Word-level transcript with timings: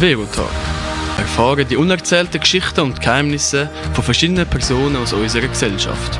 Verotalk. 0.00 0.48
Erfahren 1.18 1.68
die 1.68 1.76
unerzählten 1.76 2.40
Geschichten 2.40 2.80
und 2.80 3.02
Geheimnisse 3.02 3.68
von 3.92 4.02
verschiedenen 4.02 4.46
Personen 4.46 4.96
aus 4.96 5.12
unserer 5.12 5.46
Gesellschaft. 5.46 6.18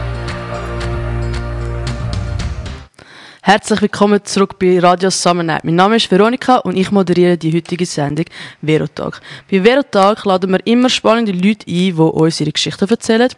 Herzlich 3.41 3.81
willkommen 3.81 4.23
zurück 4.23 4.59
bei 4.59 4.79
Radio 4.79 5.09
Summer 5.09 5.61
Mein 5.63 5.75
Name 5.77 5.97
ist 5.97 6.11
Veronika 6.11 6.57
und 6.57 6.77
ich 6.77 6.91
moderiere 6.91 7.39
die 7.39 7.55
heutige 7.55 7.87
Sendung 7.87 8.27
Verotag. 8.63 9.23
Bei 9.51 9.63
Verotag 9.63 10.27
laden 10.27 10.51
wir 10.51 10.67
immer 10.67 10.91
spannende 10.91 11.33
Leute 11.33 11.65
ein, 11.67 11.67
die 11.67 11.93
uns 11.95 12.39
ihre 12.39 12.53
Geschichten 12.53 12.87
erzählen. 12.87 13.31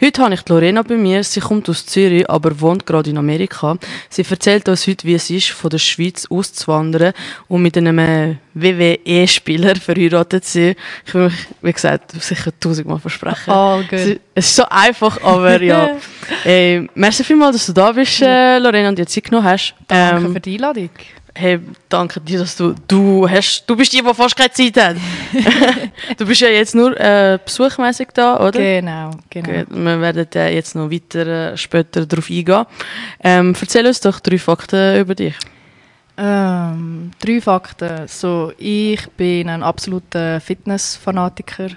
Heute 0.00 0.22
habe 0.22 0.34
ich 0.34 0.48
Lorena 0.48 0.82
bei 0.82 0.96
mir. 0.96 1.22
Sie 1.22 1.38
kommt 1.38 1.68
aus 1.68 1.86
Zürich, 1.86 2.28
aber 2.28 2.60
wohnt 2.60 2.84
gerade 2.84 3.10
in 3.10 3.16
Amerika. 3.16 3.78
Sie 4.10 4.26
erzählt 4.28 4.68
uns 4.68 4.88
heute, 4.88 5.06
wie 5.06 5.14
es 5.14 5.30
ist, 5.30 5.50
von 5.50 5.70
der 5.70 5.78
Schweiz 5.78 6.26
auszuwandern 6.28 7.12
und 7.46 7.62
mit 7.62 7.78
einem 7.78 8.38
WWE-Spieler 8.54 9.76
verheiratet 9.76 10.44
sein. 10.44 10.74
Ich 11.06 11.14
will 11.14 11.24
mich, 11.24 11.46
wie 11.62 11.72
gesagt, 11.72 12.12
sicher 12.22 12.52
tausendmal 12.58 12.98
versprechen. 12.98 13.52
Oh, 13.52 13.80
good. 13.88 14.20
Es 14.34 14.46
ist 14.46 14.56
so 14.56 14.64
einfach, 14.68 15.20
aber 15.22 15.60
ja. 15.60 15.96
Hey, 16.42 16.88
merci 16.94 17.24
vielmals, 17.24 17.56
dass 17.56 17.66
du 17.66 17.72
da 17.72 17.92
bist, 17.92 18.22
äh, 18.22 18.58
Lorena, 18.58 18.88
und 18.88 18.98
dir 18.98 19.06
Zeit 19.06 19.24
genommen 19.24 19.46
hast. 19.46 19.74
Danke 19.88 20.26
Ähm, 20.26 20.32
für 20.32 20.40
die 20.40 20.54
Einladung. 20.54 20.90
Hey, 21.36 21.58
danke 21.88 22.20
dir, 22.20 22.38
dass 22.38 22.56
du, 22.56 22.74
du 22.86 23.28
hast, 23.28 23.64
du 23.66 23.74
bist 23.74 23.92
die, 23.92 24.00
die 24.00 24.14
fast 24.14 24.36
keine 24.36 24.52
Zeit 24.52 24.76
hat. 24.76 24.96
du 26.16 26.26
bist 26.26 26.40
ja 26.40 26.48
jetzt 26.48 26.76
nur 26.76 26.98
äh, 26.98 27.38
besuchmäßig 27.44 28.08
da, 28.14 28.36
oder? 28.36 28.52
Genau, 28.52 29.10
genau. 29.30 29.48
Gut, 29.48 29.66
wir 29.70 30.00
werden 30.00 30.26
äh, 30.36 30.54
jetzt 30.54 30.76
noch 30.76 30.90
weiter 30.90 31.52
äh, 31.52 31.56
später 31.56 32.06
darauf 32.06 32.30
eingehen. 32.30 32.64
Ähm, 33.22 33.54
erzähl 33.60 33.84
uns 33.84 34.00
doch 34.00 34.20
drei 34.20 34.38
Fakten 34.38 35.00
über 35.00 35.16
dich. 35.16 35.34
Ähm, 36.16 37.10
drei 37.18 37.40
Fakten. 37.40 38.06
So, 38.06 38.52
ich 38.58 39.08
bin 39.16 39.48
ein 39.48 39.62
absoluter 39.62 40.40
Fitnessfanatiker, 40.40 41.68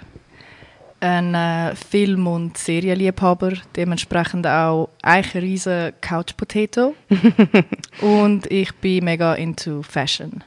ein 0.99 1.33
äh, 1.33 1.75
Film- 1.75 2.27
und 2.27 2.57
Serienliebhaber, 2.57 3.53
dementsprechend 3.75 4.45
auch 4.45 4.89
eigentlich 5.02 5.35
ein 5.35 5.41
riesen 5.41 5.94
Couch-Potato. 6.02 6.94
und 8.02 8.52
ich 8.52 8.73
bin 8.75 9.05
mega 9.05 9.33
into 9.35 9.81
Fashion. 9.81 10.44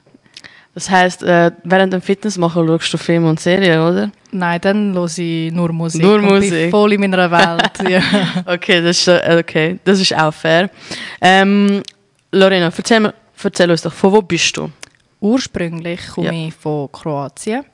Das 0.73 0.89
heisst, 0.89 1.25
äh, 1.25 1.51
während 1.65 1.93
dem 1.93 2.01
Fitness 2.01 2.39
machen 2.39 2.65
schaust 2.67 2.93
du 2.93 2.97
Filme 2.99 3.29
und 3.29 3.41
Serien, 3.41 3.81
oder? 3.81 4.13
Nein, 4.31 4.61
dann 4.61 4.95
höre 4.95 5.19
ich 5.19 5.53
nur 5.53 5.73
Musik. 5.73 6.01
Nur 6.01 6.21
Musik. 6.21 6.51
Bin 6.51 6.71
voll 6.71 6.93
in 6.93 7.01
meiner 7.01 7.29
Welt. 7.29 7.73
ja. 7.89 8.01
Okay, 8.47 8.81
das 8.81 8.99
ist, 8.99 9.09
äh, 9.09 9.39
okay, 9.41 9.81
das 9.83 10.01
ist 10.01 10.17
auch 10.17 10.33
fair. 10.33 10.71
Ähm, 11.21 11.83
Lorena, 12.31 12.67
erzähl, 12.77 13.01
mir- 13.01 13.15
erzähl 13.45 13.71
uns 13.71 13.83
doch, 13.83 13.93
von 13.93 14.13
wo 14.13 14.23
bist 14.23 14.57
du? 14.57 14.71
Ursprünglich 15.21 16.01
komme 16.09 16.27
Ja. 16.29 16.33
ich 16.49 16.55
von 16.55 16.91
Kroatien, 16.91 17.65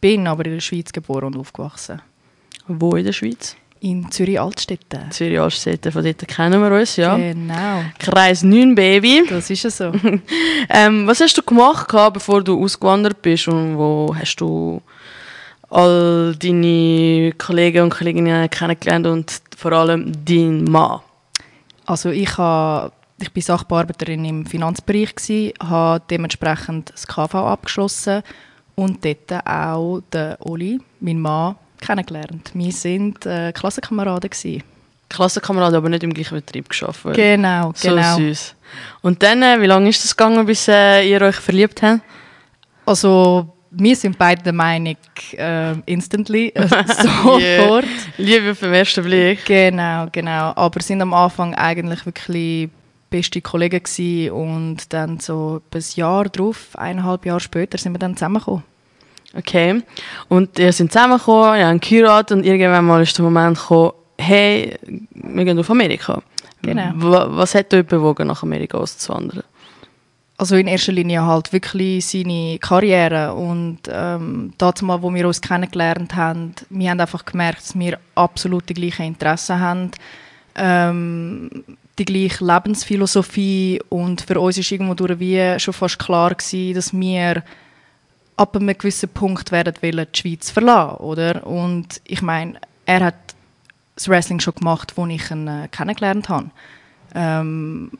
bin 0.00 0.26
aber 0.26 0.44
in 0.46 0.52
der 0.52 0.60
Schweiz 0.60 0.92
geboren 0.92 1.24
und 1.24 1.36
aufgewachsen. 1.38 2.00
Wo 2.68 2.92
in 2.96 3.04
der 3.04 3.12
Schweiz? 3.12 3.56
In 3.80 4.10
Zürich-Altstetten. 4.10 5.10
Zürich 5.10 5.38
Altstädte, 5.38 5.92
von 5.92 6.02
dort 6.02 6.26
kennen 6.26 6.58
wir 6.62 6.70
uns, 6.78 6.96
ja. 6.96 7.16
Genau, 7.16 7.82
Kreis 7.98 8.42
9, 8.42 8.74
Baby. 8.74 9.24
das 9.28 9.50
ist 9.50 9.64
es 9.66 9.76
so. 9.76 9.92
Ähm, 10.70 11.06
was 11.06 11.20
hast 11.20 11.36
du 11.36 11.42
gemacht, 11.42 11.88
bevor 12.14 12.42
du 12.42 12.62
ausgewandert 12.64 13.20
bist 13.20 13.46
und 13.48 13.76
wo 13.76 14.14
hast 14.18 14.36
du 14.36 14.80
all 15.68 16.34
deine 16.36 17.32
Kollegen 17.36 17.82
und 17.82 17.90
Kolleginnen 17.94 18.48
kennengelernt 18.48 19.06
und 19.06 19.40
vor 19.56 19.72
allem 19.72 20.12
deinen 20.24 20.64
Mann? 20.64 21.00
Also 21.84 22.08
ich, 22.10 22.38
ha, 22.38 22.90
ich 23.24 23.32
bin 23.32 23.42
Sachbearbeiterin 23.42 24.24
im 24.24 24.46
Finanzbereich, 24.46 25.14
gsi, 25.14 25.54
habe 25.62 26.04
dementsprechend 26.10 26.92
das 26.92 27.06
KV 27.06 27.34
abgeschlossen 27.34 28.22
und 28.74 29.02
dort 29.04 29.46
auch 29.46 30.02
den 30.12 30.36
Oli, 30.40 30.80
mein 31.00 31.20
Mann, 31.20 31.56
kennengelernt. 31.80 32.50
Wir 32.52 32.72
sind 32.72 33.24
äh, 33.24 33.52
Klassenkameraden. 33.52 34.28
Gsi. 34.28 34.62
Klassenkamerad, 35.08 35.72
aber 35.74 35.88
nicht 35.88 36.02
im 36.02 36.12
gleichen 36.12 36.34
Betrieb 36.34 36.68
geschafft. 36.68 37.04
Genau, 37.14 37.72
So 37.74 37.90
genau. 37.90 38.16
süß. 38.16 38.54
Und 39.02 39.22
dann, 39.22 39.42
äh, 39.42 39.60
wie 39.60 39.66
lange 39.66 39.88
ist 39.88 40.02
das 40.04 40.16
gegangen, 40.16 40.44
bis 40.44 40.68
äh, 40.68 41.02
ihr 41.08 41.22
euch 41.22 41.36
verliebt 41.36 41.82
habt? 41.82 42.00
Also 42.84 43.48
wir 43.70 43.96
sind 43.96 44.18
beide 44.18 44.42
der 44.42 44.52
Meinung, 44.52 44.96
äh, 45.32 45.72
instantly, 45.86 46.48
äh, 46.48 46.68
sofort. 47.02 47.86
Liebe 48.18 48.50
auf 48.50 48.60
den 48.60 48.74
ersten 48.74 49.04
Blick. 49.04 49.44
Genau, 49.46 50.08
genau. 50.12 50.52
Aber 50.56 50.80
sind 50.82 51.00
am 51.00 51.14
Anfang 51.14 51.54
eigentlich 51.54 52.04
wirklich 52.04 52.68
beste 53.16 53.40
Kollegen 53.40 53.82
gsi 53.82 54.30
und 54.32 54.92
dann 54.92 55.20
so 55.20 55.60
ein 55.72 55.84
Jahr 55.94 56.24
drauf, 56.24 56.70
eineinhalb 56.74 57.24
Jahre 57.26 57.40
später, 57.40 57.78
sind 57.78 57.92
wir 57.92 57.98
dann 57.98 58.16
zusammengekommen. 58.16 58.64
Okay. 59.36 59.82
Und 60.28 60.58
ihr 60.58 60.72
seid 60.72 60.92
zusammengekommen, 60.92 61.58
ihr 61.58 61.68
habt 61.68 61.82
geheiratet 61.82 62.36
und 62.36 62.44
irgendwann 62.46 62.84
mal 62.86 63.02
ist 63.02 63.16
der 63.18 63.24
Moment 63.24 63.58
gekommen, 63.58 63.92
hey, 64.18 64.78
wir 65.12 65.44
gehen 65.44 65.58
auf 65.58 65.70
Amerika. 65.70 66.22
Genau. 66.62 66.90
Wa- 66.94 67.28
Was 67.30 67.54
hat 67.54 67.72
euch 67.74 67.86
bewogen, 67.86 68.26
nach 68.28 68.42
Amerika 68.42 68.78
auszuwandern? 68.78 69.42
Also 70.36 70.56
in 70.56 70.66
erster 70.66 70.92
Linie 70.92 71.24
halt 71.24 71.52
wirklich 71.52 72.06
seine 72.06 72.58
Karriere 72.58 73.34
und 73.34 73.78
ähm, 73.88 74.52
dazu 74.58 74.84
mal, 74.84 75.00
wo 75.02 75.12
wir 75.14 75.26
uns 75.28 75.40
kennengelernt 75.40 76.14
haben, 76.16 76.54
wir 76.70 76.90
haben 76.90 77.00
einfach 77.00 77.24
gemerkt, 77.24 77.58
dass 77.58 77.78
wir 77.78 77.98
absolut 78.16 78.68
die 78.68 78.74
gleichen 78.74 79.06
Interessen 79.06 79.60
haben, 79.60 79.90
ähm, 80.56 81.50
die 81.98 82.04
gleiche 82.04 82.44
Lebensphilosophie 82.44 83.80
und 83.88 84.20
für 84.22 84.40
uns 84.40 84.58
ist 84.58 84.70
irgendwo 84.72 84.94
durch 84.94 85.18
wie 85.20 85.58
schon 85.58 85.74
fast 85.74 85.98
klar 85.98 86.34
gewesen, 86.34 86.74
dass 86.74 86.92
wir 86.92 87.44
ab 88.36 88.56
einem 88.56 88.76
gewissen 88.76 89.08
Punkt 89.08 89.52
werden 89.52 89.74
wollen, 89.80 90.06
die 90.12 90.18
Schweiz 90.18 90.50
verlassen, 90.50 90.96
oder? 90.96 91.46
Und 91.46 92.00
ich 92.04 92.20
meine, 92.20 92.54
er 92.84 93.04
hat 93.06 93.34
das 93.94 94.08
Wrestling 94.08 94.40
schon 94.40 94.54
gemacht, 94.54 94.92
wo 94.96 95.06
ich 95.06 95.30
ihn 95.30 95.46
äh, 95.46 95.68
kennengelernt 95.70 96.28
habe. 96.28 96.50
Ähm, 97.14 97.92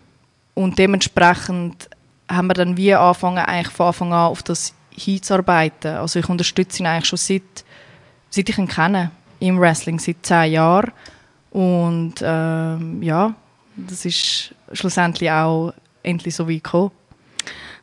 und 0.54 0.78
dementsprechend 0.78 1.88
haben 2.28 2.48
wir 2.48 2.54
dann 2.54 2.76
wie 2.76 2.94
angefangen, 2.94 3.38
eigentlich 3.38 3.72
von 3.72 3.86
Anfang 3.86 4.12
an 4.12 4.30
auf 4.30 4.42
das 4.42 4.74
hinzuarbeiten. 4.90 5.96
Also 5.96 6.18
ich 6.18 6.28
unterstütze 6.28 6.82
ihn 6.82 6.86
eigentlich 6.86 7.06
schon 7.08 7.18
seit, 7.18 7.64
seit 8.30 8.48
ich 8.48 8.58
ihn 8.58 8.68
kenne, 8.68 9.10
im 9.40 9.60
Wrestling, 9.60 9.98
seit 9.98 10.16
zehn 10.22 10.52
Jahren. 10.52 10.92
Und 11.50 12.14
ähm, 12.22 13.02
ja, 13.02 13.34
das 13.76 14.04
ist 14.04 14.54
schlussendlich 14.72 15.30
auch 15.30 15.72
endlich 16.02 16.34
so 16.34 16.48
weit 16.48 16.64
gekommen. 16.64 16.90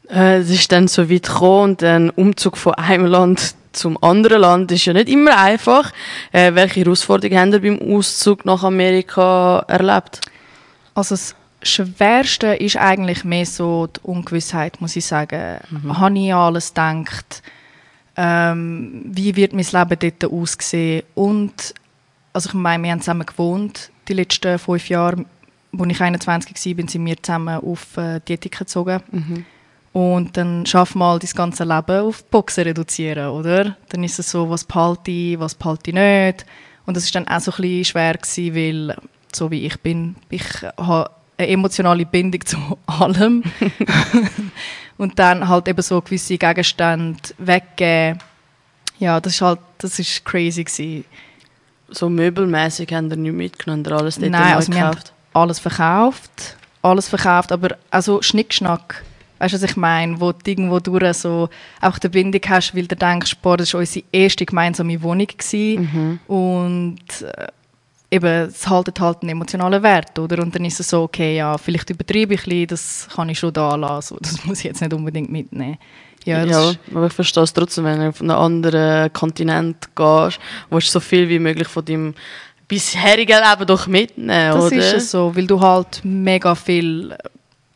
Äh, 0.10 0.40
Es 0.40 0.50
ist 0.50 0.72
dann 0.72 0.88
so 0.88 1.10
weit 1.10 1.24
gekommen 1.24 1.72
und 1.72 1.84
ein 1.84 2.10
Umzug 2.12 2.58
von 2.58 2.74
einem 2.76 3.06
Land 3.06 3.56
zum 3.74 4.02
anderen 4.04 4.42
Land 4.42 4.72
ist 4.72 4.86
ja 4.86 4.94
nicht 4.94 5.08
immer 5.10 5.38
einfach. 5.38 5.94
Äh, 6.32 6.54
welche 6.56 6.82
Herausforderungen 6.82 7.40
habt 7.40 7.64
ihr 7.64 7.78
beim 7.78 7.96
Auszug 7.96 8.46
nach 8.46 8.64
Amerika 8.64 9.60
erlebt? 9.68 10.22
Also 10.94 11.16
das 11.16 11.36
Schwerste 11.64 12.48
ist 12.48 12.76
eigentlich 12.78 13.24
mehr 13.24 13.46
so 13.46 13.88
die 13.88 14.02
Ungewissheit, 14.04 14.82
muss 14.82 14.96
ich 14.96 15.06
sagen. 15.06 15.60
Habe 15.88 16.20
ich 16.20 16.34
alles 16.34 16.70
gedacht? 16.70 17.42
Ähm, 18.18 19.04
wie 19.06 19.36
wird 19.36 19.54
mein 19.54 19.66
Leben 19.72 20.18
dort 20.20 20.34
aussehen? 20.34 21.04
Und 21.16 21.74
also 22.34 22.50
ich 22.50 22.54
meine, 22.54 22.84
wir 22.84 22.92
haben 22.92 23.00
zusammen 23.00 23.26
gewohnt 23.26 23.92
die 24.08 24.14
letzten 24.14 24.60
fünf 24.60 24.90
Jahre. 24.90 25.26
Als 25.78 25.90
ich 25.90 26.02
21 26.02 26.78
war, 26.78 26.90
sind 26.90 27.06
wir 27.06 27.24
zusammen 27.24 27.64
auf 27.64 27.98
äh, 27.98 28.20
die 28.28 28.34
Ethik 28.34 28.60
gezogen. 28.60 29.02
Und 29.94 30.38
dann 30.38 30.66
schaff 30.66 30.96
mal 30.96 31.20
das 31.20 31.36
ganze 31.36 31.64
Leben 31.64 32.06
auf 32.06 32.24
Boxen 32.26 32.64
reduzieren, 32.64 33.30
oder? 33.30 33.76
Dann 33.90 34.04
ist 34.04 34.20
es 34.20 34.32
so, 34.32 34.50
was 34.50 34.64
behalte 34.64 35.12
ich, 35.12 35.40
was 35.40 35.56
behalte 35.56 35.92
ich 35.92 35.96
nicht. 35.96 36.46
Und 36.86 36.96
das 36.96 37.04
ist 37.04 37.16
dann 37.16 37.28
auch 37.28 37.40
so 37.40 37.52
ein 37.52 37.62
bisschen 37.62 37.86
schwer 37.86 38.14
gewesen, 38.14 38.56
weil 38.56 38.98
so 39.34 39.52
wie 39.52 39.66
ich 39.66 39.80
bin, 39.82 40.16
ich 40.30 40.44
habe 40.78 41.10
eine 41.38 41.48
emotionale 41.48 42.06
Bindung 42.06 42.42
zu 42.46 42.58
allem. 42.86 43.44
und 44.98 45.20
dann 45.20 45.48
halt 45.48 45.68
eben 45.68 45.82
so 45.82 46.02
gewisse 46.02 46.38
Gegenstände 46.38 47.20
weggeben. 47.38 48.20
Ja, 49.00 49.20
das 49.20 49.34
ist 49.34 49.42
halt, 49.42 49.60
das 49.80 50.00
ist 50.00 50.24
crazy 50.24 50.64
gewesen. 50.64 51.06
So 51.90 52.10
möbelmäßig 52.10 52.94
haben 52.94 53.10
ihr 53.10 53.18
nicht 53.18 53.34
mitgenommen, 53.34 53.84
ihr 53.86 53.92
alles 53.92 54.16
dort 54.16 54.32
Nein, 54.32 54.54
also 54.54 54.72
wir 54.72 54.82
haben 54.82 54.92
gekauft? 54.92 55.14
Alles 55.34 55.60
verkauft, 55.60 56.58
alles 56.82 57.10
verkauft, 57.10 57.52
aber 57.52 57.78
also 57.90 58.22
Schnickschnack. 58.22 59.04
Weißt 59.40 59.54
du, 59.54 59.58
was 59.62 59.64
ich 59.72 59.76
meine? 59.76 60.22
Wo 60.22 60.32
du 60.32 60.40
irgendwo 60.46 60.80
durch 60.80 61.18
so 61.18 61.50
auch 61.82 61.98
die 61.98 62.10
Bindung 62.10 62.42
hast, 62.48 62.76
weil 62.76 62.86
du 62.86 62.96
denkst, 62.96 63.38
boah, 63.42 63.58
das 63.58 63.74
war 63.74 63.80
unsere 63.80 64.06
erste 64.12 64.46
gemeinsame 64.46 65.02
Wohnung 65.02 65.28
gewesen. 65.28 66.20
und 66.28 67.00
äh, 67.22 67.48
eben, 68.12 68.50
es 68.50 68.68
haltet 68.68 69.00
halt 69.00 69.22
einen 69.22 69.30
emotionalen 69.30 69.82
Wert, 69.82 70.20
oder? 70.20 70.44
Und 70.44 70.54
dann 70.54 70.66
ist 70.66 70.80
es 70.80 70.90
so, 70.90 71.04
okay, 71.04 71.38
ja, 71.38 71.58
vielleicht 71.58 71.90
übertreibe 71.90 72.36
ich 72.36 72.42
ein 72.42 72.50
bisschen, 72.50 72.68
das 72.68 73.08
kann 73.16 73.30
ich 73.30 73.40
schon 73.40 73.54
da 73.54 73.76
lassen, 73.76 74.16
so, 74.16 74.20
das 74.22 74.46
muss 74.46 74.60
ich 74.60 74.66
jetzt 74.66 74.82
nicht 74.82 74.94
unbedingt 74.94 75.32
mitnehmen. 75.32 75.78
Ja, 76.26 76.44
Ja, 76.46 76.74
aber 76.94 77.08
ich 77.08 77.14
verstehe 77.14 77.44
es 77.44 77.54
trotzdem, 77.54 77.86
wenn 77.86 78.00
du 78.00 78.10
auf 78.10 78.22
einen 78.22 78.30
anderen 78.30 79.12
Kontinent 79.12 79.96
gehst, 79.96 80.40
willst 80.70 80.90
du 80.90 80.92
so 80.92 81.00
viel 81.00 81.28
wie 81.30 81.40
möglich 81.40 81.68
von 81.68 81.84
deinem 81.84 82.14
bisherigen 82.72 83.38
Leben 83.38 83.68
doch 83.68 83.86
mitnehmen, 83.86 84.54
Das 84.54 84.66
oder? 84.68 84.76
ist 84.78 84.94
es 84.94 85.12
so, 85.12 85.36
weil 85.36 85.46
du 85.46 85.60
halt 85.60 86.00
mega 86.06 86.56
viel 86.56 87.14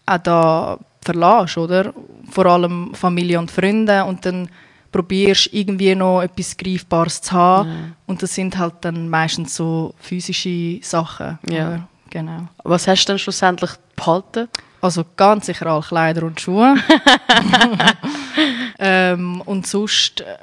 auch 0.06 0.18
da 0.20 0.80
verlässt, 1.02 1.58
oder? 1.58 1.94
Vor 2.32 2.46
allem 2.46 2.94
Familie 2.96 3.38
und 3.38 3.52
Freunde 3.52 4.06
und 4.06 4.26
dann 4.26 4.48
probierst 4.94 5.50
irgendwie 5.52 5.94
noch 5.96 6.22
etwas 6.22 6.56
Greifbares 6.56 7.22
zu 7.22 7.34
haben. 7.34 7.96
Und 8.06 8.24
das 8.24 8.34
sind 8.36 8.58
halt 8.58 8.76
dann 8.82 9.10
meistens 9.10 9.54
so 9.54 9.94
physische 10.00 10.80
Sachen. 10.82 11.40
Ja. 11.50 11.68
oder? 11.68 11.88
Genau. 12.10 12.48
Was 12.64 12.88
hast 12.88 13.04
du 13.04 13.12
dann 13.12 13.20
schlussendlich 13.20 13.72
behalten? 13.98 14.48
Also 14.80 15.04
ganz 15.18 15.48
sicher 15.48 15.68
alle 15.68 15.82
Kleider 15.82 16.24
und 16.24 16.40
Schuhe. 16.40 16.76
ähm, 18.80 19.42
und 19.42 19.68
sonst 19.68 20.22
äh, 20.22 20.38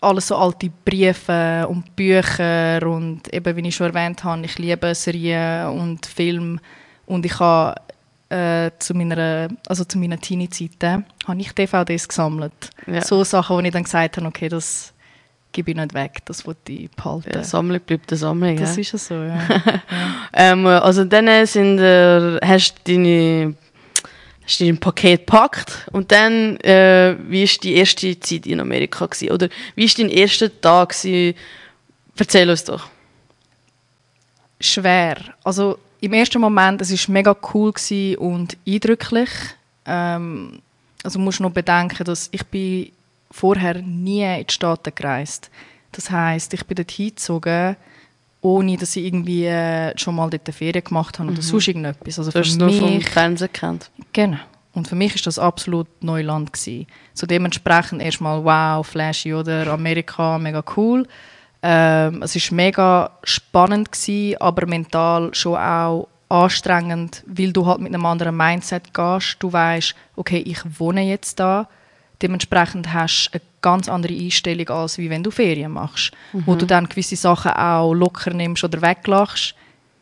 alles 0.00 0.28
so 0.28 0.36
alte 0.36 0.70
Briefe 0.84 1.66
und 1.68 1.96
Bücher 1.96 2.80
und 2.86 3.32
eben, 3.32 3.56
wie 3.56 3.68
ich 3.68 3.76
schon 3.76 3.94
erwähnt 3.94 4.22
habe, 4.24 4.44
ich 4.44 4.58
liebe 4.58 4.94
Serien 4.94 5.68
und 5.68 6.04
Film 6.06 6.60
und 7.06 7.24
ich 7.24 7.38
habe 7.38 7.74
äh, 8.28 8.70
zu 8.78 8.94
meiner, 8.94 9.48
also 9.68 9.84
zu 9.84 9.98
meinen 9.98 10.20
Teenie-Zeiten 10.20 11.04
habe 11.26 11.40
ich 11.40 11.52
DVDs 11.52 12.08
gesammelt. 12.08 12.70
Ja. 12.86 13.00
So 13.02 13.24
Sachen, 13.24 13.56
wo 13.56 13.60
ich 13.60 13.72
dann 13.72 13.84
gesagt 13.84 14.16
habe, 14.16 14.26
okay, 14.26 14.48
das 14.48 14.92
gebe 15.52 15.70
ich 15.70 15.76
nicht 15.76 15.94
weg, 15.94 16.18
das 16.24 16.46
will 16.46 16.56
ich 16.68 16.90
behalten. 16.90 17.30
Ja, 17.32 17.44
Sammlung 17.44 17.80
bleibt 17.80 18.10
eine 18.10 18.18
Sammlung. 18.18 18.56
das 18.56 18.76
ja. 18.76 18.80
ist 18.80 18.92
ja 18.92 18.98
so, 18.98 19.14
ja. 19.14 19.38
Ähm, 20.36 20.66
also 20.66 21.04
dann 21.04 21.46
sind, 21.46 21.78
äh, 21.78 22.40
hast 22.44 22.74
du 22.84 22.92
deine, 22.92 23.54
hast 24.44 24.60
du 24.60 24.64
dein 24.64 24.78
Paket 24.78 25.26
gepackt 25.26 25.88
und 25.92 26.12
dann, 26.12 26.56
äh, 26.58 27.16
wie 27.28 27.48
war 27.48 27.58
die 27.62 27.74
erste 27.74 28.18
Zeit 28.20 28.46
in 28.46 28.60
Amerika? 28.60 29.06
Gewesen? 29.06 29.30
Oder 29.32 29.48
wie 29.74 29.86
war 29.88 29.94
dein 29.96 30.10
erster 30.10 30.60
Tag? 30.60 30.90
Gewesen? 30.90 31.34
Erzähl 32.16 32.50
uns 32.50 32.64
doch. 32.64 32.88
schwer. 34.60 35.16
Also 35.42 35.78
im 36.00 36.12
ersten 36.12 36.40
Moment, 36.40 36.80
es 36.80 36.90
ist 36.90 37.08
mega 37.08 37.36
cool 37.54 37.72
und 38.18 38.56
eindrücklich. 38.66 39.30
Ähm, 39.86 40.60
also 41.02 41.18
musst 41.18 41.40
noch 41.40 41.50
bedenken, 41.50 42.04
dass 42.04 42.28
ich 42.30 42.44
bin 42.46 42.92
vorher 43.30 43.82
nie 43.82 44.22
in 44.22 44.46
die 44.46 44.52
Staaten 44.52 44.94
gereist. 44.94 45.50
Das 45.92 46.10
heißt, 46.10 46.54
ich 46.54 46.64
bin 46.64 46.76
dort 46.76 46.90
hingezogen, 46.90 47.76
ohne 48.44 48.76
dass 48.76 48.94
ich 48.94 49.06
irgendwie 49.06 49.46
äh, 49.46 49.96
schon 49.98 50.14
mal 50.16 50.28
dort 50.28 50.46
eine 50.46 50.52
Ferien 50.52 50.84
gemacht 50.84 51.18
habe 51.18 51.32
oder 51.32 51.40
sonst 51.40 51.66
irgendetwas. 51.66 52.18
Also 52.18 52.30
Du 52.30 52.38
hast 52.38 52.48
es 52.48 52.58
nur 52.58 52.70
vom 52.70 53.00
Fernsehen 53.00 53.48
gekannt. 53.52 53.90
genau. 54.12 54.36
Und 54.74 54.88
für 54.88 54.96
mich 54.96 55.14
ist 55.14 55.26
das 55.26 55.38
absolut 55.38 55.86
Neuland 56.02 56.52
gsi. 56.52 56.86
So 57.14 57.26
dementsprechend 57.26 58.02
erstmal 58.02 58.44
wow, 58.44 58.84
flashy 58.84 59.32
oder 59.32 59.68
Amerika, 59.68 60.36
mega 60.36 60.64
cool. 60.76 61.06
Ähm, 61.62 62.22
es 62.22 62.34
ist 62.36 62.50
mega 62.50 63.12
spannend 63.22 63.92
gsi, 63.92 64.36
aber 64.38 64.66
mental 64.66 65.32
schon 65.32 65.56
auch 65.56 66.08
anstrengend, 66.28 67.22
weil 67.26 67.52
du 67.52 67.64
halt 67.66 67.80
mit 67.80 67.94
einem 67.94 68.04
anderen 68.04 68.36
Mindset 68.36 68.92
gehst. 68.92 69.36
Du 69.38 69.52
weißt, 69.52 69.94
okay, 70.16 70.38
ich 70.44 70.58
wohne 70.80 71.02
jetzt 71.02 71.38
da. 71.38 71.68
Dementsprechend 72.20 72.92
hast 72.92 73.30
du 73.32 73.38
eine 73.38 73.42
ganz 73.64 73.88
andere 73.88 74.14
Einstellung, 74.14 74.68
als 74.68 74.98
wie 74.98 75.08
wenn 75.08 75.22
du 75.22 75.30
Ferien 75.30 75.72
machst. 75.72 76.12
Wo 76.44 76.54
du 76.54 76.66
dann 76.66 76.88
gewisse 76.88 77.16
Sachen 77.16 77.52
auch 77.52 77.94
locker 77.94 78.32
nimmst 78.34 78.62
oder 78.62 78.82
weglachst, 78.82 79.54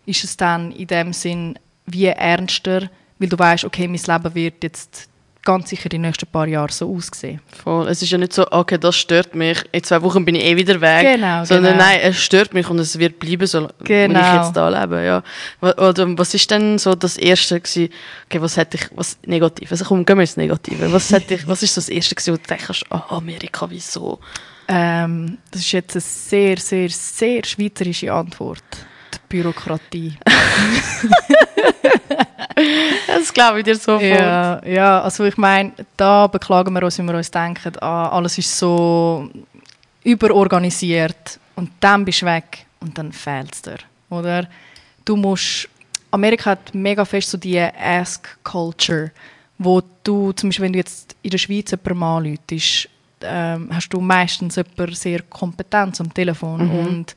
ist 0.04 0.24
es 0.24 0.36
dann 0.36 0.72
in 0.72 0.88
dem 0.88 1.12
Sinn 1.12 1.58
wie 1.86 2.06
ernster, 2.06 2.90
weil 3.18 3.28
du 3.28 3.38
weißt, 3.38 3.64
okay, 3.64 3.86
mein 3.86 4.00
Leben 4.04 4.34
wird 4.34 4.64
jetzt 4.64 5.08
ganz 5.44 5.70
sicher 5.70 5.88
die 5.88 5.98
nächsten 5.98 6.26
paar 6.26 6.46
Jahre 6.46 6.72
so 6.72 6.94
aussehen. 6.94 7.40
Voll. 7.62 7.88
Es 7.88 8.02
ist 8.02 8.10
ja 8.10 8.18
nicht 8.18 8.32
so, 8.32 8.46
okay, 8.50 8.78
das 8.78 8.96
stört 8.96 9.34
mich, 9.34 9.62
in 9.72 9.82
zwei 9.82 10.00
Wochen 10.02 10.24
bin 10.24 10.34
ich 10.34 10.44
eh 10.44 10.56
wieder 10.56 10.80
weg. 10.80 11.16
Genau, 11.16 11.44
Sondern 11.44 11.72
genau. 11.74 11.84
nein, 11.84 12.00
es 12.02 12.18
stört 12.20 12.54
mich 12.54 12.68
und 12.70 12.78
es 12.78 12.98
wird 12.98 13.18
bleiben, 13.18 13.46
so 13.46 13.68
Genau. 13.82 14.20
ich 14.20 14.34
jetzt 14.42 14.52
da 14.56 14.68
lebe. 14.68 15.02
Ja. 15.04 15.22
Oder 15.60 16.16
was 16.18 16.34
ist 16.34 16.50
denn 16.50 16.78
so 16.78 16.94
das 16.94 17.16
Erste 17.16 17.60
gewesen, 17.60 17.88
okay, 18.26 18.40
was 18.40 18.56
hätte 18.56 18.76
ich, 18.76 18.88
was 18.94 19.18
negativ, 19.26 19.70
also 19.70 19.84
komm, 19.84 20.04
gehen 20.04 20.16
wir 20.16 20.22
ins 20.22 20.36
Negative. 20.36 20.92
Was 20.92 21.10
hätte 21.10 21.34
ich, 21.34 21.46
was 21.46 21.62
ist 21.62 21.74
so 21.74 21.80
das 21.80 21.88
Erste 21.88 22.14
gewesen, 22.14 22.34
wo 22.34 22.36
du 22.36 22.42
denkst, 22.48 22.84
oh, 22.90 23.16
Amerika, 23.16 23.68
wieso? 23.68 24.20
Ähm, 24.68 25.38
das 25.50 25.62
ist 25.62 25.72
jetzt 25.72 25.94
eine 25.96 26.00
sehr, 26.00 26.56
sehr, 26.58 26.88
sehr 26.88 27.44
schweizerische 27.44 28.12
Antwort. 28.12 28.62
Die 29.12 29.18
Bürokratie. 29.28 30.14
Das 33.06 33.32
glaube 33.32 33.60
ich 33.60 33.64
dir 33.64 33.76
sofort. 33.76 34.02
Ja, 34.02 34.64
ja, 34.64 35.00
also 35.00 35.24
ich 35.24 35.36
meine, 35.36 35.72
da 35.96 36.26
beklagen 36.26 36.72
wir 36.74 36.82
uns, 36.82 36.98
wenn 36.98 37.06
wir 37.06 37.14
uns 37.14 37.30
denken, 37.30 37.72
ah, 37.80 38.08
alles 38.08 38.38
ist 38.38 38.56
so 38.56 39.28
überorganisiert 40.04 41.38
und 41.56 41.70
dann 41.80 42.04
bist 42.04 42.22
du 42.22 42.26
weg 42.26 42.66
und 42.80 42.96
dann 42.98 43.12
fehlt 43.12 43.54
es 43.54 43.62
dir, 43.62 43.78
oder? 44.10 44.46
Du 45.04 45.16
musst, 45.16 45.68
Amerika 46.10 46.50
hat 46.50 46.74
mega 46.74 47.04
fest 47.04 47.30
so 47.30 47.38
die 47.38 47.58
Ask-Culture, 47.58 49.10
wo 49.58 49.82
du, 50.04 50.32
zum 50.32 50.48
Beispiel 50.48 50.64
wenn 50.64 50.72
du 50.72 50.78
jetzt 50.78 51.16
in 51.22 51.30
der 51.30 51.38
Schweiz 51.38 51.70
jemanden 51.70 52.02
anläutest, 52.02 52.88
ähm, 53.22 53.70
hast 53.72 53.88
du 53.90 54.00
meistens 54.00 54.56
jemanden 54.56 54.94
sehr 54.94 55.22
kompetent 55.22 56.00
am 56.00 56.12
Telefon 56.12 56.68
und 56.70 57.16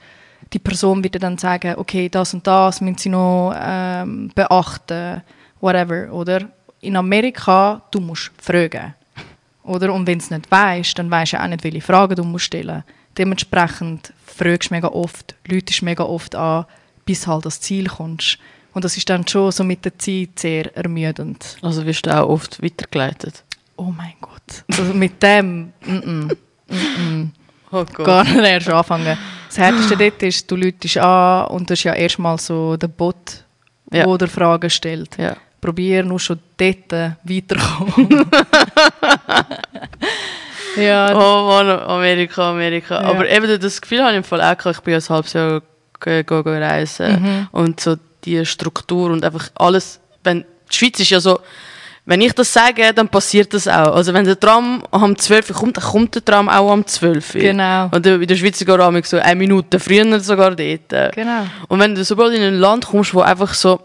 die 0.53 0.59
Person 0.59 1.03
wird 1.03 1.21
dann 1.21 1.38
sagen, 1.38 1.75
okay, 1.77 2.09
das 2.09 2.33
und 2.33 2.45
das 2.45 2.81
müssen 2.81 2.97
sie 2.97 3.09
noch 3.09 3.53
ähm, 3.57 4.31
beachten, 4.33 5.21
whatever, 5.59 6.12
oder? 6.12 6.47
In 6.81 6.95
Amerika, 6.95 7.81
du 7.92 8.00
musst 8.00 8.31
fragen, 8.39 8.94
oder? 9.63 9.94
Und 9.94 10.06
wenn 10.07 10.19
du 10.19 10.24
es 10.24 10.31
nicht 10.31 10.50
weißt, 10.51 10.97
dann 11.00 11.09
weißt 11.09 11.33
du 11.33 11.42
auch 11.42 11.47
nicht, 11.47 11.63
welche 11.63 11.81
Fragen 11.81 12.15
du 12.15 12.24
musst 12.24 12.45
stellen. 12.45 12.83
Dementsprechend 13.18 14.13
fragst 14.25 14.69
du 14.69 14.75
mega 14.75 14.89
oft, 14.89 15.36
läutest 15.47 15.81
mega 15.81 16.03
oft 16.03 16.36
an, 16.36 16.65
bis 17.06 17.27
halt 17.27 17.45
das 17.45 17.62
Ziel 17.62 17.88
kommst. 17.88 18.38
Und 18.74 18.83
das 18.83 18.98
ist 18.98 19.09
dann 19.09 19.25
schon 19.27 19.51
so 19.51 19.63
mit 19.63 19.86
der 19.86 19.98
Zeit 19.98 20.38
sehr 20.38 20.75
ermüdend. 20.75 21.57
Also 21.62 21.86
wirst 21.86 22.06
du 22.06 22.15
auch 22.15 22.27
oft 22.27 22.62
weitergeleitet. 22.62 23.44
Oh 23.77 23.94
mein 23.95 24.13
Gott. 24.19 24.65
Also 24.69 24.94
mit 24.94 25.24
dem, 25.24 25.71
mm 25.86 26.36
-mm. 26.69 27.30
Oh 27.71 27.86
gar 27.86 28.24
nicht 28.24 28.38
erst 28.38 28.69
anfangen. 28.69 29.18
Das 29.55 29.63
Härteste 29.63 29.95
dort 29.95 30.21
ist, 30.23 30.51
du 30.51 30.57
läutest 30.57 30.97
an 30.97 31.47
und 31.47 31.69
das 31.69 31.79
ist 31.79 31.83
ja 31.85 31.93
erstmal 31.93 32.37
so 32.37 32.75
der 32.75 32.89
Bot, 32.89 33.45
Ja. 33.93 34.17
der 34.17 34.27
Fragen 34.27 34.69
stellt. 34.69 35.17
Ja. 35.17 35.37
Probier 35.61 36.03
nur 36.03 36.19
schon 36.19 36.39
dort 36.57 36.91
weiterzukommen. 37.23 38.25
ja, 40.75 41.15
Oh 41.15 41.47
Mann, 41.47 41.69
Amerika, 41.69 42.49
Amerika. 42.51 43.01
Ja. 43.01 43.07
Aber 43.07 43.29
eben 43.29 43.59
das 43.59 43.79
Gefühl 43.79 44.01
habe 44.01 44.11
ich 44.11 44.17
im 44.17 44.23
Fall 44.25 44.41
auch 44.41 44.57
gehabt. 44.57 44.77
Ich 44.77 44.83
bin 44.83 44.91
ja 44.93 44.99
ein 44.99 45.09
halbes 45.09 45.31
Jahr 45.33 45.61
go 46.23 46.41
reisen. 46.41 47.21
Mhm. 47.21 47.47
Und 47.53 47.79
so 47.79 47.95
die 48.25 48.45
Struktur 48.45 49.09
und 49.09 49.23
einfach 49.23 49.49
alles. 49.55 50.01
Wenn, 50.21 50.43
die 50.69 50.75
Schweiz 50.75 50.99
ist 50.99 51.11
ja 51.11 51.21
so, 51.21 51.39
wenn 52.07 52.21
ich 52.21 52.33
das 52.33 52.53
sage, 52.53 52.93
dann 52.93 53.09
passiert 53.09 53.53
das 53.53 53.67
auch. 53.67 53.95
Also 53.95 54.13
wenn 54.13 54.25
der 54.25 54.39
Tram 54.39 54.83
um 54.91 55.17
12 55.17 55.50
Uhr 55.50 55.55
kommt, 55.55 55.77
dann 55.77 55.83
kommt 55.83 56.13
der 56.15 56.24
Tram 56.24 56.47
auch 56.50 56.71
um 56.71 56.85
12 56.85 57.35
Uhr. 57.35 57.41
Genau. 57.41 57.89
Und 57.91 58.05
in 58.05 58.27
der 58.27 58.35
Schweiz 58.35 58.59
sogar 58.59 58.91
so 59.03 59.17
eine 59.17 59.35
Minute 59.35 59.79
früher 59.79 60.19
sogar 60.19 60.55
dort. 60.55 61.15
Genau. 61.15 61.47
Und 61.67 61.79
wenn 61.79 61.95
du 61.95 62.03
sobald 62.03 62.33
in 62.35 62.43
ein 62.43 62.59
Land 62.59 62.85
kommst, 62.85 63.13
wo 63.13 63.21
einfach 63.21 63.53
so, 63.55 63.79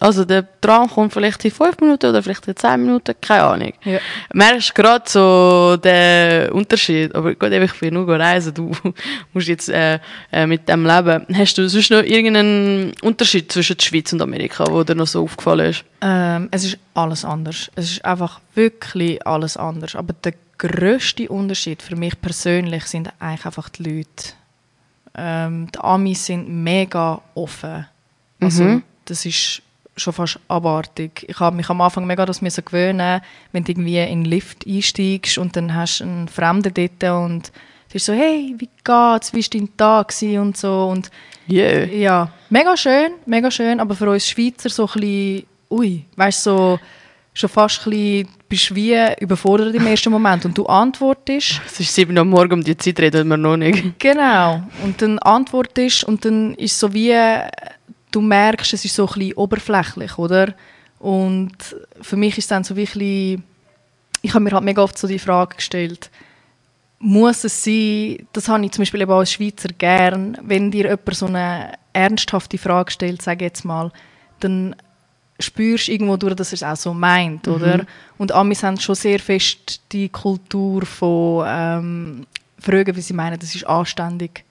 also 0.00 0.24
der 0.24 0.46
Tram 0.60 0.88
kommt 0.90 1.12
vielleicht 1.12 1.44
in 1.44 1.50
5 1.50 1.80
Minuten 1.80 2.06
oder 2.06 2.22
vielleicht 2.22 2.46
in 2.48 2.56
10 2.56 2.80
Minuten, 2.80 3.14
keine 3.20 3.42
Ahnung. 3.44 3.72
Ja. 3.84 3.98
Merkst 4.32 4.74
gerade 4.74 5.04
so 5.08 5.76
den 5.76 6.50
Unterschied. 6.50 7.14
Aber 7.14 7.34
gut, 7.34 7.50
ich 7.52 7.80
will 7.82 7.90
nur 7.90 8.08
reisen, 8.08 8.54
du 8.54 8.72
musst 9.32 9.48
jetzt 9.48 9.68
äh, 9.68 9.98
äh, 10.32 10.46
mit 10.46 10.68
dem 10.68 10.86
leben. 10.86 11.26
Hast 11.34 11.56
du 11.58 11.68
sonst 11.68 11.90
noch 11.90 12.02
irgendeinen 12.02 12.92
Unterschied 13.02 13.50
zwischen 13.50 13.76
der 13.76 13.84
Schweiz 13.84 14.12
und 14.12 14.22
Amerika, 14.22 14.64
wo 14.68 14.82
dir 14.84 14.94
noch 14.94 15.06
so 15.06 15.22
aufgefallen 15.22 15.70
ist? 15.70 15.84
Ähm, 16.00 16.48
es 16.50 16.64
ist 16.64 16.78
alles 16.94 17.24
anders. 17.24 17.70
Es 17.74 17.92
ist 17.92 18.04
einfach 18.04 18.40
wirklich 18.54 19.26
alles 19.26 19.56
anders. 19.56 19.96
Aber 19.96 20.12
der 20.24 20.34
grösste 20.58 21.28
Unterschied 21.28 21.82
für 21.82 21.96
mich 21.96 22.20
persönlich 22.20 22.84
sind 22.86 23.10
eigentlich 23.18 23.46
einfach 23.46 23.68
die 23.68 23.82
Leute. 23.82 24.34
Ähm, 25.16 25.68
die 25.72 25.78
Amis 25.78 26.26
sind 26.26 26.48
mega 26.48 27.20
offen. 27.34 27.86
Also, 28.40 28.64
Mhm. 28.64 28.82
Das 29.04 29.24
ist 29.26 29.62
schon 29.96 30.12
fast 30.12 30.40
abartig. 30.48 31.24
Ich 31.28 31.38
habe 31.38 31.56
mich 31.56 31.68
am 31.68 31.80
Anfang 31.80 32.06
mega 32.06 32.26
das 32.26 32.42
müssen 32.42 32.64
gewöhnen, 32.64 33.20
wenn 33.52 33.64
du 33.64 33.72
irgendwie 33.72 33.98
in 33.98 34.24
den 34.24 34.30
Lift 34.30 34.66
einsteigst 34.66 35.38
und 35.38 35.56
dann 35.56 35.74
hast 35.74 36.00
du 36.00 36.04
einen 36.04 36.28
Fremden 36.28 36.74
dort 36.74 37.22
und 37.22 37.48
du 37.48 37.92
bist 37.92 38.06
so, 38.06 38.12
hey, 38.12 38.54
wie 38.58 38.68
geht's, 38.82 39.32
wie 39.32 39.42
war 39.42 39.48
dein 39.52 39.76
Tag 39.76 40.08
gewesen?» 40.08 40.38
und 40.40 40.56
so 40.56 40.88
und 40.88 41.10
Yeah. 41.48 41.84
ja, 41.84 42.32
mega 42.48 42.74
schön, 42.74 43.12
mega 43.26 43.50
schön, 43.50 43.78
aber 43.78 43.94
für 43.94 44.08
uns 44.08 44.26
Schweizer 44.26 44.70
so 44.70 44.86
ein 44.86 44.92
bisschen, 45.00 45.46
ui, 45.70 46.04
weißt 46.16 46.46
du, 46.46 46.50
so, 46.50 46.80
schon 47.34 47.50
fast 47.50 47.86
ein 47.86 47.90
bisschen, 47.90 48.28
bist 48.48 48.70
du 48.70 48.74
wie 48.76 48.96
überfordert 49.20 49.74
im 49.74 49.86
ersten 49.86 50.10
Moment 50.10 50.46
und 50.46 50.56
du 50.56 50.64
antwortest, 50.64 51.60
Es 51.66 51.78
ist 51.80 51.94
7 51.94 52.14
Uhr 52.14 52.22
am 52.22 52.30
Morgen, 52.30 52.54
um 52.54 52.64
die 52.64 52.76
Zeit 52.78 52.98
reden 52.98 53.28
wir 53.28 53.36
noch 53.36 53.58
nicht. 53.58 53.98
genau, 53.98 54.62
und 54.82 55.02
dann 55.02 55.18
antwortest 55.18 56.04
und 56.04 56.24
dann 56.24 56.54
ist 56.54 56.78
so 56.80 56.94
wie, 56.94 57.12
du 58.14 58.20
merkst, 58.20 58.72
es 58.72 58.84
ist 58.84 58.94
so 58.94 59.06
ein 59.06 59.14
bisschen 59.14 59.34
oberflächlich, 59.34 60.18
oder? 60.18 60.54
Und 60.98 61.56
für 62.00 62.16
mich 62.16 62.38
ist 62.38 62.50
dann 62.50 62.64
so 62.64 62.76
wie 62.76 62.82
ein 62.82 62.86
bisschen, 62.86 63.44
ich 64.22 64.32
habe 64.34 64.44
mir 64.44 64.52
halt 64.52 64.64
mega 64.64 64.82
oft 64.82 64.96
so 64.96 65.06
die 65.06 65.18
Frage 65.18 65.56
gestellt, 65.56 66.10
muss 66.98 67.44
es 67.44 67.62
sein, 67.62 68.26
das 68.32 68.48
habe 68.48 68.64
ich 68.64 68.72
zum 68.72 68.82
Beispiel 68.82 69.02
eben 69.02 69.12
als 69.12 69.32
Schweizer 69.32 69.68
gern, 69.76 70.38
wenn 70.42 70.70
dir 70.70 70.84
jemand 70.84 71.14
so 71.14 71.26
eine 71.26 71.72
ernsthafte 71.92 72.56
Frage 72.56 72.90
stellt, 72.90 73.20
sage 73.20 73.44
jetzt 73.44 73.64
mal, 73.64 73.92
dann 74.40 74.74
spürst 75.38 75.88
irgendwo 75.88 76.16
durch, 76.16 76.34
dass 76.34 76.52
er 76.52 76.54
es 76.54 76.62
auch 76.62 76.76
so 76.76 76.94
meint, 76.94 77.46
oder? 77.48 77.84
Und 78.18 78.32
Amis 78.32 78.62
haben 78.62 78.78
schon 78.78 78.94
sehr 78.94 79.18
fest 79.18 79.80
die 79.92 80.08
Kultur 80.08 80.86
von 80.86 81.44
ähm, 81.46 82.26
fragen, 82.58 82.96
wie 82.96 83.00
sie 83.00 83.12
meinen, 83.12 83.38
das 83.38 83.54
ist 83.54 83.66
anständig. 83.66 84.44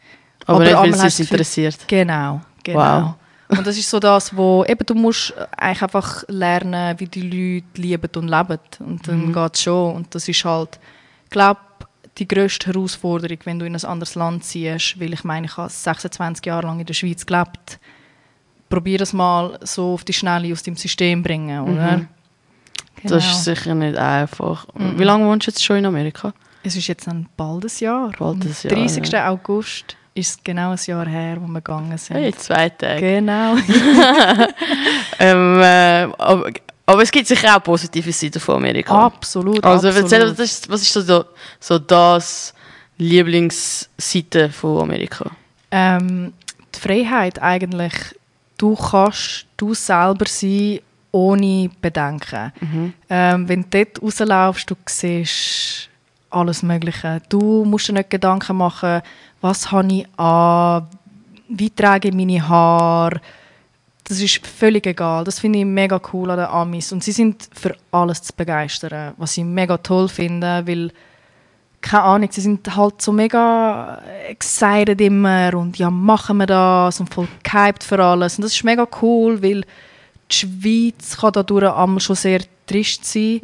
Aber, 0.46 0.60
nicht, 0.60 0.75
weil 0.75 0.93
sie 0.93 1.08
es 1.08 1.17
du 1.17 1.24
interessiert. 1.24 1.88
Genau, 1.88 2.41
genau. 2.63 3.01
Wow. 3.01 3.13
Und 3.50 3.68
das 3.68 3.78
ist 3.78 3.90
so 3.90 4.00
das, 4.00 4.36
wo 4.36 4.64
eben 4.66 4.86
du 4.86 4.96
musst 4.96 5.34
eigentlich 5.58 5.82
einfach 5.84 6.24
lernen, 6.28 7.00
wie 7.00 7.08
die 7.08 7.22
Leute 7.22 7.82
lieben 7.82 8.10
und 8.16 8.28
leben. 8.28 8.60
Und 8.80 9.08
dann 9.08 9.28
Mhm. 9.28 9.34
geht's 9.34 9.62
schon. 9.64 9.96
Und 9.96 10.16
das 10.16 10.28
ist 10.28 10.44
halt, 10.46 10.80
glaube 11.30 11.60
die 12.20 12.28
grösste 12.28 12.68
Herausforderung, 12.68 13.40
wenn 13.46 13.58
du 13.60 13.66
in 13.66 13.76
ein 13.76 13.84
anderes 13.86 14.14
Land 14.16 14.44
ziehst. 14.46 15.00
Weil 15.00 15.14
ich 15.14 15.24
meine, 15.24 15.48
ich 15.48 15.58
habe 15.58 15.70
26 15.70 16.46
Jahre 16.46 16.68
lang 16.68 16.80
in 16.80 16.86
der 16.86 16.94
Schweiz 16.94 17.26
gelebt. 17.26 17.80
Probier 18.70 19.00
das 19.00 19.14
mal 19.14 19.58
so 19.64 19.94
auf 19.96 20.04
die 20.04 20.14
Schnelle 20.14 20.52
aus 20.54 20.62
dem 20.64 20.76
System 20.76 21.24
bringen, 21.24 21.62
oder? 21.62 21.98
Mhm. 21.98 22.08
Genau. 23.02 23.16
Das 23.16 23.26
ist 23.26 23.44
sicher 23.44 23.74
nicht 23.76 23.98
einfach. 23.98 24.68
Wie 24.76 25.04
lange 25.04 25.26
wohnst 25.26 25.48
du 25.48 25.52
jetzt 25.52 25.64
schon 25.64 25.78
in 25.78 25.86
Amerika? 25.86 26.34
Es 26.64 26.76
ist 26.76 26.88
jetzt 26.88 27.08
ein 27.08 27.28
bald 27.36 27.66
ein 27.66 27.72
Jahr. 27.80 28.12
Bald 28.18 28.22
Am 28.22 28.42
ein 28.42 28.56
Jahr, 28.64 28.74
30. 28.88 29.18
August 29.20 29.98
ist 30.15 30.29
es 30.29 30.43
genau 30.43 30.72
ein 30.72 30.79
Jahr 30.86 31.08
her, 31.08 31.38
wo 31.39 31.48
wir 31.48 31.62
gegangen 31.62 31.98
sind. 31.98 32.17
Hey, 32.17 32.34
zwei 32.34 32.70
Tage. 32.70 33.00
Genau. 33.00 33.55
Ähm, 35.20 35.62
äh, 35.62 36.03
aber, 36.17 36.51
aber 36.86 37.01
es 37.01 37.12
gibt 37.12 37.27
sicher 37.27 37.55
auch 37.55 37.63
positive 37.63 38.12
Seiten 38.12 38.39
von 38.39 38.55
Amerika. 38.55 39.05
absolut. 39.05 39.63
also 39.63 39.88
absolut. 39.88 40.12
erzähl, 40.12 40.29
was 40.29 40.39
ist, 40.39 40.70
was 40.70 40.82
ist 40.82 40.93
so, 40.93 41.25
so, 41.60 41.79
das 41.79 42.53
Lieblingsseite 42.98 44.50
von 44.50 44.82
Amerika? 44.82 45.32
Ähm, 45.72 46.34
die 46.75 46.79
Freiheit 46.79 47.41
eigentlich, 47.41 47.93
du 48.58 48.75
kannst 48.75 49.46
du 49.55 49.74
selber 49.74 50.25
sein, 50.27 50.79
ohne 51.12 51.70
Bedenken. 51.79 52.51
Ähm, 53.10 53.48
wenn 53.48 53.62
du 53.62 53.67
dort 53.70 54.01
rauslaufst, 54.01 54.70
du 54.70 54.75
siehst 54.86 55.89
alles 56.32 56.63
Mögliche. 56.63 57.22
Du 57.29 57.63
musst 57.63 57.88
dir 57.88 57.93
nicht 57.93 58.10
Gedanken 58.10 58.58
machen, 58.58 59.01
was 59.44 59.72
habe 59.74 59.94
ich 59.94 60.08
an, 60.18 60.88
wie 61.50 61.70
trage 61.70 62.08
ich 62.08 62.16
meine 62.16 62.48
Haare. 62.48 63.20
Das 64.06 64.22
ist 64.22 64.48
völlig 64.48 64.88
egal. 64.88 65.26
Das 65.26 65.40
finde 65.40 65.60
ich 65.60 65.66
mega 65.66 66.00
cool 66.14 66.32
an 66.32 66.38
den 66.38 66.48
Amis. 66.48 66.94
Und 66.94 67.04
sie 67.04 67.12
sind 67.12 67.50
für 67.54 67.76
alles 67.92 68.22
zu 68.22 68.34
begeistern, 68.36 69.14
was 69.18 69.38
ich 69.38 69.44
mega 69.44 69.78
toll 69.78 70.08
finde, 70.08 70.66
weil 70.66 70.92
keine 71.82 72.04
Ahnung, 72.04 72.30
sie 72.32 72.40
sind 72.40 72.74
halt 72.74 73.02
so 73.02 73.12
mega 73.12 74.02
excited 74.30 75.02
immer 75.02 75.54
und 75.56 75.78
ja, 75.78 75.90
machen 75.90 76.38
wir 76.38 76.46
das 76.46 77.02
und 77.02 77.14
voll 77.14 77.28
gehypt 77.44 77.84
für 77.84 78.02
alles. 78.02 78.38
Und 78.38 78.44
das 78.44 78.54
ist 78.54 78.64
mega 78.64 78.88
cool, 79.02 79.44
weil 79.44 79.66
die 80.32 80.36
Schweiz 80.36 81.18
kann 81.18 81.34
dadurch 81.34 81.76
einmal 81.76 82.00
schon 82.00 82.16
sehr 82.16 82.40
trist 82.66 83.04
sein, 83.04 83.42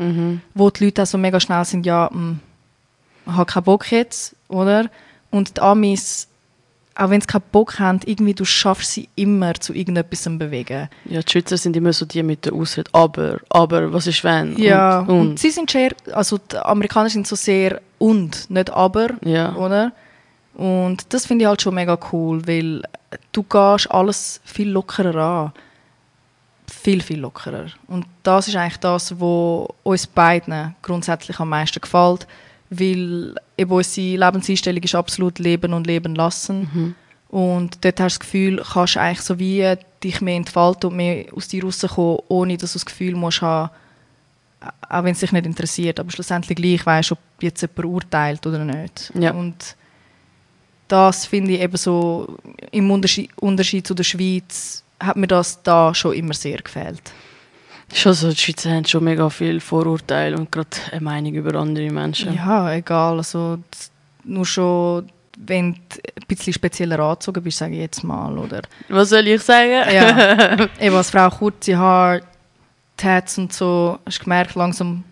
wo 0.54 0.70
die 0.70 0.86
Leute 0.86 1.04
auch 1.04 1.08
so 1.08 1.18
mega 1.18 1.42
schnell 1.42 1.66
sind, 1.66 1.86
ja, 1.86 2.10
hm, 2.10 2.40
ich 3.26 3.34
habe 3.34 3.46
keinen 3.46 3.64
Bock 3.64 3.92
jetzt, 3.92 4.34
oder? 4.48 4.90
Und 5.32 5.58
die 5.58 5.62
Amis, 5.62 6.28
auch 6.96 7.10
wenn 7.10 7.22
sie 7.22 7.28
keinen 7.28 7.44
Bock 7.52 7.80
haben, 7.80 8.00
irgendwie, 8.06 8.34
du 8.34 8.46
schaffst 8.46 8.92
sie 8.92 9.08
immer 9.16 9.54
zu 9.54 9.74
irgendetwas 9.74 10.24
zu 10.24 10.38
bewegen. 10.38 10.90
Ja, 11.06 11.22
die 11.22 11.32
Schweizer 11.32 11.58
sind 11.58 11.76
immer 11.78 11.94
so 11.94 12.06
die 12.06 12.24
mit 12.24 12.46
der 12.46 12.54
Ausrede, 12.54 12.90
aber, 12.94 13.40
aber, 13.50 13.94
was 13.94 14.08
ist 14.08 14.24
wenn? 14.24 14.58
Ja, 14.58 15.00
Und, 15.00 15.10
und, 15.10 15.20
und. 15.32 15.40
sie 15.40 15.52
sind 15.52 15.70
sehr, 15.70 15.92
also 16.12 16.38
die 16.40 16.58
Amerikaner 16.58 17.10
sind 17.10 17.28
so 17.28 17.36
sehr 17.36 17.82
und, 18.00 18.50
nicht 18.50 18.70
aber, 18.72 19.10
Ja. 19.24 19.56
oder? 19.56 19.92
Und 20.56 21.14
das 21.14 21.26
finde 21.26 21.44
ich 21.44 21.48
halt 21.48 21.62
schon 21.62 21.76
mega 21.76 21.98
cool, 22.12 22.46
weil 22.46 22.82
du 23.32 23.44
gehst 23.44 23.90
alles 23.92 24.42
viel 24.44 24.70
lockerer 24.70 25.16
an. 25.16 25.54
Viel, 26.68 27.02
viel 27.02 27.20
lockerer. 27.20 27.68
Und 27.88 28.06
das 28.24 28.48
ist 28.48 28.56
eigentlich 28.56 28.78
das, 28.78 29.12
was 29.20 29.68
uns 29.84 30.06
beiden 30.08 30.76
grundsätzlich 30.82 31.40
am 31.40 31.50
meisten 31.50 31.80
gefällt, 31.82 32.28
weil 32.70 33.36
eben 33.60 33.72
unsere 33.72 34.26
Lebenseinstellung 34.26 34.82
ist 34.82 34.96
absolut 34.96 35.40
Leben 35.40 35.74
und 35.74 35.86
Leben 35.86 36.16
lassen. 36.16 36.96
Und 37.30 37.86
dort 37.86 38.00
hast 38.00 38.16
du 38.16 38.20
das 38.20 38.20
Gefühl, 38.20 38.64
kannst 38.74 38.96
du 38.96 39.02
eigentlich 39.02 39.22
so 39.22 39.38
wie 39.38 39.76
dich 40.04 40.22
mehr 40.22 40.36
entfalten 40.36 40.90
und 40.90 40.96
mehr 40.96 41.26
aus 41.36 41.48
dir 41.48 41.64
rauskommen, 41.64 42.20
ohne 42.28 42.58
dass 42.58 42.74
du 42.74 42.80
das 42.80 42.86
Gefühl 42.86 43.16
musst 43.16 43.42
haben, 43.42 43.70
auch 44.90 45.04
wenn 45.04 45.12
es 45.12 45.20
dich 45.20 45.32
nicht 45.32 45.46
interessiert, 45.46 46.00
aber 46.00 46.12
schlussendlich 46.12 46.58
gleich 46.58 46.86
weißt, 46.86 47.12
ob 47.12 47.20
jetzt 47.40 47.62
jemand 47.62 47.86
urteilt 47.86 48.46
oder 48.48 48.66
nicht. 48.66 49.12
Ja. 49.14 49.32
Und 49.32 49.76
das 50.88 51.26
finde 51.26 51.54
ich 51.54 51.62
eben 51.62 51.78
so, 51.78 52.36
im 52.72 52.90
Unterschied, 52.90 53.30
Unterschied 53.38 53.86
zu 53.86 53.94
der 53.94 54.04
Schweiz, 54.04 54.84
hat 55.00 55.16
mir 55.16 55.28
das 55.28 55.62
da 55.62 55.94
schon 55.94 56.14
immer 56.14 56.34
sehr 56.34 56.58
gefällt. 56.58 57.12
Schon 57.94 58.14
so, 58.14 58.30
die 58.30 58.38
Schweizer 58.38 58.72
haben 58.72 58.86
schon 58.86 59.04
mega 59.04 59.30
viel 59.30 59.60
Vorurteile 59.60 60.38
und 60.38 60.52
gerade 60.52 60.70
eine 60.92 61.02
Meinung 61.02 61.34
über 61.34 61.56
andere 61.56 61.90
Menschen. 61.90 62.34
Ja, 62.34 62.74
egal, 62.74 63.18
also 63.18 63.60
nur 64.24 64.46
schon, 64.46 65.10
wenn 65.38 65.74
du 65.74 65.80
ein 65.98 66.28
bisschen 66.28 66.54
spezieller 66.54 67.00
angezogen 67.00 67.44
bist, 67.44 67.58
sage 67.58 67.74
ich 67.74 67.80
jetzt 67.80 68.04
mal, 68.04 68.38
oder 68.38 68.62
Was 68.90 69.10
soll 69.10 69.28
ich 69.28 69.42
sagen? 69.42 69.72
Ja, 69.94 70.68
eben 70.80 70.96
als 70.96 71.10
Frau 71.10 71.30
kurze 71.30 71.78
Haare, 71.78 72.22
Tats 72.96 73.38
und 73.38 73.54
so, 73.54 73.98
hast 74.06 74.20
du 74.20 74.24
gemerkt, 74.24 74.56
langsam 74.56 75.04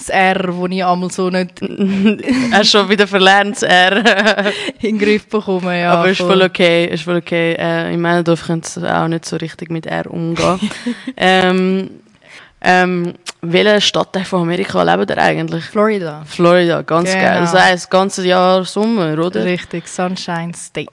das 0.00 0.08
R, 0.08 0.34
das 0.34 0.54
ich 0.70 0.84
einmal 0.84 1.10
so 1.10 1.30
nicht 1.30 1.60
Hast 2.52 2.70
schon 2.70 2.88
wieder 2.88 3.06
verlernt, 3.06 3.56
das 3.56 3.62
R. 3.62 4.46
in 4.80 4.98
den 4.98 4.98
Griff 4.98 5.26
bekomme. 5.28 5.80
Ja, 5.80 5.92
Aber 5.94 6.10
ist 6.10 6.18
voll 6.18 6.28
voll. 6.38 6.42
okay. 6.42 6.86
Ist 6.86 7.04
voll 7.04 7.16
okay. 7.18 7.54
Äh, 7.58 7.94
in 7.94 8.00
meinem 8.00 8.24
Dorf 8.24 8.46
können 8.46 8.62
sie 8.62 8.82
auch 8.92 9.08
nicht 9.08 9.24
so 9.24 9.36
richtig 9.36 9.70
mit 9.70 9.86
R 9.86 10.10
umgehen. 10.10 10.58
ähm, 11.16 11.90
ähm, 12.62 13.14
welche 13.42 13.80
Stadtteil 13.80 14.24
von 14.24 14.42
Amerika 14.42 14.82
lebt 14.82 15.10
ihr 15.10 15.18
eigentlich? 15.18 15.64
Florida. 15.64 16.22
Florida, 16.26 16.82
ganz 16.82 17.10
Genau. 17.10 17.24
geil. 17.24 17.40
Das 17.40 17.54
heisst, 17.54 17.84
das 17.84 17.90
ganze 17.90 18.26
Jahr 18.26 18.64
Sommer, 18.64 19.18
oder? 19.18 19.44
Richtig, 19.44 19.88
Sunshine 19.88 20.52
State. 20.54 20.90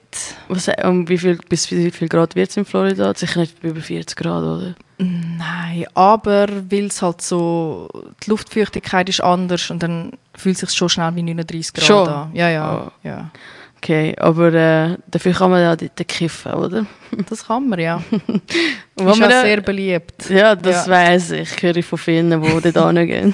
Was, 0.48 0.70
um 0.84 1.06
wie 1.08 1.18
viel, 1.18 1.38
bis 1.48 1.70
wie 1.70 1.90
viel 1.90 2.08
Grad 2.08 2.34
wird 2.34 2.48
es 2.50 2.56
in 2.56 2.64
Florida? 2.64 3.12
Sicher 3.14 3.40
nicht 3.40 3.62
über 3.62 3.80
40 3.80 4.16
Grad, 4.16 4.42
oder? 4.42 4.74
Nein, 4.98 5.84
aber 5.94 6.48
weil 6.70 6.86
es 6.86 7.02
halt 7.02 7.22
so, 7.22 7.88
die 8.24 8.30
Luftfeuchtigkeit 8.30 9.08
ist 9.08 9.20
anders 9.22 9.70
und 9.70 9.82
dann 9.82 10.12
fühlt 10.34 10.56
es 10.60 10.60
sich 10.70 10.76
schon 10.78 10.88
schnell 10.88 11.14
wie 11.14 11.22
39 11.22 11.72
Grad 11.74 11.84
Schon? 11.86 12.08
an. 12.08 12.30
Ja, 12.34 12.48
ja, 12.48 12.86
Oh. 12.88 12.90
ja. 13.06 13.30
Okay, 13.76 14.16
aber 14.18 14.52
äh, 14.54 14.96
dafür 15.08 15.32
kann 15.34 15.52
man 15.52 15.62
ja 15.62 15.76
dort 15.76 16.08
kiffen, 16.08 16.52
oder? 16.52 16.84
Das 17.30 17.46
kann 17.46 17.68
man, 17.68 17.78
ja. 17.78 18.02
Und 18.96 19.08
ist 19.08 19.20
man 19.20 19.30
ja- 19.30 19.42
sehr 19.42 19.60
beliebt. 19.60 20.28
Ja, 20.30 20.56
das 20.56 20.86
Ja. 20.86 20.92
weiss 20.92 21.30
ich. 21.30 21.52
Ich 21.54 21.62
höre 21.62 21.80
von 21.84 21.96
vielen, 21.98 22.28
die 22.42 22.72
dort 22.72 22.96
hingehen. 22.96 23.32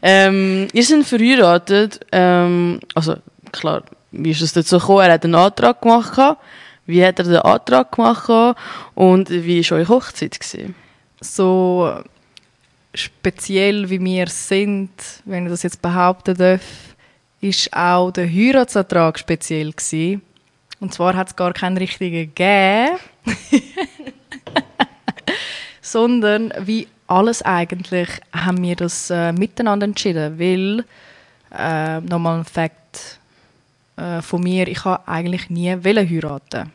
ähm, 0.00 0.66
ihr 0.72 0.82
seid 0.82 1.04
verheiratet. 1.04 2.00
Ähm, 2.10 2.80
also, 2.94 3.16
klar, 3.52 3.82
wie 4.12 4.30
ist 4.30 4.40
es 4.40 4.54
dazu 4.54 4.78
gekommen? 4.78 5.00
Er 5.06 5.12
hat 5.12 5.24
einen 5.24 5.34
Antrag 5.34 5.82
gemacht. 5.82 6.14
gehabt. 6.14 6.42
Wie 6.90 7.04
hat 7.04 7.18
er 7.18 7.24
den 7.24 7.36
Antrag 7.36 7.92
gemacht? 7.92 8.56
Und 8.94 9.30
wie 9.30 9.62
war 9.62 9.78
eure 9.78 9.88
Hochzeit? 9.88 10.38
Gewesen? 10.38 10.74
so 11.20 12.02
speziell 12.94 13.88
wie 13.90 14.00
wir 14.00 14.26
sind, 14.26 14.90
wenn 15.24 15.44
ich 15.44 15.50
das 15.50 15.62
jetzt 15.62 15.82
behaupten 15.82 16.36
darf, 16.36 16.62
ist 17.40 17.72
auch 17.72 18.10
der 18.10 18.28
Heiratsantrag 18.28 19.18
speziell 19.18 19.72
gewesen. 19.72 20.22
Und 20.80 20.94
zwar 20.94 21.14
hat 21.14 21.28
es 21.28 21.36
gar 21.36 21.52
keinen 21.52 21.76
richtigen 21.76 22.34
gegeben, 22.34 22.98
sondern 25.82 26.52
wie 26.60 26.88
alles 27.06 27.42
eigentlich 27.42 28.08
haben 28.32 28.62
wir 28.62 28.76
das 28.76 29.10
äh, 29.10 29.32
miteinander 29.32 29.84
entschieden, 29.84 30.38
weil 30.38 30.84
äh, 31.56 32.00
nochmal 32.00 32.38
ein 32.38 32.44
Fakt 32.44 32.79
äh, 34.00 34.22
von 34.22 34.42
mir, 34.42 34.66
ich 34.68 34.84
habe 34.84 35.06
eigentlich 35.06 35.50
nie 35.50 35.72
wollen 35.84 36.08
heiraten. 36.08 36.72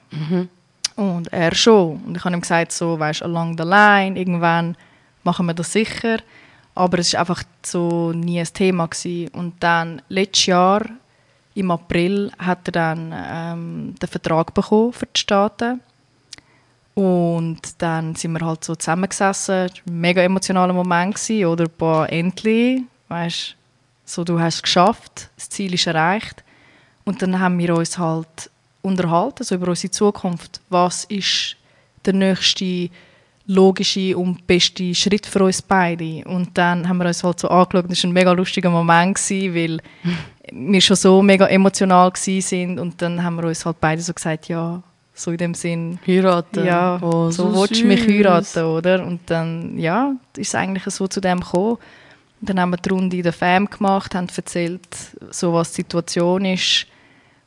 Und 0.95 1.33
er 1.33 1.53
schon. 1.53 2.01
Und 2.05 2.17
ich 2.17 2.23
habe 2.23 2.35
ihm 2.35 2.41
gesagt, 2.41 2.71
so, 2.71 2.97
weißt 2.97 3.23
along 3.23 3.57
the 3.57 3.63
line, 3.63 4.17
irgendwann 4.17 4.77
machen 5.23 5.45
wir 5.47 5.53
das 5.53 5.73
sicher. 5.73 6.19
Aber 6.73 6.99
es 6.99 7.13
war 7.13 7.21
einfach 7.21 7.43
so 7.65 8.11
nie 8.13 8.39
ein 8.39 8.47
Thema. 8.53 8.87
Gewesen. 8.87 9.29
Und 9.33 9.61
dann, 9.61 10.01
letztes 10.07 10.45
Jahr, 10.45 10.85
im 11.53 11.71
April, 11.71 12.31
hat 12.37 12.67
er 12.67 12.71
dann 12.71 13.13
ähm, 13.15 13.95
den 14.01 14.09
Vertrag 14.09 14.53
bekommen 14.53 14.93
für 14.93 15.05
die 15.05 15.19
Staaten. 15.19 15.81
Und 16.93 17.59
dann 17.79 18.15
sind 18.15 18.31
wir 18.31 18.45
halt 18.45 18.63
so 18.63 18.75
zusammengesessen. 18.75 19.65
Es 19.65 19.73
war 19.73 19.83
ein 19.87 19.99
mega 19.99 20.21
emotionaler 20.21 20.73
Moment. 20.73 21.15
Gewesen, 21.15 21.45
oder 21.45 21.67
boah, 21.67 22.07
endlich. 22.09 22.83
Weißt 23.09 23.55
so, 24.05 24.23
du 24.23 24.39
hast 24.39 24.55
es 24.55 24.61
geschafft, 24.61 25.29
das 25.35 25.49
Ziel 25.49 25.73
ist 25.73 25.87
erreicht. 25.87 26.44
Und 27.05 27.21
dann 27.21 27.39
haben 27.39 27.57
wir 27.59 27.75
uns 27.75 27.97
halt 27.97 28.49
unterhalten, 28.81 29.37
also 29.39 29.55
über 29.55 29.69
unsere 29.69 29.91
Zukunft. 29.91 30.59
Was 30.69 31.05
ist 31.05 31.55
der 32.05 32.13
nächste 32.13 32.89
logische 33.47 34.17
und 34.17 34.45
beste 34.47 34.93
Schritt 34.95 35.25
für 35.25 35.43
uns 35.43 35.61
beide? 35.61 36.23
Und 36.25 36.57
dann 36.57 36.87
haben 36.87 36.97
wir 36.97 37.05
uns 37.07 37.23
halt 37.23 37.39
so 37.39 37.47
angeschaut, 37.47 37.89
das 37.89 38.03
war 38.03 38.09
ein 38.09 38.13
mega 38.13 38.31
lustiger 38.31 38.69
Moment, 38.69 39.15
gewesen, 39.15 39.55
weil 39.55 39.79
wir 40.51 40.81
schon 40.81 40.95
so 40.95 41.21
mega 41.21 41.45
emotional 41.47 42.11
sind 42.15 42.79
und 42.79 43.01
dann 43.01 43.23
haben 43.23 43.35
wir 43.37 43.45
uns 43.45 43.65
halt 43.65 43.79
beide 43.79 44.01
so 44.01 44.13
gesagt, 44.13 44.47
ja, 44.47 44.81
So 45.13 45.31
in 45.31 45.37
dem 45.37 45.53
Sinn, 45.53 45.99
Heiraten. 46.05 46.65
ja, 46.65 46.99
Oh, 47.01 47.29
so, 47.31 47.53
willst 47.55 47.81
du 47.81 47.85
mich 47.85 48.05
heiraten, 48.07 48.63
oder? 48.63 49.05
Und 49.05 49.21
dann, 49.27 49.77
ja, 49.77 50.13
ist 50.35 50.49
es 50.49 50.55
eigentlich 50.55 50.83
so 50.93 51.07
zu 51.07 51.21
dem 51.21 51.39
gekommen. 51.39 51.77
Und 52.41 52.49
dann 52.49 52.59
haben 52.59 52.71
wir 52.71 52.77
die 52.77 52.89
Runde 52.89 53.17
in 53.17 53.23
der 53.23 53.31
Fam 53.33 53.67
gemacht, 53.69 54.13
haben 54.13 54.27
erzählt, 54.35 54.87
so 55.31 55.53
was 55.53 55.71
die 55.71 55.77
Situation 55.77 56.45
ist. 56.45 56.85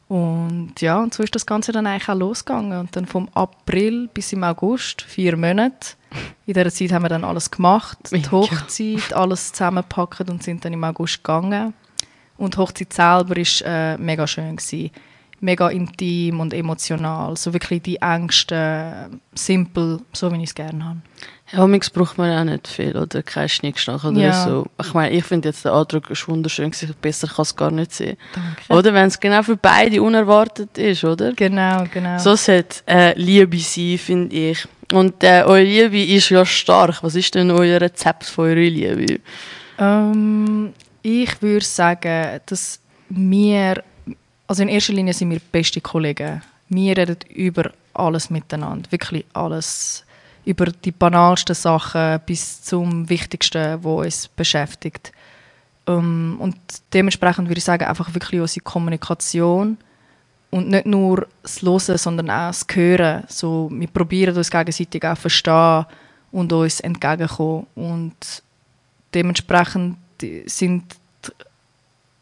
Und 0.09 0.81
ja, 0.81 0.99
und 1.01 1.13
so 1.13 1.23
ist 1.23 1.35
das 1.35 1.45
Ganze 1.45 1.71
dann 1.71 1.87
eigentlich 1.87 2.09
auch 2.09 2.15
losgegangen. 2.15 2.81
Und 2.81 2.97
dann 2.97 3.05
vom 3.05 3.29
April 3.35 4.09
bis 4.13 4.33
im 4.33 4.43
August, 4.43 5.03
vier 5.03 5.37
Monate. 5.37 5.97
In 6.47 6.55
dieser 6.55 6.71
Zeit 6.71 6.93
haben 6.93 7.03
wir 7.03 7.11
dann 7.11 7.25
alles 7.25 7.51
gemacht, 7.51 7.99
die. 8.11 8.31
Hochzeit, 8.31 9.13
alles 9.13 9.53
zusammengepackt 9.53 10.31
und 10.31 10.43
sind 10.43 10.65
dann 10.65 10.73
im 10.73 10.83
August 10.83 11.23
gegangen. 11.23 11.75
Und 12.39 12.55
die 12.55 12.59
Hochzeit 12.59 12.93
selber 12.93 13.37
war 13.37 13.67
äh, 13.67 13.99
mega 13.99 14.27
schön. 14.27 14.57
Gewesen. 14.57 14.91
Mega 15.41 15.69
intim 15.69 16.41
und 16.41 16.55
emotional. 16.55 17.37
So 17.37 17.53
wirklich 17.53 17.83
die 17.83 17.97
Ängste, 17.97 19.11
simpel, 19.35 20.01
so 20.13 20.33
wie 20.33 20.39
ich 20.39 20.49
es 20.49 20.55
gerne 20.55 20.85
habe. 20.85 21.01
Ja, 21.53 21.67
manchmal 21.67 22.05
braucht 22.05 22.19
man 22.19 22.39
auch 22.39 22.45
nicht 22.53 22.69
viel 22.69 22.95
oder 22.97 23.23
kein 23.23 23.49
Schnickschnack 23.49 24.05
oder 24.05 24.21
Ja. 24.21 24.45
so. 24.45 24.67
Ich 24.83 24.93
meine, 24.93 25.15
ich 25.17 25.25
finde 25.25 25.49
jetzt 25.49 25.65
der 25.65 25.73
Eindruck 25.73 26.11
ist 26.11 26.29
wunderschön, 26.29 26.73
besser 27.01 27.27
kann 27.27 27.43
es 27.43 27.57
gar 27.57 27.71
nicht 27.71 27.93
sein. 27.93 28.17
Danke. 28.35 28.79
Oder 28.79 28.93
wenn 28.93 29.07
es 29.07 29.19
genau 29.19 29.43
für 29.43 29.57
beide 29.57 30.03
unerwartet 30.03 30.77
ist, 30.77 31.05
oder? 31.05 31.33
Genau, 31.33 31.85
genau. 31.93 32.19
So 32.19 32.35
sollte 32.37 32.83
äh, 32.87 33.19
Liebe 33.19 33.59
sein, 33.59 33.97
finde 33.97 34.37
ich. 34.37 34.67
Und 34.93 35.23
äh, 35.25 35.43
eure 35.47 35.63
Liebe 35.63 36.03
ist 36.03 36.29
ja 36.31 36.45
stark. 36.45 37.03
Was 37.03 37.15
ist 37.15 37.35
denn 37.35 37.51
euer 37.51 37.81
Rezept 37.81 38.25
für 38.25 38.43
eure 38.43 38.69
Liebe? 38.69 39.21
Ähm, 39.79 40.73
ich 41.03 41.41
würde 41.41 41.65
sagen, 41.65 42.41
dass 42.47 42.81
wir, 43.09 43.83
also 44.47 44.63
in 44.63 44.69
erster 44.69 44.93
Linie 44.93 45.15
sind 45.15 45.31
wir 45.31 45.41
beste 45.53 45.81
Kollegen. 45.81 46.43
Wir 46.69 46.97
reden 46.97 47.17
über 47.35 47.71
alles 47.95 48.29
miteinander, 48.29 48.91
wirklich 48.93 49.25
alles. 49.33 50.05
Über 50.45 50.67
die 50.67 50.93
banalsten 50.93 51.55
Sachen 51.55 52.21
bis 52.27 52.63
zum 52.63 53.09
Wichtigsten, 53.09 53.83
was 53.83 54.07
uns 54.07 54.29
beschäftigt. 54.29 55.13
Ähm, 55.87 56.37
und 56.39 56.57
dementsprechend 56.93 57.49
würde 57.49 57.59
ich 57.59 57.65
sagen, 57.65 57.85
einfach 57.85 58.13
wirklich 58.15 58.41
unsere 58.41 58.65
Kommunikation 58.65 59.79
und 60.51 60.69
nicht 60.69 60.87
nur 60.87 61.27
das 61.43 61.63
Hören, 61.63 61.99
sondern 61.99 62.31
auch 62.31 62.49
das 62.49 62.67
Hören. 62.73 63.25
So, 63.29 63.69
wir 63.73 63.89
probieren 63.89 64.37
uns 64.37 64.51
gegenseitig 64.51 65.05
auch 65.05 65.17
verstehen 65.17 65.87
und 66.33 66.53
uns 66.53 66.81
entgegenkommen. 66.81 67.67
Und 67.75 68.43
dementsprechend 69.13 69.99
sind, 70.47 70.85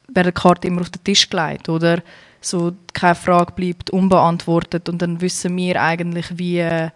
werden 0.09 0.33
die 0.35 0.41
Karten 0.41 0.67
immer 0.69 0.81
auf 0.83 0.91
den 0.91 1.05
Tisch 1.05 1.29
gelegt, 1.29 1.69
oder? 1.69 2.03
So, 2.41 2.73
keine 2.93 3.15
Frage 3.15 3.53
bleibt 3.53 3.91
unbeantwortet 3.91 4.89
und 4.89 5.03
dann 5.03 5.21
wissen 5.21 5.57
wir 5.57 5.83
eigentlich, 5.83 6.27
wie 6.39 6.91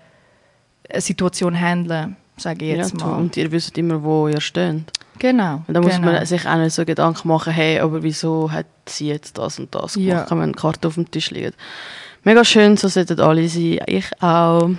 Situation 0.99 1.59
handeln, 1.59 2.17
sage 2.37 2.65
ich 2.71 2.77
jetzt 2.77 3.01
ja, 3.01 3.07
mal. 3.07 3.17
Und 3.19 3.37
ihr 3.37 3.51
wisst 3.53 3.77
immer, 3.79 4.03
wo 4.03 4.29
ihr 4.29 4.41
steht. 4.41 4.83
Genau. 5.19 5.63
Und 5.67 5.75
da 5.75 5.81
muss 5.83 5.97
genau. 5.97 6.13
man 6.13 6.25
sich 6.25 6.47
auch 6.47 6.57
nicht 6.57 6.73
so 6.75 6.85
Gedanken 6.85 7.29
machen, 7.29 7.53
hey, 7.53 7.79
aber 7.81 8.03
wieso 8.03 8.51
hat 8.51 8.67
sie 8.87 9.09
jetzt 9.09 9.37
das 9.37 9.59
und 9.59 9.75
das 9.75 9.95
gemacht, 9.95 10.09
Ja. 10.09 10.31
wenn 10.31 10.41
eine 10.43 10.53
Karte 10.53 10.89
auf 10.89 10.95
dem 10.95 11.11
Tisch 11.11 11.31
liegt. 11.31 11.55
Mega 12.23 12.45
schön, 12.45 12.77
so 12.77 12.89
sollten 12.89 13.19
alle 13.21 13.49
sein. 13.49 13.81
Ich 13.87 14.07
auch. 14.23 14.71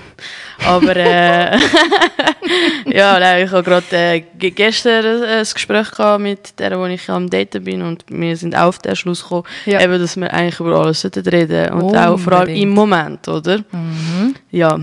Aber 0.68 0.96
äh, 0.96 1.58
ja, 2.86 3.20
nein, 3.20 3.46
ich 3.46 3.52
habe 3.52 3.64
gerade 3.64 3.86
äh, 3.98 4.20
ge- 4.38 4.52
gestern 4.52 5.24
äh, 5.24 5.40
ein 5.40 5.48
Gespräch 5.52 5.92
gehabt 5.92 6.22
mit 6.22 6.60
der, 6.60 6.78
wo 6.80 6.86
ich 6.86 7.10
am 7.10 7.30
Daten 7.30 7.64
bin 7.64 7.82
und 7.82 8.04
wir 8.10 8.36
sind 8.38 8.56
auch 8.56 8.68
auf 8.68 8.80
den 8.80 8.96
Schluss 8.96 9.24
gekommen, 9.24 9.44
Ja. 9.66 9.82
eben, 9.82 10.00
dass 10.00 10.18
wir 10.18 10.32
eigentlich 10.34 10.60
über 10.60 10.80
alles 10.80 11.02
sollten 11.02 11.28
reden 11.28 11.72
und 11.74 11.96
auch 11.98 12.18
vor 12.20 12.34
allem 12.34 12.42
Unbedingt. 12.50 12.64
im 12.64 12.70
Moment, 12.70 13.28
oder? 13.28 13.58
Mhm. 13.72 14.36
Ja, 14.52 14.80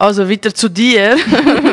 also 0.00 0.28
weiter 0.28 0.54
zu 0.54 0.70
dir. 0.70 1.16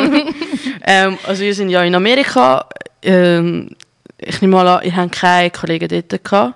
ähm, 0.86 1.18
also 1.26 1.44
wir 1.44 1.56
sind 1.56 1.70
ja 1.70 1.82
in 1.84 1.96
Amerika. 1.96 2.66
Ähm, 3.02 3.70
ich 4.18 4.42
nehme 4.42 4.58
mal 4.58 4.68
an, 4.68 4.84
ihr 4.84 4.96
habt 4.96 5.14
keine 5.14 5.50
Kollegen 5.50 5.88
dort 5.88 6.24
gehabt. 6.24 6.56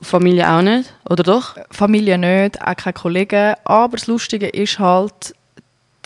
Familie 0.00 0.50
auch 0.50 0.62
nicht, 0.62 0.94
oder 1.08 1.22
doch? 1.22 1.56
Familie 1.70 2.16
nicht, 2.16 2.60
auch 2.62 2.74
keine 2.74 2.94
Kollegen. 2.94 3.54
Aber 3.64 3.98
das 3.98 4.06
Lustige 4.06 4.48
ist 4.48 4.78
halt, 4.78 5.34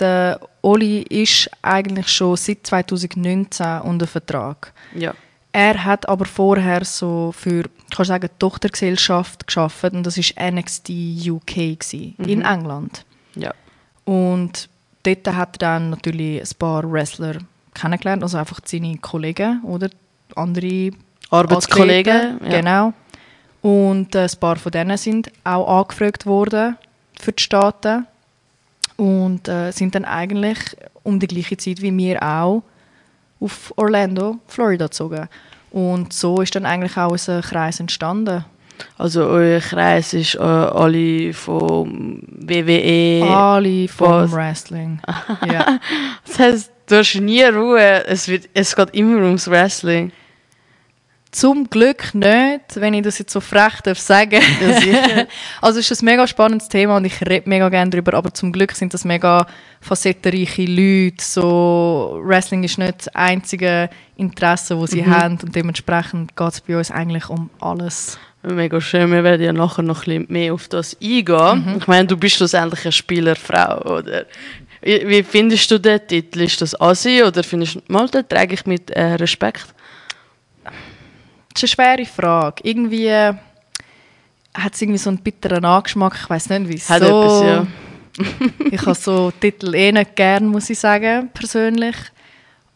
der 0.00 0.40
Oli 0.62 1.02
ist 1.02 1.48
eigentlich 1.62 2.08
schon 2.08 2.36
seit 2.36 2.66
2019 2.66 3.82
unter 3.82 4.08
Vertrag. 4.08 4.72
Ja. 4.94 5.14
Er 5.52 5.84
hat 5.84 6.08
aber 6.08 6.24
vorher 6.24 6.84
so 6.84 7.32
für, 7.32 7.64
ich 7.88 7.96
kann 7.96 8.04
sagen, 8.04 8.28
Tochtergesellschaft 8.40 9.46
geschafft 9.46 9.84
und 9.92 10.02
das 10.02 10.18
ist 10.18 10.34
NXT 10.38 10.90
UK 10.90 11.46
gewesen, 11.78 12.16
in 12.18 12.42
England. 12.42 13.06
Ja. 13.36 13.54
Und 14.06 14.70
dort 15.02 15.28
hat 15.28 15.56
er 15.56 15.58
dann 15.58 15.90
natürlich 15.90 16.40
ein 16.40 16.58
paar 16.58 16.90
Wrestler 16.90 17.36
kennengelernt, 17.74 18.22
also 18.22 18.38
einfach 18.38 18.60
seine 18.64 18.96
Kollegen 18.98 19.62
oder 19.64 19.90
andere 20.34 20.92
Arbeitskollegen. 21.30 22.40
Ja. 22.42 22.60
Genau. 22.60 22.92
Und 23.62 24.14
ein 24.14 24.30
paar 24.40 24.56
von 24.56 24.72
denen 24.72 24.96
sind 24.96 25.30
auch 25.44 25.80
angefragt 25.80 26.24
worden 26.24 26.76
für 27.20 27.32
die 27.32 27.42
Staaten 27.42 28.06
und 28.96 29.48
äh, 29.48 29.72
sind 29.72 29.94
dann 29.94 30.04
eigentlich 30.04 30.58
um 31.02 31.18
die 31.18 31.26
gleiche 31.26 31.56
Zeit 31.56 31.82
wie 31.82 31.96
wir 31.96 32.22
auch 32.22 32.62
auf 33.40 33.72
Orlando, 33.76 34.38
Florida 34.46 34.86
gezogen. 34.86 35.28
Und 35.70 36.12
so 36.12 36.40
ist 36.40 36.54
dann 36.54 36.64
eigentlich 36.64 36.96
auch 36.96 37.10
unser 37.10 37.42
Kreis 37.42 37.80
entstanden. 37.80 38.44
Also 38.98 39.24
euer 39.26 39.60
Kreis 39.60 40.14
ist 40.14 40.34
äh, 40.36 40.38
alle 40.38 41.32
vom 41.32 42.22
WWE. 42.28 43.24
Alle 43.28 43.88
vom? 43.88 44.30
Wrestling. 44.32 45.00
ja. 45.52 45.78
Das 46.26 46.38
heisst, 46.38 46.72
du 46.86 46.96
hast 46.96 47.14
nie 47.16 47.42
Ruhe. 47.44 48.04
Es, 48.06 48.28
wird, 48.28 48.48
es 48.54 48.74
geht 48.74 48.90
immer 48.94 49.22
ums 49.24 49.48
Wrestling. 49.48 50.12
Zum 51.32 51.68
Glück 51.68 52.14
nicht, 52.14 52.76
wenn 52.76 52.94
ich 52.94 53.02
das 53.02 53.18
jetzt 53.18 53.32
so 53.32 53.40
frech 53.40 53.82
darf 53.82 53.98
sagen. 53.98 54.40
Ja, 54.40 55.24
also 55.60 55.80
es 55.80 55.90
ist 55.90 56.00
ein 56.00 56.06
mega 56.06 56.26
spannendes 56.26 56.68
Thema 56.68 56.96
und 56.96 57.04
ich 57.04 57.20
rede 57.20 57.46
mega 57.46 57.68
gerne 57.68 57.90
darüber, 57.90 58.14
aber 58.14 58.32
zum 58.32 58.52
Glück 58.52 58.72
sind 58.72 58.94
das 58.94 59.04
mega 59.04 59.46
facettenreiche 59.82 60.64
Leute. 60.64 61.22
So, 61.22 62.20
Wrestling 62.22 62.64
ist 62.64 62.78
nicht 62.78 63.00
das 63.00 63.08
einzige 63.08 63.90
Interesse, 64.16 64.76
das 64.80 64.92
sie 64.92 65.02
Mhm. 65.02 65.10
haben 65.14 65.38
und 65.42 65.54
dementsprechend 65.54 66.34
geht 66.36 66.52
es 66.52 66.60
bei 66.62 66.78
uns 66.78 66.90
eigentlich 66.90 67.28
um 67.28 67.50
alles. 67.60 68.18
Mega 68.46 68.80
schön. 68.80 69.10
Wir 69.10 69.24
werden 69.24 69.42
ja 69.42 69.52
nachher 69.52 69.82
noch 69.82 70.06
ein 70.06 70.26
bisschen 70.26 70.26
mehr 70.28 70.54
auf 70.54 70.68
das 70.68 70.96
eingehen. 71.02 71.76
Ich 71.78 71.86
meine, 71.88 72.06
du 72.06 72.16
bist 72.16 72.36
schlussendlich 72.36 72.84
eine 72.84 72.92
Spielerfrau, 72.92 73.96
oder? 73.96 74.26
Wie, 74.82 75.08
wie 75.08 75.22
findest 75.24 75.68
du 75.72 75.80
den 75.80 76.06
Titel? 76.06 76.42
Ist 76.42 76.60
das 76.62 76.80
Asi 76.80 77.24
oder 77.24 77.42
findest 77.42 77.74
du, 77.74 77.80
mal, 77.88 78.08
den 78.08 78.28
trage 78.28 78.54
ich 78.54 78.64
mit 78.64 78.90
äh, 78.90 79.14
Respekt? 79.14 79.66
Das 80.62 81.64
ist 81.64 81.78
eine 81.78 81.96
schwere 81.96 82.06
Frage. 82.06 82.62
Irgendwie 82.62 83.06
äh, 83.06 83.34
hat 84.54 84.74
es 84.74 84.82
irgendwie 84.82 84.98
so 84.98 85.10
einen 85.10 85.18
bitteren 85.18 85.64
Angeschmack. 85.64 86.16
Ich 86.22 86.30
weiß 86.30 86.50
nicht, 86.50 86.68
wieso. 86.68 86.94
Hat 86.94 87.02
etwas, 87.02 87.42
ja. 87.42 87.66
ich 88.70 88.80
habe 88.82 88.94
so 88.94 89.32
Titel 89.40 89.74
eh 89.74 89.90
nicht 89.90 90.14
gern, 90.14 90.46
muss 90.46 90.70
ich 90.70 90.78
sagen, 90.78 91.30
persönlich. 91.34 91.96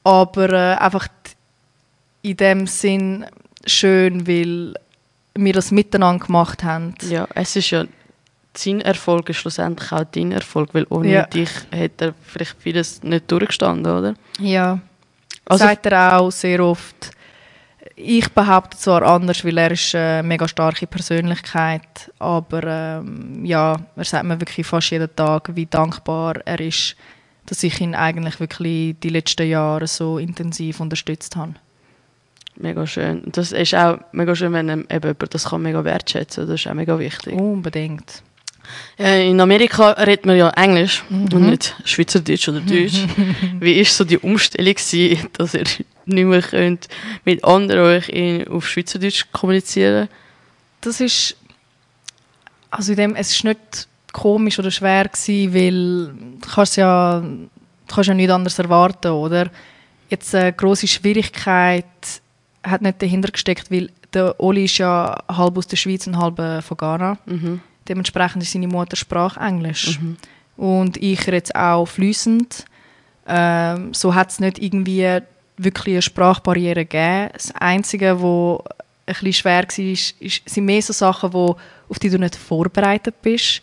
Aber 0.02 0.50
äh, 0.50 0.76
einfach 0.78 1.06
in 2.22 2.36
dem 2.36 2.66
Sinn 2.66 3.24
schön, 3.64 4.26
weil 4.26 4.74
wir 5.34 5.52
das 5.52 5.70
miteinander 5.70 6.24
gemacht 6.26 6.62
haben. 6.64 6.94
Ja, 7.08 7.26
es 7.34 7.56
ist 7.56 7.70
ja, 7.70 7.84
sein 8.56 8.80
Erfolg 8.80 9.28
ist 9.28 9.36
schlussendlich 9.36 9.92
auch 9.92 10.04
dein 10.04 10.32
Erfolg, 10.32 10.70
weil 10.74 10.86
ohne 10.90 11.10
Ja. 11.12 11.22
dich 11.26 11.50
hätte 11.70 12.06
er 12.06 12.14
vielleicht 12.22 12.56
vieles 12.60 13.02
nicht 13.02 13.30
durchgestanden, 13.30 13.92
oder? 13.92 14.14
Ja. 14.38 14.80
Also- 15.44 15.64
sagt 15.64 15.86
er 15.86 16.18
auch 16.18 16.30
sehr 16.30 16.60
oft. 16.60 17.10
Ich 17.96 18.28
behaupte 18.30 18.76
zwar 18.78 19.02
anders, 19.02 19.44
weil 19.44 19.58
er 19.58 19.70
ist 19.72 19.94
eine 19.94 20.22
mega 20.22 20.48
starke 20.48 20.86
Persönlichkeit, 20.86 22.10
aber 22.18 22.64
ähm, 22.64 23.44
ja, 23.44 23.76
er 23.96 24.04
sagt 24.04 24.24
mir 24.24 24.40
wirklich 24.40 24.66
fast 24.66 24.90
jeden 24.90 25.14
Tag, 25.14 25.50
wie 25.54 25.66
dankbar 25.66 26.36
er 26.46 26.60
ist, 26.60 26.96
dass 27.46 27.62
ich 27.62 27.80
ihn 27.80 27.94
eigentlich 27.94 28.40
wirklich 28.40 28.96
die 29.00 29.08
letzten 29.10 29.48
Jahre 29.48 29.86
so 29.86 30.18
intensiv 30.18 30.80
unterstützt 30.80 31.36
habe. 31.36 31.54
Mega 32.60 32.86
schön. 32.86 33.20
Und 33.22 33.36
Das 33.36 33.52
ist 33.52 33.74
auch 33.74 33.98
mega 34.12 34.34
schön, 34.34 34.52
wenn 34.52 34.68
eben 34.68 34.86
jemand 34.90 35.34
das 35.34 35.44
kann 35.48 35.62
mega 35.62 35.82
wertschätzen 35.84 36.46
Das 36.46 36.60
ist 36.60 36.66
auch 36.68 36.74
mega 36.74 36.98
wichtig. 36.98 37.34
Unbedingt. 37.34 38.22
Äh, 38.98 39.28
in 39.30 39.40
Amerika 39.40 39.90
redet 39.92 40.26
man 40.26 40.36
ja 40.36 40.50
Englisch 40.50 41.02
Mhm. 41.08 41.32
und 41.32 41.50
nicht 41.50 41.74
Schweizerdeutsch 41.84 42.48
oder 42.48 42.60
Deutsch. 42.60 43.04
Wie 43.60 43.78
war 43.78 43.84
so 43.84 44.04
die 44.04 44.18
Umstellung, 44.18 44.74
gewesen, 44.74 45.28
dass 45.36 45.54
ihr 45.54 45.64
nicht 46.06 46.24
mehr 46.24 46.42
könnt 46.42 46.88
mit 47.24 47.42
anderen 47.44 47.82
euch 47.82 48.08
in, 48.10 48.46
auf 48.48 48.68
Schweizerdeutsch 48.68 49.24
kommunizieren 49.32 50.08
Das 50.82 51.00
ist 51.00 51.36
also 52.70 52.92
in 52.92 52.96
dem, 52.98 53.16
es 53.16 53.30
ist 53.32 53.44
nicht 53.44 53.88
komisch 54.12 54.58
oder 54.58 54.70
schwer 54.70 55.08
gewesen, 55.08 55.54
weil 55.54 56.06
du 56.40 56.48
kannst 56.48 56.76
ja, 56.76 57.20
du 57.20 57.48
kannst 57.94 58.08
ja 58.08 58.14
nichts 58.14 58.32
anderes 58.32 58.58
erwarten, 58.58 59.08
oder? 59.12 59.50
Jetzt 60.08 60.34
eine 60.34 60.52
grosse 60.52 60.86
Schwierigkeit 60.86 61.84
hat 62.62 62.82
nicht 62.82 63.00
dahinter 63.00 63.30
gesteckt, 63.30 63.70
weil 63.70 63.90
der 64.12 64.38
Oli 64.38 64.64
ist 64.64 64.78
ja 64.78 65.22
halb 65.28 65.56
aus 65.56 65.66
der 65.66 65.76
Schweiz 65.76 66.06
und 66.06 66.18
halb 66.18 66.38
äh, 66.38 66.62
von 66.62 66.76
Ghana. 66.76 67.18
Mhm. 67.26 67.60
Dementsprechend 67.88 68.42
ist 68.42 68.52
seine 68.52 68.68
Muttersprache 68.68 69.40
Englisch. 69.40 69.98
Und 70.56 70.96
ich 70.98 71.26
jetzt 71.26 71.54
auch 71.54 71.86
fließend. 71.86 72.64
Ähm, 73.26 73.94
so 73.94 74.14
hat 74.14 74.30
es 74.30 74.40
nicht 74.40 74.58
irgendwie 74.58 75.20
wirklich 75.56 75.94
eine 75.94 76.02
Sprachbarriere 76.02 76.84
gegeben. 76.84 77.30
Das 77.32 77.54
Einzige, 77.54 78.20
was 78.20 78.60
ein 79.06 79.14
bisschen 79.14 79.32
schwer 79.32 79.62
war, 79.62 79.78
ist, 79.78 80.20
ist, 80.20 80.48
sind 80.48 80.64
mehr 80.64 80.82
so 80.82 80.92
Sachen, 80.92 81.32
wo, 81.32 81.56
auf 81.88 81.98
die 81.98 82.10
du 82.10 82.18
nicht 82.18 82.36
vorbereitet 82.36 83.14
bist. 83.22 83.62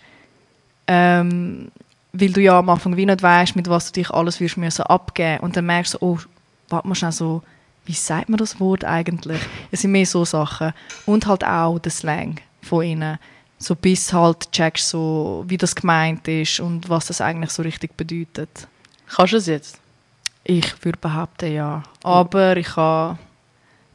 Ähm, 0.88 1.70
weil 2.14 2.32
du 2.32 2.42
ja 2.42 2.60
am 2.60 2.70
Anfang 2.70 2.96
wie 2.98 3.06
nicht 3.06 3.22
weißt, 3.22 3.56
mit 3.56 3.70
was 3.70 3.92
du 3.92 4.00
dich 4.00 4.10
alles 4.10 4.40
wirst 4.40 4.58
müssen 4.58 4.84
abgeben 4.84 5.42
und 5.42 5.56
dann 5.56 5.66
merkst 5.66 5.96
du, 5.96 5.98
oh, 6.02 6.18
warte 6.70 6.88
mal 6.88 6.96
schnell 6.96 7.12
so, 7.12 7.44
wie 7.88 7.94
sagt 7.94 8.30
man 8.30 8.38
das 8.38 8.60
Wort 8.60 8.84
eigentlich? 8.84 9.40
Es 9.72 9.82
sind 9.82 9.92
mehr 9.94 10.06
so 10.06 10.26
Sachen 10.26 10.74
und 11.06 11.26
halt 11.26 11.44
auch 11.46 11.80
der 11.80 11.92
Slang 11.92 12.40
von 12.62 12.84
ihnen, 12.84 13.18
so 13.58 13.76
bis 13.76 14.12
halt 14.12 14.52
checkst 14.52 14.90
so, 14.90 15.46
wie 15.48 15.58
das 15.58 15.74
gemeint 15.74 16.28
ist 16.28 16.60
und 16.60 16.90
was 16.90 17.08
das 17.08 17.22
eigentlich 17.22 17.52
so 17.52 17.64
richtig 17.64 17.96
bedeutet. 17.96 18.68
Kannst 19.08 19.34
du 19.34 19.38
es 19.38 19.48
jetzt? 19.48 19.80
Ich 20.44 20.84
würde 20.84 21.00
behaupten, 21.00 21.54
ja, 21.54 21.84
aber 22.04 22.58
ich 22.58 22.76
habe 22.76 23.18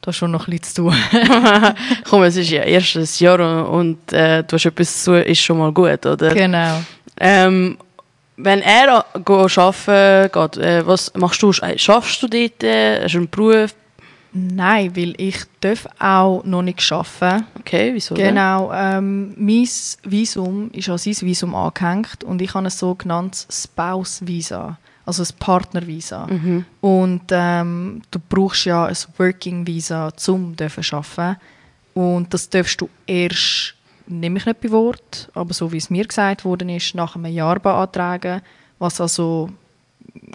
da 0.01 0.13
schon 0.13 0.31
noch 0.33 0.47
bisschen 0.47 0.63
zu 0.63 0.75
tun. 0.83 0.97
Komm, 2.09 2.23
es 2.25 2.37
ist 2.37 2.51
ja 2.51 2.63
erst 2.63 2.97
ein 2.97 3.09
Jahr 3.19 3.69
und, 3.69 4.13
äh, 4.13 4.43
du 4.43 4.55
hast 4.55 4.67
etwas 4.67 5.05
zu 5.05 5.23
ist 5.23 5.41
schon 5.41 5.59
mal 5.59 5.73
gut, 5.73 6.05
oder? 6.05 6.35
genau. 6.35 6.83
Ähm, 7.21 7.77
wenn 8.37 8.63
er 8.63 9.05
arbeiten 9.15 10.33
geht, 10.33 10.57
äh, 10.57 10.87
was 10.87 11.13
machst 11.15 11.43
du? 11.43 11.51
Äh, 11.51 11.79
Schaffst 11.79 12.23
du 12.23 12.29
dort? 12.29 12.63
Äh, 12.63 13.05
hast 13.05 13.15
du 13.15 13.19
einen 13.19 13.31
Beruf? 13.31 13.75
Nein, 14.33 14.97
weil 14.97 15.15
ich 15.19 15.37
darf 15.61 15.87
auch 15.99 16.43
noch 16.45 16.63
nicht 16.63 16.91
arbeiten. 16.91 17.47
Okay, 17.59 17.93
wieso? 17.95 18.15
Genau, 18.15 18.73
ähm, 18.73 19.35
mein 19.37 19.69
Visum 20.05 20.71
ist 20.73 20.89
an 20.89 20.99
sein 20.99 21.17
Visum 21.21 21.55
angehängt 21.55 22.25
und 22.25 22.41
ich 22.41 22.55
habe 22.55 22.67
ein 22.67 22.71
sogenanntes 22.71 23.47
Spouse-Visa, 23.51 24.79
also 25.05 25.23
ein 25.23 25.29
Partnervisa. 25.39 26.27
Und 26.81 27.23
ähm, 27.31 28.03
du 28.11 28.19
brauchst 28.27 28.65
ja 28.65 28.87
ein 28.87 28.97
Working-Visa, 29.19 30.11
um 30.29 30.57
zu 30.57 30.97
arbeiten. 30.97 31.41
Und 31.93 32.33
das 32.33 32.49
darfst 32.49 32.81
du 32.81 32.89
erst, 33.07 33.75
nehme 34.07 34.39
ich 34.39 34.47
nicht 34.47 34.61
bei 34.63 34.71
Wort, 34.71 35.31
aber 35.35 35.53
so 35.53 35.71
wie 35.73 35.77
es 35.77 35.91
mir 35.91 36.07
gesagt 36.07 36.47
worden 36.47 36.71
ist, 36.71 36.95
nach 36.95 37.17
einem 37.17 37.33
Jahr 37.33 37.61
beantragen, 37.61 38.41
was 38.79 38.99
also 38.99 39.51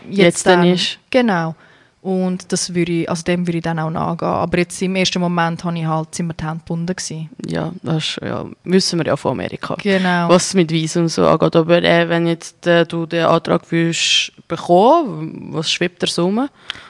Jetzt 0.10 0.46
dann 0.46 0.66
ist. 0.66 1.00
Genau. 1.10 1.56
Und 2.02 2.52
das 2.52 2.74
würde 2.74 2.92
ich, 2.92 3.10
also 3.10 3.24
dem 3.24 3.48
würde 3.48 3.58
ich 3.58 3.64
dann 3.64 3.80
auch 3.80 3.90
nachgehen. 3.90 4.30
Aber 4.30 4.58
jetzt 4.60 4.82
im 4.82 4.96
ersten 4.96 5.20
Moment 5.20 5.64
habe 5.64 5.78
ich 5.78 5.86
halt, 5.86 6.14
sind 6.14 6.28
mir 6.28 6.36
die 6.36 6.46
Hände 6.46 6.60
gebunden 6.60 6.96
gewesen. 6.96 7.30
Ja, 7.46 7.74
das 7.82 7.98
ist, 7.98 8.20
ja, 8.24 8.46
wissen 8.64 9.00
wir 9.00 9.08
ja 9.08 9.18
von 9.18 9.32
Amerika. 9.32 9.76
Genau. 9.82 10.30
Was 10.30 10.54
mit 10.54 10.72
Visum 10.72 11.08
so 11.08 11.28
angeht. 11.28 11.56
Aber 11.56 11.84
äh, 11.84 12.08
wenn 12.08 12.28
jetzt 12.28 12.66
äh, 12.68 12.86
du 12.86 13.06
den 13.08 13.26
Antrag 13.26 13.64
willst 13.72 14.32
bekommen, 14.48 15.50
was 15.52 15.72
schwebt 15.72 16.02
da 16.04 16.08
so 16.08 16.26
rum? 16.26 16.48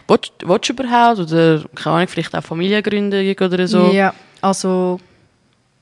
Willst, 0.07 0.33
willst 0.45 0.69
du 0.69 0.73
überhaupt? 0.73 1.19
Oder 1.19 1.63
keine 1.73 1.95
Ahnung, 1.95 2.07
vielleicht 2.09 2.35
auch 2.35 2.43
Familiengründung 2.43 3.35
oder 3.39 3.67
so? 3.67 3.91
Ja, 3.91 4.13
also 4.41 4.99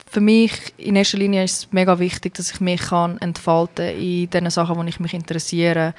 für 0.06 0.22
mich 0.22 0.54
in 0.78 0.96
erster 0.96 1.18
Linie 1.18 1.44
ist 1.44 1.58
es 1.58 1.74
mega 1.74 2.00
wichtig, 2.00 2.36
dass 2.36 2.52
ich 2.52 2.62
mich 2.62 2.80
kann 2.80 3.18
entfalten 3.18 4.00
in 4.00 4.30
den 4.30 4.50
Sachen, 4.50 4.80
die 4.82 4.90
ich 4.90 5.00
mich 5.02 5.14
interessiere, 5.14 5.94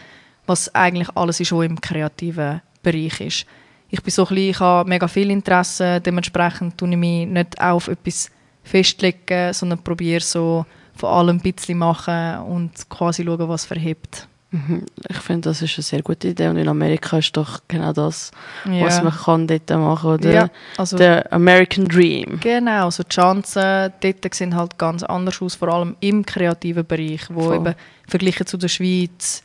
was 0.47 0.75
eigentlich 0.75 1.15
alles 1.15 1.41
ist, 1.41 1.53
was 1.53 1.67
im 1.67 1.81
kreativen 1.81 2.63
Bereich 2.93 3.21
ist. 3.21 3.47
Ich 3.89 4.03
bin 4.03 4.11
so 4.11 4.25
klein, 4.25 4.51
ich 4.51 4.61
habe 4.61 4.89
mega 4.89 5.07
viel 5.09 5.31
Interesse, 5.31 6.01
dementsprechend 6.01 6.77
tue 6.79 6.91
ich 6.91 6.97
mich 6.97 7.27
nicht 7.27 7.61
auf 7.61 7.89
etwas 7.89 8.31
festlegen, 8.63 9.53
sondern 9.53 9.83
probiere 9.83 10.21
so 10.21 10.67
von 10.97 11.11
allem 11.11 11.37
ein 11.37 11.41
bisschen 11.53 11.79
machen 11.79 12.39
und 12.49 12.89
quasi 12.89 13.25
schauen, 13.25 13.49
was 13.49 13.65
verhebt. 13.65 14.27
Mhm. 14.51 14.87
Ich 15.09 15.17
finde, 15.19 15.49
das 15.51 15.61
ist 15.63 15.77
eine 15.77 15.83
sehr 15.83 16.03
gute 16.03 16.29
Idee. 16.29 16.49
Und 16.49 16.57
in 16.57 16.69
Amerika 16.69 17.19
ist 17.19 17.37
doch 17.37 17.61
genau 17.69 17.93
das, 17.93 18.31
Ja. 18.65 18.85
was 18.87 19.03
man 19.03 19.13
kann 19.13 19.47
dort 19.47 19.69
machen 19.71 20.11
oder 20.15 20.33
Ja, 20.33 20.49
also 20.77 20.97
Der 20.97 21.31
American 21.33 21.85
Dream. 21.87 22.39
Genau, 22.41 22.91
so 22.91 23.03
die 23.03 23.09
Chancen 23.15 23.93
dort 24.01 24.35
sehen 24.35 24.55
halt 24.57 24.79
ganz 24.79 25.03
anders 25.03 25.43
aus, 25.43 25.55
vor 25.57 25.69
allem 25.69 25.97
im 26.01 26.25
kreativen 26.25 26.87
Bereich, 26.87 27.23
wo 27.29 27.43
Voll. 27.43 27.57
eben 27.57 27.75
verglichen 28.09 28.47
zu 28.47 28.57
der 28.57 28.69
Schweiz 28.69 29.43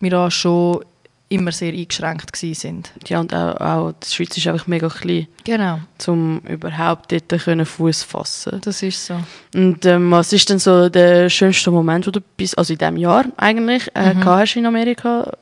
wir 0.00 0.10
da 0.10 0.30
schon 0.30 0.84
immer 1.32 1.52
sehr 1.52 1.72
eingeschränkt 1.72 2.34
sind. 2.36 2.92
Ja, 3.06 3.20
und 3.20 3.34
auch, 3.34 3.56
auch 3.60 3.92
die 3.92 4.08
Schweiz 4.14 4.36
ist 4.36 4.46
einfach 4.46 4.66
mega 4.66 4.88
klein, 4.88 5.26
Genau, 5.44 5.80
um 6.06 6.40
überhaupt 6.40 7.12
dort 7.12 7.66
Fuß 7.68 8.02
fassen. 8.02 8.60
das 8.62 8.82
ist 8.82 9.06
so. 9.06 9.16
Und 9.54 9.84
ähm, 9.86 10.10
was 10.10 10.32
ist 10.32 10.48
denn 10.48 10.58
so 10.58 10.88
der 10.88 11.28
schönste 11.28 11.70
Moment, 11.70 12.06
wo 12.06 12.10
du 12.10 12.20
bis, 12.36 12.54
also 12.54 12.72
in 12.72 12.78
diesem 12.78 12.96
Jahr 12.96 13.24
eigentlich, 13.36 13.88
äh, 13.94 14.14
Mhm. 14.14 14.24
hast 14.24 14.56
in 14.56 14.66
Amerika? 14.66 15.32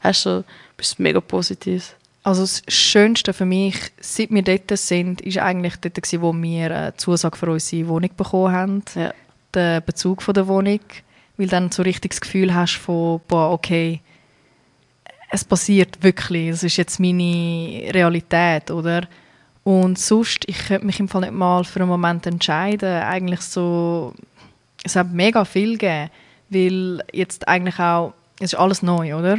Hast 0.00 0.26
du 0.26 0.44
etwas 0.76 0.98
mega 0.98 1.20
Positives? 1.20 1.94
Also 2.22 2.42
das 2.42 2.62
Schönste 2.68 3.32
für 3.34 3.44
mich, 3.44 3.76
seit 4.00 4.30
wir 4.30 4.42
dort 4.42 4.76
sind, 4.78 5.20
ist 5.20 5.38
eigentlich 5.38 5.76
dort 5.76 5.94
gewesen, 5.94 6.22
wo 6.22 6.32
wir 6.32 6.74
eine 6.74 6.96
Zusage 6.96 7.36
für 7.36 7.50
unsere 7.50 7.88
Wohnung 7.88 8.10
bekommen 8.16 8.52
haben. 8.54 8.82
Ja. 8.94 9.12
den 9.54 9.82
Bezug 9.84 10.22
von 10.22 10.34
der 10.34 10.48
Wohnung, 10.48 10.80
weil 11.36 11.46
dann 11.46 11.70
so 11.70 11.82
richtig 11.82 12.10
das 12.12 12.20
Gefühl 12.20 12.54
hast 12.54 12.74
von, 12.76 13.20
boah, 13.28 13.52
okay, 13.52 14.00
es 15.34 15.44
passiert 15.44 16.00
wirklich, 16.00 16.50
das 16.50 16.62
ist 16.62 16.76
jetzt 16.76 17.00
meine 17.00 17.92
Realität, 17.92 18.70
oder? 18.70 19.02
Und 19.64 19.98
sonst, 19.98 20.44
ich 20.46 20.68
könnte 20.68 20.86
mich 20.86 21.00
im 21.00 21.08
Fall 21.08 21.22
nicht 21.22 21.32
mal 21.32 21.64
für 21.64 21.80
einen 21.80 21.88
Moment 21.88 22.24
entscheiden. 22.26 23.02
Eigentlich 23.02 23.40
so, 23.40 24.14
es 24.84 24.94
hat 24.94 25.12
mega 25.12 25.44
viel 25.44 25.72
gegeben, 25.72 26.10
weil 26.50 27.02
jetzt 27.12 27.48
eigentlich 27.48 27.80
auch, 27.80 28.14
es 28.38 28.52
ist 28.52 28.58
alles 28.60 28.82
neu, 28.82 29.16
oder? 29.16 29.38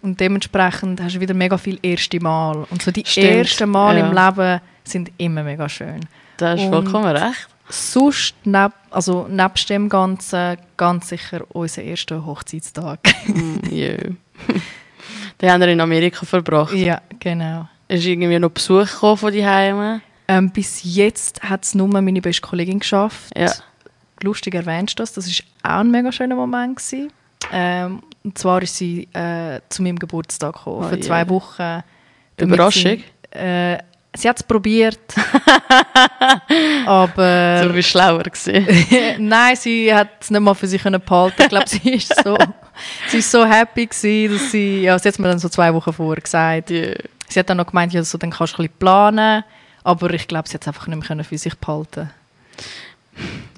Und 0.00 0.18
dementsprechend 0.18 1.02
hast 1.02 1.16
du 1.16 1.20
wieder 1.20 1.34
mega 1.34 1.58
viel 1.58 1.78
erste 1.82 2.20
Mal. 2.20 2.66
Und 2.70 2.80
so 2.80 2.90
die 2.90 3.04
Stimmt, 3.04 3.26
ersten 3.26 3.68
Mal 3.68 3.98
ja. 3.98 4.08
im 4.08 4.14
Leben 4.14 4.60
sind 4.84 5.12
immer 5.18 5.42
mega 5.42 5.68
schön 5.68 6.00
Da 6.38 6.52
hast 6.52 6.62
du 6.62 6.70
vollkommen 6.70 7.14
recht. 7.14 7.48
sonst, 7.68 8.34
neb, 8.44 8.72
also 8.90 9.28
nebst 9.28 9.68
dem 9.68 9.90
Ganzen, 9.90 10.56
ganz 10.78 11.10
sicher 11.10 11.44
unser 11.50 11.82
erster 11.82 12.24
Hochzeitstag. 12.24 13.00
Mm, 13.26 13.74
ja. 13.74 13.96
Den 15.40 15.50
haben 15.50 15.60
wir 15.60 15.68
in 15.68 15.80
Amerika 15.80 16.26
verbracht. 16.26 16.74
ja, 16.74 17.00
genau. 17.20 17.68
Ist 17.88 18.04
irgendwie 18.04 18.38
noch 18.38 18.50
Besuch 18.50 18.86
gekommen 18.90 19.16
von 19.16 19.32
die 19.32 19.46
Heime? 19.46 20.00
Ähm, 20.26 20.50
bis 20.50 20.80
jetzt 20.82 21.42
hat 21.42 21.64
es 21.64 21.74
nur 21.74 21.88
meine 21.88 22.20
beste 22.20 22.42
Kollegin 22.42 22.80
geschafft. 22.80 23.30
Ja. 23.36 23.50
Lustig 24.22 24.54
erwähnst 24.54 24.98
du 24.98 25.02
das. 25.02 25.12
Das 25.14 25.26
war 25.62 25.76
auch 25.76 25.80
ein 25.80 25.90
mega 25.90 26.12
schöner 26.12 26.34
Moment. 26.34 26.76
Gewesen. 26.76 27.10
Ähm, 27.52 28.02
und 28.24 28.36
zwar 28.36 28.60
ist 28.62 28.76
sie 28.76 29.08
äh, 29.14 29.60
zu 29.70 29.82
meinem 29.82 29.98
Geburtstag 29.98 30.54
gekommen, 30.54 30.84
Oh 30.84 30.88
für 30.88 31.00
zwei 31.00 31.26
Wochen. 31.28 31.82
damit 32.36 32.54
Überraschung? 32.56 32.98
Sie, 33.32 33.38
äh, 33.38 33.78
sie 34.14 34.28
hat 34.28 34.36
es 34.36 34.42
probiert. 34.42 34.98
aber 36.86 37.62
So 37.64 37.74
wie 37.74 37.82
schlauer 37.82 38.24
gewesen. 38.24 38.66
Nein, 39.28 39.56
sie 39.56 39.94
hat 39.94 40.08
es 40.20 40.30
nicht 40.30 40.40
mal 40.40 40.54
für 40.54 40.66
sich 40.66 40.82
behalten. 40.82 41.42
Ich 41.42 41.48
glaube, 41.48 41.68
sie 41.68 41.90
ist 41.94 42.14
so, 42.22 42.36
sie 43.08 43.18
ist 43.18 43.30
so 43.30 43.44
happy 43.44 43.86
gewesen, 43.86 44.34
dass 44.34 44.50
sie, 44.50 44.82
ja, 44.82 44.98
sie 44.98 45.08
hat 45.08 45.18
mir 45.18 45.28
dann 45.28 45.38
so 45.38 45.48
zwei 45.48 45.72
Wochen 45.74 45.92
vorher 45.92 46.22
gesagt. 46.22 46.70
Ja. 46.70 46.92
Sie 47.28 47.38
hat 47.38 47.50
dann 47.50 47.58
noch 47.58 47.66
gemeint, 47.66 47.92
ja, 47.92 48.02
so, 48.02 48.18
dann 48.18 48.30
kannst 48.30 48.54
du 48.54 48.62
ein 48.62 48.66
bisschen 48.66 48.78
planen. 48.78 49.44
Aber 49.84 50.10
ich 50.10 50.28
glaube, 50.28 50.48
sie 50.48 50.54
hat 50.54 50.62
es 50.62 50.68
einfach 50.68 50.86
nicht 50.86 51.08
mehr 51.08 51.24
für 51.24 51.38
sich 51.38 51.54
behalten. 51.54 52.10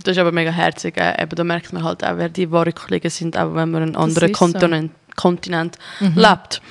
Das 0.02 0.12
ist 0.16 0.18
aber 0.18 0.32
mega 0.32 0.50
herzig. 0.50 0.96
Äh, 0.96 1.22
eben, 1.22 1.34
da 1.34 1.44
merkt 1.44 1.72
man 1.72 1.84
halt 1.84 2.04
auch, 2.04 2.16
wer 2.16 2.28
die 2.28 2.50
wahren 2.50 2.74
Kollegen 2.74 3.10
sind, 3.10 3.36
auch 3.36 3.54
wenn 3.54 3.70
man 3.70 3.82
in 3.82 3.88
einem 3.90 4.02
anderen 4.02 4.30
ist 4.30 4.38
so. 4.38 4.44
Kontinent, 4.44 4.92
Kontinent 5.16 5.76
lebt. 6.14 6.62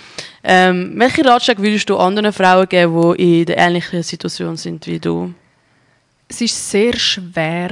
Ähm, 0.43 0.93
welche 0.95 1.25
Ratschläge 1.25 1.61
würdest 1.61 1.89
du 1.89 1.97
anderen 1.97 2.33
Frauen 2.33 2.67
geben, 2.67 3.15
die 3.17 3.41
in 3.41 3.45
der 3.45 3.57
ähnlichen 3.57 4.03
Situation 4.03 4.57
sind 4.57 4.87
wie 4.87 4.99
du? 4.99 5.33
Es 6.27 6.41
ist 6.41 6.71
sehr 6.71 6.95
schwer, 6.95 7.71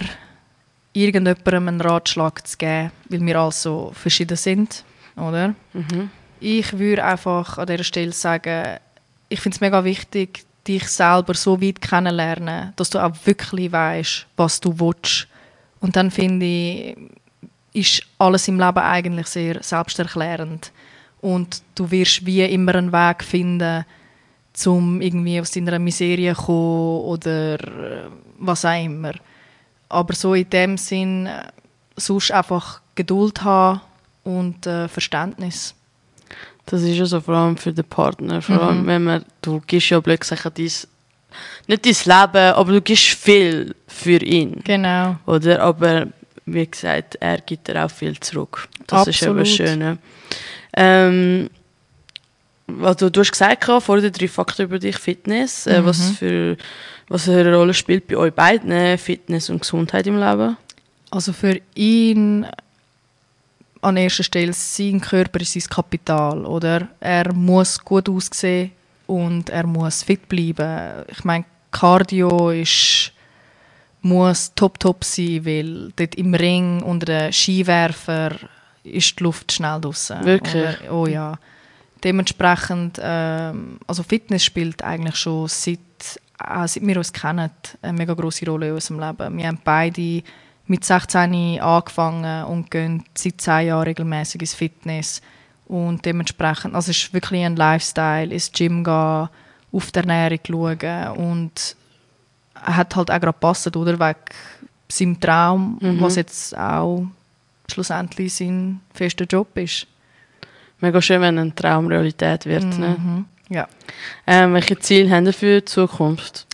irgendjemandem 1.04 1.68
einen 1.68 1.82
Ratschlag 1.82 2.46
zu 2.48 2.58
geben, 2.58 2.92
weil 3.10 3.26
wir 3.26 3.40
alle 3.40 3.52
so 3.52 3.92
verschieden 3.94 4.38
sind, 4.38 4.84
oder? 5.16 5.54
Ich 6.40 6.78
würde 6.78 7.04
einfach 7.04 7.58
an 7.58 7.68
dieser 7.68 7.84
Stelle 7.84 8.12
sagen, 8.14 8.80
ich 9.30 9.40
finde 9.40 9.56
es 9.56 9.62
mega 9.62 9.84
wichtig, 9.84 10.46
dich 10.68 10.88
selber 10.88 11.34
so 11.34 11.62
weit 11.62 11.82
kennenlernen, 11.82 12.74
dass 12.76 12.90
du 12.90 13.00
auch 13.00 13.14
wirklich 13.26 13.72
weißt, 13.72 14.28
was 14.36 14.60
du 14.60 14.80
willst. 14.80 15.28
Und 15.80 15.96
dann 15.96 16.12
finde 16.12 16.46
ich, 16.46 16.98
ist 17.74 18.04
alles 18.18 18.48
im 18.48 18.60
Leben 18.60 18.80
eigentlich 18.80 19.28
sehr 19.28 19.62
selbsterklärend. 19.62 20.72
Und 21.22 21.62
du 21.76 21.90
wirst 21.90 22.26
wie 22.26 22.44
immer 22.44 22.76
einen 22.76 22.92
Weg 22.92 23.24
finden, 23.24 23.86
um 24.66 25.02
irgendwie 25.02 25.40
aus 25.40 25.52
deiner 25.52 25.80
Miserie 25.80 26.36
zu 26.36 26.42
kommen 26.44 27.02
oder 27.02 27.56
äh, 27.56 28.10
was 28.40 28.66
auch 28.66 28.84
immer. 28.84 29.14
Aber 29.90 30.14
so 30.14 30.34
in 30.34 30.50
dem 30.50 30.78
Sinn, 30.78 31.28
äh, 31.28 31.44
sonst 31.96 32.32
einfach 32.32 32.82
Geduld 32.96 33.44
haben 33.44 33.82
und 34.24 34.66
äh, 34.66 34.88
Verständnis. 34.88 35.74
Das 36.66 36.82
ist 36.82 36.98
ja 36.98 37.06
so, 37.06 37.22
vor 37.22 37.36
allem 37.36 37.58
für 37.58 37.72
den 37.72 37.86
Partner. 37.86 38.42
Vor 38.42 38.62
allem, 38.62 38.86
wenn 38.88 39.04
man, 39.04 39.26
du 39.42 39.62
gibst 39.66 39.90
ja 39.90 40.00
blöd 40.02 40.20
gesagt 40.20 40.44
dein, 40.46 40.66
nicht 40.66 40.86
dein 41.68 41.78
Leben, 42.28 42.54
aber 42.54 42.72
du 42.74 42.82
gibst 42.82 43.06
viel 43.06 43.74
für 43.88 44.22
ihn. 44.22 44.62
Genau. 44.66 45.16
Oder? 45.26 45.62
Aber 45.62 46.08
wie 46.46 46.68
gesagt, 46.68 47.16
er 47.16 47.38
gibt 47.40 47.70
dir 47.70 47.86
auch 47.86 47.92
viel 47.92 48.20
zurück. 48.20 48.68
Das 48.86 49.08
Absolut. 49.08 49.44
ist 49.44 49.60
eben 49.60 49.80
schön. 49.80 50.00
Ähm, 50.76 51.50
also, 52.82 53.10
du 53.10 53.22
hast 53.22 53.32
gesagt, 53.32 53.64
vor 53.64 54.02
den 54.02 54.12
drei 54.12 54.28
Fakten 54.28 54.64
über 54.64 54.78
dich, 54.78 54.98
Fitness. 54.98 55.68
Äh, 55.68 55.86
was, 55.86 56.12
für, 56.12 56.58
was 57.08 57.26
für 57.26 57.40
eine 57.40 57.56
Rolle 57.56 57.74
spielt 57.74 58.08
bei 58.08 58.18
euch 58.18 58.34
beiden 58.34 58.98
Fitness 58.98 59.50
und 59.50 59.62
Gesundheit 59.62 60.08
im 60.08 60.20
Leben? 60.20 60.58
Also 61.10 61.34
für 61.34 61.60
ihn 61.76 62.46
an 63.82 63.98
erster 63.98 64.24
Stelle 64.24 64.54
sein 64.54 65.00
Körper 65.00 65.40
ist 65.40 65.54
sein 65.54 65.64
Kapital, 65.70 66.46
oder? 66.46 66.90
Er 67.00 67.32
muss 67.34 67.80
gut 67.80 68.10
aussehen 68.10 68.72
und 69.06 69.50
er 69.50 69.66
muss 69.66 70.04
fit 70.04 70.28
bleiben. 70.28 71.06
Ich 71.08 71.24
meine, 71.24 71.46
Cardio 71.72 72.50
ist 72.50 73.14
muss 74.02 74.54
top 74.56 74.80
top 74.80 75.04
sein, 75.04 75.46
weil 75.46 75.92
dort 75.96 76.16
im 76.16 76.34
Ring 76.34 76.82
unter 76.84 77.06
den 77.06 77.34
Skiwerfer 77.34 78.32
ist 78.84 79.20
die 79.20 79.24
Luft 79.24 79.52
schnell 79.52 79.82
draussen. 79.82 80.24
Wirklich? 80.24 80.80
Oder? 80.82 80.94
Oh 80.94 81.08
ja. 81.08 81.38
Dementsprechend, 82.04 83.00
ähm, 83.02 83.80
also 83.88 84.04
Fitness 84.04 84.46
spielt 84.46 84.84
eigentlich 84.84 85.16
schon 85.16 85.48
seit, 85.48 85.80
auch 86.38 86.68
seit 86.68 86.86
wir 86.86 86.98
uns 86.98 87.12
kennen, 87.14 87.50
eine 87.82 87.94
mega 87.98 88.14
große 88.14 88.46
Rolle 88.46 88.68
in 88.70 88.74
unserem 88.76 89.00
Leben. 89.00 89.38
Wir 89.38 89.48
haben 89.48 89.60
beide 89.64 90.22
mit 90.68 90.84
16 90.84 91.60
angefangen 91.62 92.46
und 92.46 92.70
gehen 92.70 93.04
seit 93.16 93.42
10 93.42 93.68
Jahren 93.68 93.84
regelmäßig 93.84 94.42
ins 94.42 94.54
Fitness. 94.54 95.22
Und 95.66 96.06
dementsprechend, 96.06 96.76
also 96.76 96.92
es 96.92 96.98
ist 97.04 97.14
wirklich 97.14 97.44
ein 97.44 97.56
Lifestyle, 97.56 98.32
ins 98.34 98.52
Gym 98.52 98.84
gehen, 98.84 99.30
auf 99.72 99.92
die 99.92 100.00
Ernährung 100.00 100.40
schauen 100.46 101.18
und 101.18 101.76
hat 102.56 102.96
halt 102.96 103.12
auch 103.12 103.20
gerade 103.20 103.26
gepasst, 103.28 103.76
oder? 103.76 104.00
Wegen 104.00 104.20
seinem 104.90 105.20
Traum, 105.20 105.78
Mhm. 105.82 106.02
was 106.02 106.16
jetzt 106.16 106.58
auch 106.58 107.06
schlussendlich 107.70 108.34
sein 108.34 108.80
fester 108.94 109.26
Job 109.26 109.58
ist. 109.58 109.88
Mega 110.80 111.02
schön, 111.02 111.22
wenn 111.22 111.38
ein 111.38 111.56
Traum 111.56 111.88
Realität 111.88 112.46
wird. 112.46 112.64
Ne? 112.78 113.26
Ja. 113.50 113.68
Ähm, 114.26 114.54
welche 114.54 114.78
Ziele 114.80 115.10
haben 115.10 115.26
ihr 115.26 115.34
für 115.34 115.62
die 115.62 115.66
Zukunft? 115.66 116.46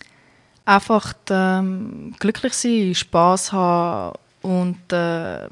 Einfach 0.64 1.12
ähm, 1.30 2.14
glücklich 2.18 2.54
sein, 2.54 2.94
Spaß 2.94 3.52
haben 3.52 4.16
und 4.42 4.92
äh, 4.92 5.48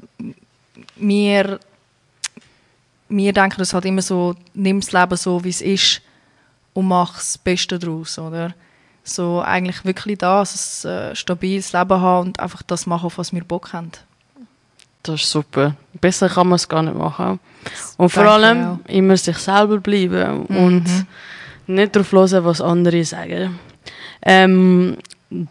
wir, 0.95 1.59
wir 3.09 3.33
denken 3.33 3.59
uns 3.59 3.73
halt 3.73 3.85
immer 3.85 4.01
so, 4.01 4.35
nimm 4.53 4.79
das 4.79 4.91
Leben 4.91 5.17
so, 5.17 5.43
wie 5.43 5.49
es 5.49 5.61
ist 5.61 6.01
und 6.73 6.87
mach 6.87 7.15
das 7.15 7.37
Beste 7.37 7.77
daraus, 7.77 8.17
oder? 8.17 8.53
So 9.03 9.41
eigentlich 9.41 9.83
wirklich 9.83 10.19
das, 10.19 10.85
ein 10.85 10.91
äh, 11.11 11.15
stabiles 11.15 11.73
Leben 11.73 11.99
haben 12.01 12.27
und 12.27 12.39
einfach 12.39 12.63
das 12.63 12.85
machen, 12.85 13.07
auf 13.07 13.17
was 13.17 13.33
wir 13.33 13.43
Bock 13.43 13.73
haben. 13.73 13.91
Das 15.03 15.21
ist 15.21 15.29
super. 15.29 15.75
Besser 15.99 16.29
kann 16.29 16.47
man 16.47 16.55
es 16.55 16.69
gar 16.69 16.81
nicht 16.81 16.95
machen. 16.95 17.39
Und 17.97 18.09
vor 18.09 18.23
allem 18.23 18.79
immer 18.87 19.17
sich 19.17 19.37
selber 19.37 19.77
bleiben 19.77 20.45
und 20.45 20.85
Mhm. 20.87 21.07
Nicht 21.67 21.95
darauf 21.95 22.11
hören, 22.11 22.45
was 22.45 22.61
andere 22.61 23.03
sagen. 23.03 23.59
Ähm, 24.21 24.97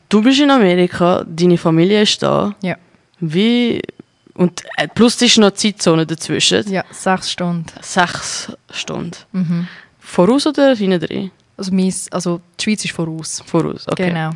du 0.08 0.22
bist 0.22 0.40
in 0.40 0.50
Amerika, 0.50 1.24
deine 1.26 1.58
Familie 1.58 2.02
ist 2.02 2.22
da. 2.22 2.54
Ja. 2.62 2.76
Wie. 3.20 3.80
Und 4.34 4.62
äh, 4.76 4.88
plus 4.88 5.20
ist 5.20 5.38
noch 5.38 5.52
Zeitzone 5.52 6.06
dazwischen. 6.06 6.70
Ja, 6.70 6.84
sechs 6.90 7.30
Stunden. 7.30 7.66
Sechs 7.82 8.50
Stunden. 8.70 9.16
Mhm. 9.32 9.68
Voraus 10.00 10.46
oder 10.46 10.74
hinten 10.74 11.00
drin? 11.00 11.30
Also, 11.56 11.72
mein, 11.72 11.92
also 12.10 12.40
die 12.58 12.64
Schweiz 12.64 12.84
ist 12.84 12.94
voraus. 12.94 13.42
Voraus, 13.44 13.86
okay. 13.88 14.08
Genau. 14.08 14.30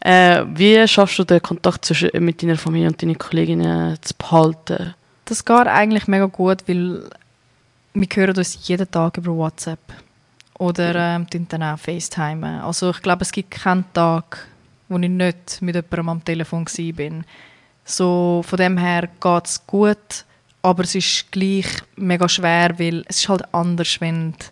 Äh, 0.00 0.44
wie 0.54 0.86
schaffst 0.86 1.18
du 1.18 1.24
den 1.24 1.42
Kontakt 1.42 1.84
zwischen, 1.84 2.10
mit 2.24 2.42
deiner 2.42 2.56
Familie 2.56 2.88
und 2.88 3.00
deinen 3.00 3.18
Kolleginnen 3.18 3.96
zu 4.00 4.14
behalten? 4.16 4.94
Das 5.24 5.44
geht 5.44 5.66
eigentlich 5.66 6.06
mega 6.08 6.26
gut, 6.26 6.62
weil 6.66 7.02
wir 7.94 8.08
hören 8.14 8.36
uns 8.36 8.58
jeden 8.66 8.90
Tag 8.90 9.18
über 9.18 9.36
WhatsApp. 9.36 9.80
Oder 10.58 10.94
ähm, 10.94 11.26
dann 11.48 11.62
auch 11.62 11.78
FaceTime. 11.78 12.62
Also 12.64 12.90
ich 12.90 13.00
glaube, 13.00 13.22
es 13.22 13.30
gibt 13.32 13.52
keinen 13.52 13.84
Tag, 13.92 14.46
wo 14.88 14.98
ich 14.98 15.08
nicht 15.08 15.62
mit 15.62 15.76
jemandem 15.76 16.08
am 16.08 16.24
Telefon 16.24 16.64
bin. 16.94 17.24
So, 17.84 18.42
von 18.46 18.56
dem 18.58 18.76
her 18.76 19.08
geht 19.20 19.46
es 19.46 19.66
gut, 19.66 20.24
aber 20.62 20.82
es 20.82 20.94
ist 20.94 21.30
gleich 21.30 21.66
mega 21.96 22.28
schwer, 22.28 22.78
weil 22.78 23.04
es 23.08 23.18
ist 23.20 23.28
halt 23.28 23.42
anders, 23.54 24.00
wenn 24.00 24.32
die 24.32 24.44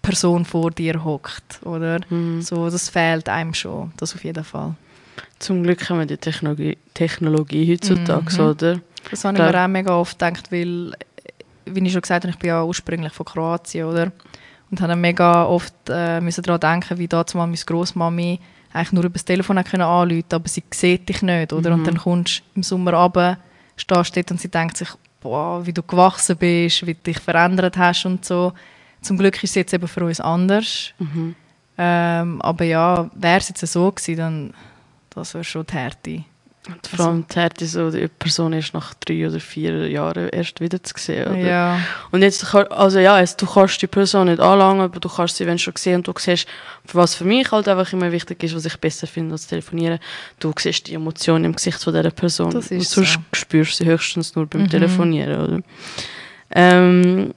Person 0.00 0.44
vor 0.44 0.70
dir 0.70 1.04
hockt, 1.04 1.60
oder? 1.64 2.00
Mhm. 2.08 2.42
So, 2.42 2.68
das 2.70 2.88
fehlt 2.88 3.28
einem 3.28 3.54
schon, 3.54 3.92
das 3.98 4.14
auf 4.14 4.24
jeden 4.24 4.42
Fall. 4.42 4.74
Zum 5.38 5.62
Glück 5.62 5.88
haben 5.88 5.98
wir 5.98 6.06
die 6.06 6.16
Technologie, 6.16 6.78
Technologie 6.94 7.70
heutzutage, 7.72 8.34
Mhm. 8.42 8.48
oder? 8.48 8.80
Das 9.10 9.24
habe 9.24 9.36
ich 9.36 9.42
mir 9.44 9.62
auch 9.64 9.68
mega 9.68 9.94
oft 9.94 10.18
gedacht, 10.18 10.50
weil, 10.50 10.92
wie 11.66 11.86
ich 11.86 11.92
schon 11.92 12.00
gesagt 12.02 12.24
habe, 12.24 12.32
ich 12.32 12.38
bin 12.38 12.48
ja 12.48 12.64
ursprünglich 12.64 13.12
von 13.12 13.26
Kroatien, 13.26 13.86
oder? 13.86 14.10
Und 14.72 14.80
habe 14.80 14.96
mega 14.96 15.44
oft 15.44 15.74
äh, 15.88 16.20
müssen 16.20 16.42
daran 16.42 16.60
denken, 16.60 16.98
wie 16.98 17.06
damals 17.06 17.34
meine 17.34 17.54
Großmami 17.54 18.40
eigentlich 18.72 18.92
nur 18.92 19.04
über 19.04 19.12
das 19.12 19.24
Telefon 19.24 19.58
anrufen 19.58 20.24
aber 20.32 20.48
sie 20.48 20.64
sieht 20.72 21.08
dich 21.08 21.22
nicht, 21.22 21.52
oder? 21.52 21.70
Mhm. 21.70 21.76
Und 21.76 21.86
dann 21.86 21.98
kommst 21.98 22.38
du 22.38 22.42
im 22.56 22.62
Sommer 22.62 22.94
runter, 22.94 23.38
stehst 23.76 24.16
dort 24.16 24.30
und 24.30 24.40
sie 24.40 24.48
denkt 24.48 24.78
sich, 24.78 24.88
boah, 25.20 25.64
wie 25.64 25.72
du 25.72 25.82
gewachsen 25.82 26.36
bist, 26.36 26.86
wie 26.86 26.94
du 26.94 27.00
dich 27.00 27.18
verändert 27.18 27.76
hast 27.76 28.06
und 28.06 28.24
so. 28.24 28.52
Zum 29.02 29.18
Glück 29.18 29.36
ist 29.44 29.50
es 29.50 29.54
jetzt 29.56 29.74
eben 29.74 29.86
für 29.86 30.04
uns 30.04 30.20
anders. 30.20 30.92
Mhm. 30.98 31.34
Ähm, 31.78 32.42
aber 32.42 32.64
ja, 32.64 33.10
wäre 33.14 33.38
es 33.38 33.48
jetzt 33.48 33.66
so 33.66 33.92
gewesen, 33.92 34.16
dann 34.16 34.54
das 35.10 35.34
wäre 35.34 35.44
schon 35.44 35.66
die 35.66 35.74
Härte. 35.74 36.24
Und 36.68 36.86
vor 36.86 37.06
allem 37.06 37.24
die 37.28 37.34
Härte, 37.34 37.66
so, 37.66 37.90
die 37.90 38.06
Person 38.06 38.52
ist 38.52 38.72
nach 38.72 38.94
drei 38.94 39.26
oder 39.26 39.40
vier 39.40 39.88
Jahren 39.90 40.28
erst 40.28 40.60
wieder 40.60 40.80
zu 40.80 40.94
sehen. 40.96 41.26
Oder? 41.26 41.36
Ja. 41.38 41.80
Und 42.12 42.22
jetzt, 42.22 42.54
also 42.54 43.00
ja, 43.00 43.20
es, 43.20 43.36
du 43.36 43.46
kannst 43.46 43.82
die 43.82 43.88
Person 43.88 44.28
nicht 44.28 44.38
anlangen, 44.38 44.82
aber 44.82 45.00
du 45.00 45.08
kannst 45.08 45.36
sie, 45.36 45.46
wenn 45.46 45.58
schon 45.58 45.74
gesehen 45.74 45.96
und 45.96 46.06
du 46.06 46.12
siehst, 46.16 46.46
was 46.92 47.16
für 47.16 47.24
mich 47.24 47.50
halt 47.50 47.66
einfach 47.66 47.92
immer 47.92 48.12
wichtig 48.12 48.44
ist, 48.44 48.54
was 48.54 48.64
ich 48.64 48.76
besser 48.76 49.08
finde 49.08 49.32
als 49.32 49.48
telefonieren, 49.48 49.98
du 50.38 50.52
siehst 50.56 50.86
die 50.86 50.94
Emotionen 50.94 51.46
im 51.46 51.56
Gesicht 51.56 51.82
von 51.82 51.92
dieser 51.94 52.10
Person. 52.12 52.52
Das 52.52 52.70
ist 52.70 52.96
und 52.96 53.06
sonst 53.06 53.14
so. 53.14 53.20
spürst 53.32 53.80
du 53.80 53.84
sie 53.84 53.90
höchstens 53.90 54.36
nur 54.36 54.46
beim 54.46 54.62
Mhm. 54.62 54.70
Telefonieren, 54.70 55.40
oder? 55.40 55.60
Ähm, 56.54 57.34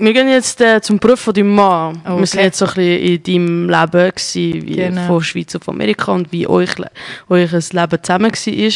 wir 0.00 0.12
gehen 0.12 0.28
jetzt 0.28 0.60
äh, 0.60 0.80
zum 0.80 0.98
Beruf 0.98 1.20
von 1.20 1.32
deinem 1.34 1.54
Mann. 1.54 2.00
Wir 2.04 2.14
Okay. 2.14 2.26
sind 2.26 2.40
jetzt 2.42 2.58
so 2.58 2.64
ein 2.66 2.74
bisschen 2.74 3.02
in 3.02 3.22
deinem 3.22 3.68
Leben 3.68 4.10
gewesen, 4.10 4.66
wie 4.66 4.74
Genau. 4.76 5.06
von 5.06 5.22
Schweiz 5.22 5.54
auf 5.54 5.68
Amerika 5.68 6.10
und 6.12 6.32
wie 6.32 6.46
euch, 6.48 6.70
euer 7.28 7.46
Leben 7.48 8.02
zusammen 8.02 8.32
war. 8.32 8.72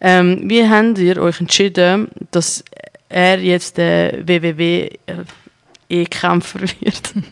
Ähm, 0.00 0.40
wie 0.44 0.68
habt 0.68 0.98
ihr 0.98 1.20
euch 1.22 1.40
entschieden, 1.40 2.08
dass 2.30 2.62
er 3.08 3.40
jetzt 3.40 3.78
der 3.78 4.26
WWE-E-Kämpfer 4.28 6.60
wird? 6.60 7.14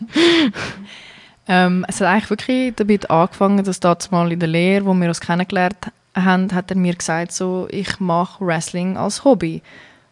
Ähm, 1.47 1.85
es 1.87 2.01
hat 2.01 2.07
eigentlich 2.07 2.29
wirklich 2.31 2.73
damit 2.75 3.07
angefangen, 3.11 3.63
dass 3.63 3.79
damals 3.79 4.09
mal 4.09 4.31
in 4.31 4.39
der 4.39 4.49
Lehre, 4.49 4.83
wo 4.85 4.95
wir 4.95 5.07
uns 5.07 5.21
kennengelernt 5.21 5.75
haben, 6.15 6.51
hat 6.51 6.71
er 6.71 6.77
mir 6.77 6.95
gesagt, 6.95 7.33
so, 7.33 7.67
ich 7.69 7.99
mache 7.99 8.43
Wrestling 8.43 8.97
als 8.97 9.23
Hobby. 9.23 9.61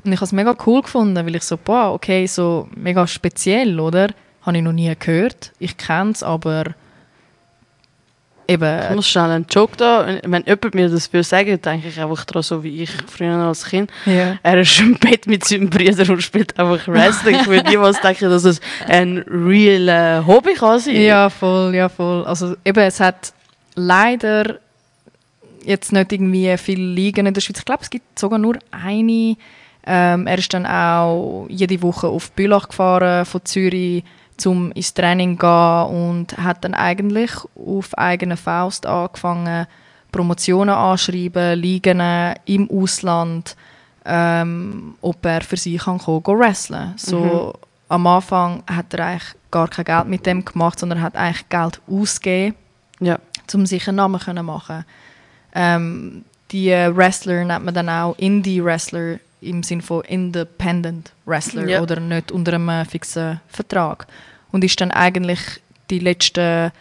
Und 0.03 0.11
ich 0.11 0.17
habe 0.17 0.25
es 0.25 0.31
mega 0.31 0.55
cool 0.65 0.81
gefunden, 0.81 1.15
weil 1.15 1.35
ich 1.35 1.43
so, 1.43 1.57
boah, 1.57 1.93
okay, 1.93 2.25
so 2.27 2.67
mega 2.75 3.07
speziell, 3.07 3.79
oder? 3.79 4.09
Habe 4.41 4.57
ich 4.57 4.63
noch 4.63 4.73
nie 4.73 4.93
gehört. 4.99 5.53
Ich 5.59 5.77
kenne 5.77 6.11
es, 6.11 6.21
aber 6.23 6.75
Ich 8.45 8.55
eben, 8.55 8.95
muss 8.95 9.07
schnell 9.07 9.31
einen 9.31 9.45
Joke 9.49 9.77
da. 9.77 10.05
Wenn 10.23 10.43
jemand 10.43 10.75
mir 10.75 10.89
das 10.89 11.11
will 11.13 11.23
sagen, 11.23 11.61
denke 11.61 11.87
ich 11.87 11.99
einfach 11.99 12.25
daran, 12.25 12.43
so 12.43 12.61
wie 12.61 12.83
ich 12.83 12.91
früher 13.07 13.35
als 13.35 13.65
Kind. 13.65 13.89
ja. 14.05 14.37
Er 14.43 14.59
ist 14.59 14.77
im 14.81 14.95
Bett 14.95 15.27
mit 15.27 15.45
seinem 15.45 15.69
Bruder 15.69 16.11
und 16.11 16.21
spielt 16.21 16.59
einfach 16.59 16.85
Wrestling. 16.89 17.37
Ich 17.39 17.47
würde 17.47 17.69
niemals 17.69 18.01
denken, 18.01 18.29
dass 18.29 18.43
es 18.43 18.59
ein 18.87 19.19
real 19.29 20.25
Hobby 20.27 20.55
kann 20.55 20.79
sein. 20.79 20.99
Ja, 21.01 21.29
voll, 21.29 21.73
ja, 21.73 21.87
voll. 21.87 22.25
Also 22.25 22.55
eben, 22.65 22.83
es 22.83 22.99
hat 22.99 23.31
leider 23.75 24.59
jetzt 25.63 25.93
nicht 25.93 26.11
irgendwie 26.11 26.57
viele 26.57 26.83
Ligen 26.83 27.25
in 27.25 27.33
der 27.33 27.39
Schweiz. 27.39 27.59
Ich 27.59 27.65
glaube, 27.65 27.83
es 27.83 27.89
gibt 27.89 28.19
sogar 28.19 28.39
nur 28.39 28.59
eine. 28.71 29.37
Ähm, 29.85 30.27
er 30.27 30.37
ist 30.37 30.53
dann 30.53 30.65
auch 30.65 31.45
jede 31.49 31.81
Woche 31.81 32.07
auf 32.07 32.31
Bülach 32.31 32.69
gefahren 32.69 33.25
von 33.25 33.41
Zürich, 33.43 34.03
um 34.45 34.71
ins 34.71 34.93
Training 34.93 35.37
gehen 35.37 35.85
und 35.85 36.37
hat 36.37 36.63
dann 36.63 36.73
eigentlich 36.73 37.31
auf 37.55 37.97
eigene 37.97 38.37
Faust 38.37 38.85
angefangen, 38.85 39.67
Promotionen 40.11 40.73
anschreiben, 40.75 41.59
Ligen 41.59 42.01
im 42.45 42.69
Ausland, 42.71 43.55
ähm, 44.05 44.95
ob 45.01 45.25
er 45.25 45.41
für 45.41 45.57
sie 45.57 45.77
kann 45.77 45.97
kommen, 45.97 46.23
go 46.23 46.37
wrestlen. 46.37 46.93
So, 46.97 47.53
Am 47.89 48.07
Anfang 48.07 48.63
hat 48.67 48.93
er 48.93 49.05
eigentlich 49.05 49.35
gar 49.51 49.67
kein 49.67 49.85
Geld 49.85 50.07
mit 50.07 50.25
dem 50.25 50.43
gemacht, 50.43 50.79
sondern 50.79 51.01
hat 51.01 51.15
eigentlich 51.15 51.47
Geld 51.49 51.79
ausgegeben, 51.89 52.55
Ja. 52.99 53.19
um 53.53 53.65
sich 53.65 53.87
einen 53.87 53.97
Namen 53.97 54.19
zu 54.19 54.33
machen. 54.33 54.85
Ähm, 55.53 56.25
die 56.51 56.69
Wrestler 56.71 57.43
nennt 57.45 57.65
man 57.65 57.73
dann 57.73 57.89
auch 57.89 58.17
Indie-Wrestler 58.17 59.19
im 59.43 59.63
Sinne 59.63 59.81
von 59.81 60.01
Independent 60.05 61.11
Wrestler 61.25 61.67
Ja. 61.67 61.81
oder 61.81 61.99
nicht 61.99 62.31
unter 62.31 62.53
einem 62.53 62.85
fixen 62.85 63.39
Vertrag. 63.47 64.07
Und 64.51 64.63
ist 64.63 64.79
dann 64.81 64.91
eigentlich 64.91 65.39
die 65.89 65.99
letzten 65.99 66.71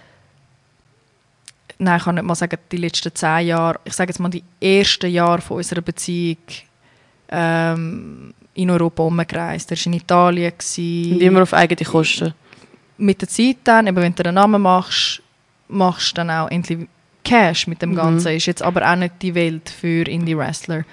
nein, 1.78 1.98
ich 1.98 2.04
kann 2.04 2.14
nicht 2.14 2.24
mal 2.24 2.34
sagen, 2.34 2.58
die 2.70 2.76
letzten 2.76 3.14
zehn 3.14 3.46
Jahre, 3.48 3.80
ich 3.84 3.92
sage 3.94 4.10
jetzt 4.10 4.18
mal 4.20 4.28
die 4.28 4.44
ersten 4.60 5.10
Jahre 5.10 5.40
von 5.40 5.56
unserer 5.56 5.80
Beziehung 5.80 6.36
ähm, 7.28 8.32
in 8.54 8.70
Europa 8.70 9.02
umgereist. 9.02 9.70
Er 9.70 9.76
war 9.78 9.86
in 9.86 9.92
Italien. 9.94 10.52
Gewesen. 10.56 11.12
Und 11.14 11.22
immer 11.22 11.42
auf 11.42 11.54
eigene 11.54 11.84
Kosten. 11.88 12.34
Mit 12.98 13.20
der 13.20 13.28
Zeit 13.28 13.56
dann, 13.64 13.86
eben 13.86 13.96
wenn 13.96 14.14
du 14.14 14.22
einen 14.24 14.34
Namen 14.34 14.62
machst, 14.62 15.22
machst 15.68 16.12
du 16.12 16.14
dann 16.16 16.30
auch 16.30 16.50
endlich 16.50 16.86
Cash 17.24 17.66
mit 17.66 17.80
dem 17.82 17.90
Mhm. 17.92 17.96
Ganzen. 17.96 18.32
Ist 18.36 18.46
jetzt 18.46 18.62
aber 18.62 18.88
auch 18.90 18.96
nicht 18.96 19.14
die 19.22 19.34
Welt 19.34 19.70
für 19.70 20.06
Indie-Wrestler. 20.06 20.84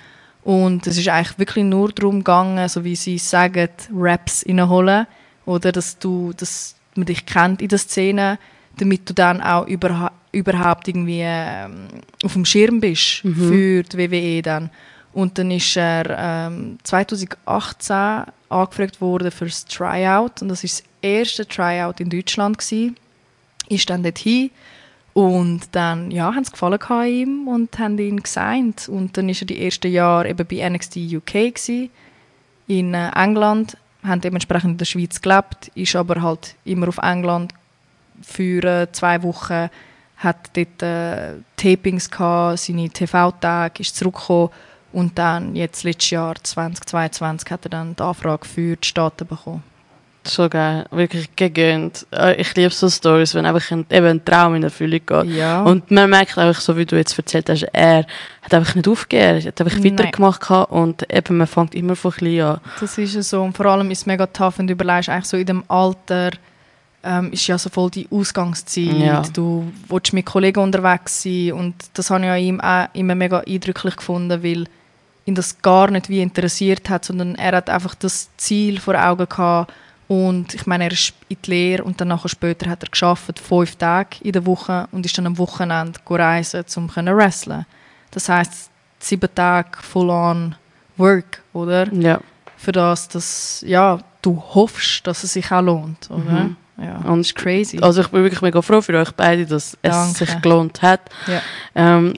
Und 0.44 0.88
es 0.88 0.98
ist 0.98 1.08
eigentlich 1.10 1.38
wirklich 1.38 1.66
nur 1.66 1.92
darum 1.92 2.20
gegangen, 2.20 2.68
so 2.70 2.84
wie 2.84 2.96
sie 2.96 3.18
sagen, 3.18 3.70
Raps 3.94 4.46
reinholen. 4.48 5.06
Oder 5.46 5.72
dass, 5.72 5.98
du, 5.98 6.34
dass 6.34 6.76
man 6.96 7.06
dich 7.06 7.26
kennt 7.26 7.62
in 7.62 7.68
der 7.68 7.80
Szene, 7.80 8.40
damit 8.78 9.10
du 9.10 9.14
dann 9.14 9.42
auch 9.42 9.68
überha 9.68 10.12
überhaupt 10.32 10.88
irgendwie 10.88 11.22
ähm, 11.24 11.88
auf 12.24 12.34
dem 12.34 12.46
Schirm 12.46 12.80
bist 12.80 13.24
für 13.34 13.82
die 13.82 13.98
WWE 13.98 14.42
dann. 14.44 14.70
Und 15.12 15.40
dann 15.40 15.50
ist 15.50 15.76
er 15.76 16.06
ähm, 16.48 16.78
2018 16.84 18.32
angefragt 18.50 19.02
worden 19.02 19.32
für 19.32 19.46
das 19.46 19.66
Tryout. 19.66 20.44
Und 20.44 20.50
das 20.50 20.64
ist 20.64 20.82
das 20.82 20.88
erste 21.02 21.48
Tryout 21.48 22.00
in 22.00 22.12
Deutschland. 22.12 22.60
Gewesen. 22.60 22.96
Ist 23.70 23.90
dann 23.90 24.04
dorthin. 24.04 24.52
Und 25.14 25.62
dann 25.72 26.12
ja, 26.12 26.34
haben 26.34 26.44
sie 26.44 26.52
gefallen 26.52 26.80
ihm 27.08 27.48
und 27.48 27.78
haben 27.80 27.98
ihn 27.98 28.22
gesigned. 28.22 28.88
Und 28.88 29.18
dann 29.18 29.28
ist 29.30 29.42
er 29.42 29.48
die 29.48 29.64
ersten 29.64 29.92
Jahre 29.92 30.30
eben 30.30 30.46
bei 30.46 30.68
NXT 30.70 30.98
UK 30.98 31.26
gewesen, 31.26 31.90
in 32.68 32.94
äh, 32.94 33.12
England, 33.16 33.78
haben 34.04 34.22
dementsprechend 34.22 34.72
in 34.72 34.78
der 34.78 34.86
Schweiz 34.86 35.22
gelebt, 35.22 35.70
ist 35.76 35.96
aber 35.96 36.22
halt 36.22 36.56
immer 36.64 36.88
auf 36.88 37.00
England 37.00 37.54
für 38.22 38.64
äh, 38.64 38.92
zwei 38.92 39.22
Wochen, 39.24 39.70
hat 40.18 40.52
dort 40.54 40.84
äh, 40.84 41.36
Tapings 41.58 42.10
gehabt, 42.10 42.60
seine 42.60 42.90
TV-Tage, 42.90 43.82
ist 43.82 43.96
zurückgekommen 43.96 44.50
und 44.92 45.18
dann 45.18 45.56
jetzt 45.56 45.84
letztes 45.84 46.12
Jahr 46.12 46.36
2022 46.42 47.52
hat 47.52 47.66
er 47.66 47.70
dann 47.70 47.96
die 47.96 48.04
Anfrage 48.04 48.46
für 48.48 48.76
die 48.76 48.88
Staaten 48.88 49.28
bekommen. 49.28 49.64
So 50.30 50.48
geil, 50.48 50.86
wirklich 50.92 51.36
gegönnt. 51.36 52.06
Äh, 52.12 52.40
Ich 52.40 52.54
liebe 52.56 52.70
so 52.70 52.90
Stories, 52.90 53.34
wenn 53.34 53.46
einfach 53.46 53.72
ein, 53.72 53.86
eben 53.90 54.06
ein 54.06 54.26
Traum 54.26 54.56
in 54.56 54.64
Erfüllung 54.64 55.02
geht. 55.06 55.26
Ja. 55.36 55.64
Und 55.64 55.90
man 55.92 56.10
merkt 56.10 56.38
einfach, 56.38 56.62
so 56.62 56.78
wie 56.78 56.86
du 56.86 56.96
jetzt 56.98 57.18
erzählt 57.18 57.50
hast, 57.50 57.64
er 57.74 58.06
hat 58.42 58.54
einfach 58.54 58.76
nicht 58.76 58.88
aufgegeben, 58.88 59.42
er 59.42 59.48
hat 59.48 59.62
einfach 59.62 59.80
Nein. 59.80 59.98
weitergemacht 59.98 60.72
und 60.72 61.12
eben 61.12 61.38
man 61.38 61.48
fängt 61.48 61.76
immer 61.76 61.96
von 61.96 62.12
klein 62.12 62.42
an. 62.42 62.62
Das 62.80 62.98
ist 62.98 63.16
ja 63.16 63.22
so. 63.22 63.42
Und 63.42 63.58
vor 63.58 63.66
allem 63.66 63.90
ist 63.92 64.00
es 64.00 64.06
mega 64.06 64.26
tough, 64.28 64.60
wenn 64.60 64.68
du 64.68 64.74
überlegst, 64.74 65.10
eigentlich 65.10 65.26
so 65.26 65.38
in 65.38 65.46
dem 65.46 65.64
Alter 65.68 66.32
ähm, 67.04 67.32
ist 67.32 67.48
ja 67.48 67.58
so 67.58 67.70
voll 67.70 67.90
die 67.90 68.08
Ausgangszeit. 68.12 68.94
Ja. 68.94 69.22
Du 69.34 69.72
willst 69.88 70.14
mit 70.14 70.26
Kollegen 70.26 70.60
unterwegs 70.60 71.24
sein 71.24 71.54
und 71.54 71.76
das 71.94 72.10
habe 72.10 72.24
ich 72.26 72.30
an 72.30 72.40
ihm 72.40 72.62
auch 72.62 72.88
immer 72.94 73.16
mega 73.16 73.40
eindrücklich 73.40 73.96
gefunden, 73.96 74.44
weil 74.44 74.66
ihn 75.26 75.36
das 75.36 75.62
gar 75.62 75.90
nicht 75.92 76.10
wie 76.10 76.22
interessiert 76.22 76.90
hat, 76.90 77.06
sondern 77.06 77.36
er 77.36 77.56
hat 77.58 77.70
einfach 77.70 77.96
das 77.96 78.30
Ziel 78.38 78.80
vor 78.80 78.96
Augen 78.96 79.28
gehabt 79.30 79.72
und 80.10 80.56
ich 80.56 80.66
meine, 80.66 80.86
er 80.86 80.92
ist 80.92 81.14
in 81.28 81.38
die 81.46 81.52
Lehre 81.52 81.84
und 81.84 82.02
dann 82.02 82.08
nachher 82.08 82.30
später 82.30 82.68
hat 82.68 82.82
er 82.82 82.90
geschafft 82.90 83.38
fünf 83.38 83.76
Tage 83.76 84.18
in 84.24 84.32
der 84.32 84.44
Woche 84.44 84.88
und 84.92 85.06
ist 85.06 85.16
dann 85.16 85.28
am 85.28 85.38
Wochenende 85.38 86.00
reisen, 86.10 86.66
um 86.78 86.90
zu 86.90 87.06
wrestlen. 87.16 87.68
Das 88.10 88.28
heißt 88.28 88.72
sieben 88.98 89.30
Tage 89.36 89.70
full 89.84 90.10
on 90.10 90.56
Work, 90.98 91.44
oder? 91.54 91.94
Ja. 91.94 92.20
für 92.58 92.72
das, 92.72 93.08
dass 93.08 93.64
ja, 93.66 94.00
du 94.24 94.44
hoffst, 94.56 95.06
dass 95.06 95.24
es 95.24 95.34
sich 95.34 95.52
auch 95.52 95.62
lohnt, 95.62 96.10
oder? 96.10 96.44
Mhm. 96.46 96.56
Ja. 96.82 96.96
Und 97.08 97.20
das 97.20 97.28
ist 97.28 97.36
crazy. 97.36 97.80
Also 97.80 98.02
ich 98.02 98.08
bin 98.08 98.24
wirklich 98.24 98.42
mega 98.42 98.64
froh 98.64 98.82
für 98.82 98.98
euch 98.98 99.12
beide, 99.12 99.46
dass 99.46 99.78
es 99.80 99.92
Danke. 99.92 100.18
sich 100.18 100.42
gelohnt 100.42 100.82
hat. 100.82 101.02
ja. 101.28 101.42
Ähm, 101.76 102.16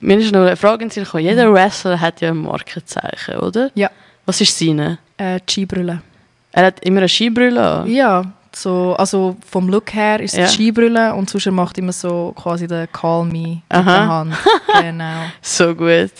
mir 0.00 0.18
ist 0.18 0.32
noch 0.32 0.40
eine 0.40 0.56
Frage 0.56 0.84
in 0.84 0.90
Sinn. 0.90 1.06
Jeder 1.18 1.52
Wrestler 1.52 2.00
hat 2.00 2.22
ja 2.22 2.30
ein 2.30 2.38
Markenzeichen, 2.38 3.36
oder? 3.36 3.70
Ja. 3.74 3.90
Was 4.24 4.40
ist 4.40 4.58
seine? 4.58 4.98
Äh, 5.18 5.40
Skibrille. 5.48 6.02
Er 6.56 6.64
hat 6.64 6.80
immer 6.86 6.98
eine 7.00 7.08
Skibrille 7.08 7.62
an. 7.62 7.86
Ja, 7.86 8.24
so, 8.50 8.94
also 8.98 9.36
vom 9.46 9.68
Look 9.68 9.92
her 9.92 10.20
ist 10.20 10.32
es 10.32 10.38
Ja. 10.38 10.46
die 10.46 10.52
Skibrille 10.54 11.14
und 11.14 11.28
sonst 11.28 11.44
er 11.44 11.52
macht 11.52 11.76
immer 11.76 11.92
so 11.92 12.32
quasi 12.34 12.66
den 12.66 12.90
Call 12.90 13.26
Me 13.26 13.32
mit 13.48 13.62
Aha. 13.68 13.84
der 13.84 14.08
Hand. 14.08 14.34
genau. 14.80 15.24
So 15.42 15.74
gut. 15.74 16.12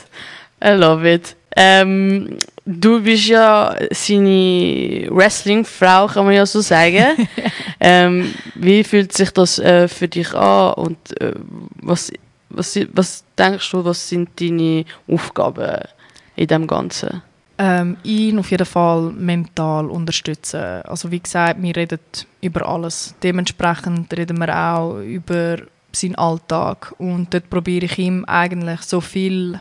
I 0.62 0.68
love 0.72 1.10
it. 1.10 1.34
Ähm, 1.56 2.36
du 2.66 3.00
bist 3.02 3.28
ja 3.28 3.74
seine 3.90 5.06
Wrestling-Frau, 5.10 6.06
kann 6.08 6.26
man 6.26 6.34
ja 6.34 6.44
so 6.44 6.60
sagen. 6.60 7.26
ähm, 7.80 8.34
wie 8.56 8.84
fühlt 8.84 9.14
sich 9.14 9.30
das 9.30 9.58
äh, 9.58 9.88
für 9.88 10.06
dich 10.06 10.34
an 10.34 10.74
und 10.74 10.98
äh, 11.18 11.32
was, 11.80 12.12
was, 12.50 12.78
was 12.92 13.24
denkst 13.38 13.70
du, 13.70 13.82
was 13.86 14.06
sind 14.06 14.28
deine 14.38 14.84
Aufgaben 15.10 15.80
in 16.36 16.46
dem 16.46 16.66
Ganzen? 16.66 17.22
Ähm, 17.58 17.96
ihn 18.02 18.38
auf 18.38 18.50
jeden 18.50 18.66
Fall 18.66 19.12
mental 19.12 19.86
unterstützen. 19.86 20.60
Also 20.82 21.10
wie 21.10 21.20
gesagt, 21.20 21.62
wir 21.62 21.74
reden 21.74 22.00
über 22.42 22.68
alles. 22.68 23.14
Dementsprechend 23.22 24.12
reden 24.14 24.38
wir 24.38 24.54
auch 24.54 24.98
über 24.98 25.56
seinen 25.90 26.16
Alltag 26.16 26.94
und 26.98 27.32
dort 27.32 27.48
probiere 27.48 27.86
ich 27.86 27.98
ihm 27.98 28.26
eigentlich 28.26 28.82
so 28.82 29.00
viel, 29.00 29.58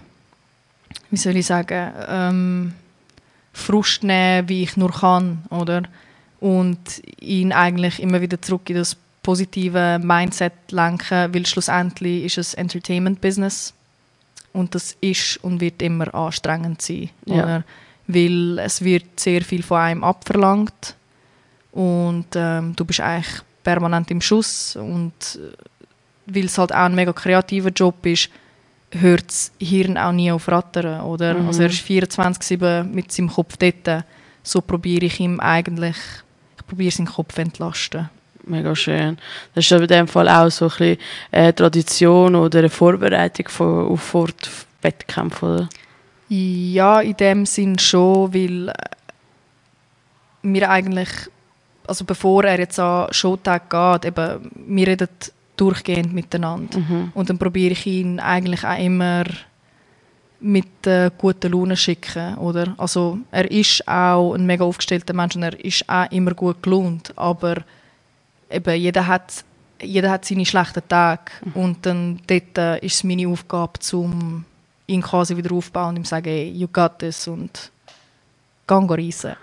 wie 1.09 1.17
soll 1.17 1.37
ich 1.37 1.45
sagen, 1.45 1.93
ähm, 2.09 2.73
Frust 3.53 4.03
nehmen, 4.03 4.49
wie 4.49 4.63
ich 4.63 4.75
nur 4.75 4.91
kann, 4.91 5.43
oder? 5.49 5.83
Und 6.41 7.01
ihn 7.21 7.53
eigentlich 7.53 8.01
immer 8.01 8.19
wieder 8.19 8.41
zurück 8.41 8.69
in 8.69 8.75
das 8.75 8.97
positive 9.23 9.99
Mindset 10.03 10.51
lenken, 10.71 11.33
weil 11.33 11.45
schlussendlich 11.45 12.25
ist 12.25 12.37
es 12.37 12.53
Entertainment-Business 12.55 13.73
und 14.51 14.75
das 14.75 14.97
ist 14.99 15.37
und 15.43 15.61
wird 15.61 15.81
immer 15.81 16.13
anstrengend 16.13 16.81
sein, 16.81 17.09
Ja. 17.25 17.35
oder? 17.43 17.63
Weil 18.07 18.59
es 18.59 18.83
wird 18.83 19.19
sehr 19.19 19.41
viel 19.41 19.63
von 19.63 19.77
einem 19.77 20.03
abverlangt 20.03 20.95
und 21.71 22.27
ähm, 22.35 22.75
du 22.75 22.85
bist 22.85 23.01
eigentlich 23.01 23.41
permanent 23.63 24.11
im 24.11 24.21
Schuss 24.21 24.75
und 24.75 25.13
äh, 25.35 25.55
weil 26.27 26.45
es 26.45 26.57
halt 26.57 26.71
auch 26.71 26.85
ein 26.85 26.95
mega 26.95 27.13
kreativer 27.13 27.69
Job 27.69 28.05
ist, 28.05 28.29
hört 28.91 29.27
das 29.27 29.51
Hirn 29.59 29.97
auch 29.97 30.11
nie 30.11 30.31
auf 30.31 30.47
Rattern, 30.47 31.01
oder? 31.01 31.33
Mhm. 31.33 31.47
Also 31.47 31.63
er 31.63 31.69
ist 31.69 31.85
24-7 31.85 32.83
mit 32.83 33.11
seinem 33.11 33.29
Kopf 33.29 33.57
dort. 33.57 34.05
So 34.43 34.61
probiere 34.61 35.05
ich 35.05 35.19
ihm 35.19 35.39
eigentlich, 35.39 35.97
ich 36.57 36.65
probiere 36.65 36.91
seinen 36.91 37.07
Kopf 37.07 37.33
zu 37.33 37.41
entlasten. 37.41 38.09
Mega 38.47 38.75
schön. 38.75 39.17
Das 39.55 39.65
ist 39.65 39.71
in 39.71 39.87
dem 39.87 40.07
Fall 40.07 40.29
auch 40.29 40.49
so 40.51 40.65
ein 40.65 40.69
bisschen 40.69 40.97
eine 41.31 41.55
Tradition 41.55 42.35
oder 42.35 42.59
eine 42.59 42.69
Vorbereitung 42.69 43.47
auf 43.47 44.01
Fortwettkämpfe, 44.01 45.45
oder? 45.45 45.69
Ja, 46.27 47.01
in 47.01 47.17
dem 47.17 47.45
Sinn 47.45 47.77
schon, 47.77 48.33
weil 48.33 48.69
äh, 48.69 48.73
wir 50.41 50.69
eigentlich, 50.69 51.09
also 51.87 52.05
bevor 52.05 52.43
er 52.45 52.59
jetzt 52.59 52.79
an 52.79 53.07
Showtag 53.11 53.69
geht, 53.69 54.05
eben, 54.05 54.51
wir 54.67 54.87
reden 54.87 55.09
durchgehend 55.55 56.13
miteinander. 56.13 56.79
Mhm. 56.79 57.11
Und 57.13 57.29
dann 57.29 57.37
probiere 57.37 57.71
ich 57.71 57.85
ihn 57.85 58.19
eigentlich 58.19 58.65
auch 58.65 58.77
immer 58.77 59.23
mit 60.39 60.85
äh, 60.85 61.11
guter 61.17 61.49
Laune 61.49 61.77
schicken, 61.77 62.37
oder? 62.37 62.75
Also 62.77 63.19
er 63.31 63.49
ist 63.49 63.87
auch 63.87 64.33
ein 64.33 64.45
mega 64.45 64.63
aufgestellter 64.65 65.13
Mensch 65.13 65.35
und 65.35 65.43
er 65.43 65.63
ist 65.63 65.87
auch 65.87 66.11
immer 66.11 66.33
gut 66.33 66.61
gelaunt, 66.61 67.13
aber 67.15 67.63
eben 68.49 68.75
jeder 68.75 69.07
hat, 69.07 69.43
jeder 69.81 70.11
hat 70.11 70.25
seine 70.25 70.45
schlechten 70.45 70.87
Tage 70.87 71.31
und 71.53 71.85
dann 71.85 72.19
dort 72.27 72.57
äh, 72.57 72.79
ist 72.79 72.95
es 72.95 73.03
meine 73.03 73.27
Aufgabe, 73.27 73.79
zum 73.79 74.45
ihn 74.87 75.01
quasi 75.01 75.35
wieder 75.35 75.53
aufzubauen 75.53 75.89
und 75.89 75.97
ihm 75.97 76.05
sagen, 76.05 76.25
hey, 76.29 76.49
you 76.51 76.67
got 76.67 76.99
this 76.99 77.27
und 77.27 77.71
gang 78.67 78.89
reisen. 78.89 79.33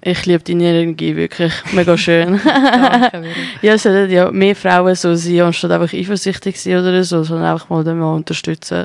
Ich 0.00 0.26
liebe 0.26 0.44
deine 0.44 0.64
Energie, 0.64 1.16
wirklich. 1.16 1.52
Mega 1.72 1.98
schön. 1.98 2.40
Danke, 2.44 3.24
ja, 3.62 3.74
es 3.74 3.82
sollten 3.82 4.12
ja 4.12 4.30
mehr 4.30 4.54
Frauen 4.54 4.94
so 4.94 5.14
sein, 5.16 5.40
anstatt 5.40 5.72
einfach 5.72 5.92
eifersüchtig 5.92 6.60
sein 6.60 6.78
oder 6.78 7.02
so, 7.02 7.24
sondern 7.24 7.52
einfach 7.52 7.68
mal 7.68 7.82
den 7.82 7.98
Mann 7.98 8.14
unterstützen. 8.16 8.84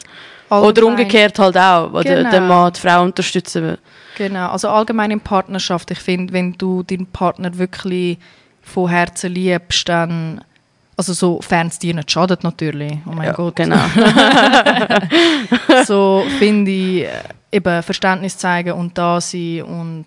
Oder 0.50 0.62
Allgemein- 0.68 0.84
umgekehrt 0.92 1.38
halt 1.38 1.56
auch, 1.58 1.92
oder 1.94 2.04
Genau. 2.04 2.30
den 2.32 2.48
Mann 2.48 2.74
die 2.74 2.80
Frau 2.80 3.04
unterstützen. 3.04 3.78
Genau, 4.18 4.50
also 4.50 4.70
allgemein 4.70 5.12
in 5.12 5.20
Partnerschaft. 5.22 5.92
Ich 5.92 6.00
finde, 6.00 6.34
wenn 6.34 6.54
du 6.54 6.82
deinen 6.84 7.06
Partner 7.08 7.56
wirklich 7.58 8.18
von 8.64 8.90
Herzen 8.90 9.34
liebst, 9.34 9.88
dann, 9.90 10.42
also 10.96 11.14
so, 11.14 11.42
fern 11.42 11.68
es 11.68 11.80
dir 11.80 11.94
nicht 11.94 12.12
schadet 12.12 12.44
natürlich, 12.44 13.00
oh 13.06 13.12
mein 13.12 13.28
ja, 13.28 13.34
Gott. 13.34 13.56
Genau. 13.56 13.80
So 15.86 16.24
finde 16.40 16.72
ich, 16.72 17.04
äh, 17.04 17.10
eben 17.52 17.84
Verständnis 17.84 18.38
zeigen 18.38 18.74
und 18.74 18.98
da 18.98 19.20
sein 19.20 19.64
und 19.64 20.06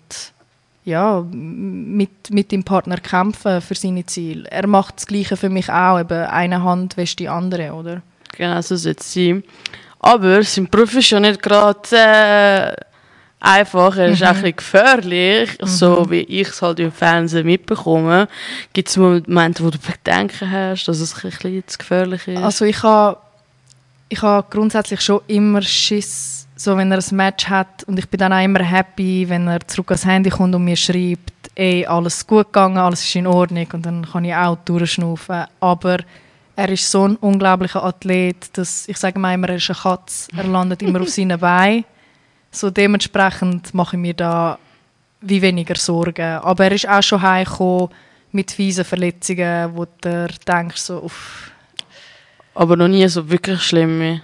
ja, 0.85 1.23
mit, 1.29 2.31
mit 2.31 2.51
dem 2.51 2.63
Partner 2.63 2.97
kämpfen 2.97 3.61
für 3.61 3.75
seine 3.75 4.05
Ziele. 4.05 4.49
Er 4.49 4.67
macht 4.67 4.95
das 4.97 5.05
Gleiche 5.05 5.35
für 5.35 5.49
mich 5.49 5.69
auch, 5.69 5.99
eben 5.99 6.25
eine 6.25 6.63
Hand 6.63 6.97
wäscht 6.97 7.19
die 7.19 7.29
andere, 7.29 7.73
oder? 7.73 8.01
genau, 8.37 8.61
so 8.61 8.75
sollte 8.75 9.01
es 9.01 9.13
sein. 9.13 9.43
Aber 9.99 10.43
sein 10.43 10.67
Beruf 10.67 10.95
ist 10.95 11.09
ja 11.09 11.19
nicht 11.19 11.41
gerade 11.41 11.79
äh, 11.91 12.75
einfach, 13.39 13.97
er 13.97 14.09
ist 14.09 14.23
auch 14.23 14.27
ein 14.27 14.33
bisschen 14.35 14.55
gefährlich, 14.55 15.57
so 15.61 16.09
wie 16.09 16.21
ich 16.21 16.47
es 16.47 16.61
halt 16.61 16.79
im 16.79 16.91
Fernsehen 16.91 17.45
mitbekomme. 17.45 18.27
Gibt 18.73 18.89
es 18.89 18.97
Momente, 18.97 19.63
wo 19.63 19.69
du 19.69 19.77
Bedenken 19.77 20.51
hast, 20.51 20.85
dass 20.87 20.99
es 20.99 21.13
ein 21.15 21.29
bisschen 21.29 21.67
zu 21.67 21.77
gefährlich 21.77 22.27
ist? 22.27 22.41
Also 22.41 22.65
ich 22.65 22.81
habe 22.83 23.17
ich 24.09 24.21
ha 24.21 24.43
grundsätzlich 24.49 25.01
schon 25.01 25.21
immer 25.27 25.61
Schiss, 25.61 26.47
so 26.55 26.77
wenn 26.77 26.91
er 26.91 26.99
ein 26.99 27.15
Match 27.15 27.47
hat 27.49 27.83
und 27.83 27.99
ich 27.99 28.07
bin 28.09 28.19
dann 28.19 28.33
auch 28.33 28.43
immer 28.43 28.63
happy, 28.63 29.27
wenn 29.27 29.47
er 29.47 29.59
zurück 29.67 29.91
ans 29.91 30.05
Handy 30.05 30.29
kommt 30.29 30.55
und 30.55 30.63
mir 30.63 30.77
schreibt, 30.77 31.51
ey, 31.55 31.85
alles 31.85 32.25
gut 32.25 32.47
gegangen, 32.47 32.77
alles 32.77 33.03
ist 33.03 33.15
in 33.15 33.27
Ordnung 33.27 33.67
und 33.73 33.85
dann 33.85 34.05
kann 34.05 34.25
ich 34.25 34.33
auch 34.33 34.57
durchschnaufen. 34.63 35.45
Aber 35.59 35.97
er 36.55 36.69
ist 36.69 36.89
so 36.89 37.07
ein 37.07 37.15
unglaublicher 37.17 37.83
Athlet, 37.83 38.57
dass 38.57 38.87
ich 38.87 38.97
sage 38.97 39.19
mal 39.19 39.33
immer, 39.33 39.49
er 39.49 39.55
ist 39.55 39.69
eine 39.69 39.77
Katze, 39.77 40.29
er 40.35 40.45
landet 40.45 40.81
immer 40.81 41.01
auf 41.01 41.09
seinen 41.17 41.39
Beinen. 41.39 41.85
So 42.51 42.69
dementsprechend 42.69 43.73
mache 43.73 43.95
ich 43.95 44.01
mir 44.01 44.13
da 44.13 44.57
wie 45.21 45.41
weniger 45.41 45.75
Sorgen. 45.75 46.39
Aber 46.39 46.65
er 46.65 46.71
ist 46.71 46.87
auch 46.87 47.03
schon 47.03 47.21
heimgekommen 47.21 47.89
mit 48.31 48.51
fiesen 48.51 48.85
Verletzungen, 48.85 49.75
wo 49.75 49.85
du 50.01 50.27
denkst 50.47 50.81
so, 50.81 51.03
uff. 51.03 51.51
Aber 52.53 52.75
noch 52.75 52.87
nie 52.87 53.07
so 53.07 53.29
wirklich 53.29 53.61
schlimm. 53.61 54.21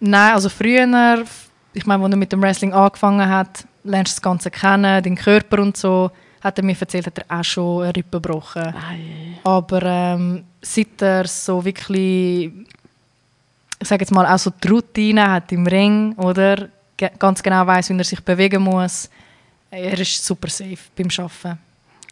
Nein, 0.00 0.32
also 0.32 0.48
früher, 0.48 1.24
ich 1.72 1.86
meine, 1.86 2.04
als 2.04 2.12
er 2.12 2.16
mit 2.16 2.32
dem 2.32 2.42
Wrestling 2.42 2.72
angefangen 2.72 3.28
hat, 3.28 3.66
lernst 3.84 4.12
du 4.12 4.16
das 4.16 4.22
Ganze 4.22 4.50
kennen, 4.50 5.02
den 5.02 5.16
Körper 5.16 5.60
und 5.60 5.76
so, 5.76 6.10
hat 6.42 6.58
er 6.58 6.64
mir 6.64 6.76
erzählt, 6.78 7.06
hat 7.06 7.18
er 7.18 7.40
auch 7.40 7.44
schon 7.44 7.82
eine 7.82 7.96
Rippe 7.96 8.20
gebrochen. 8.20 8.74
Ei. 8.74 9.38
Aber 9.44 9.82
ähm, 9.82 10.44
seit 10.60 11.00
er 11.00 11.26
so 11.26 11.64
wirklich, 11.64 12.50
ich 13.80 13.88
sage 13.88 14.02
jetzt 14.02 14.12
mal, 14.12 14.26
auch 14.26 14.38
so 14.38 14.50
die 14.50 14.68
Routine 14.68 15.30
hat 15.30 15.52
im 15.52 15.66
Ring, 15.66 16.14
oder? 16.16 16.68
Ge 16.96 17.10
ganz 17.18 17.42
genau 17.42 17.66
weiß, 17.66 17.90
wie 17.90 17.98
er 17.98 18.04
sich 18.04 18.20
bewegen 18.20 18.62
muss. 18.62 19.10
Er 19.70 19.98
ist 19.98 20.24
super 20.24 20.48
safe 20.48 20.78
beim 20.96 21.08
Arbeiten. 21.18 21.58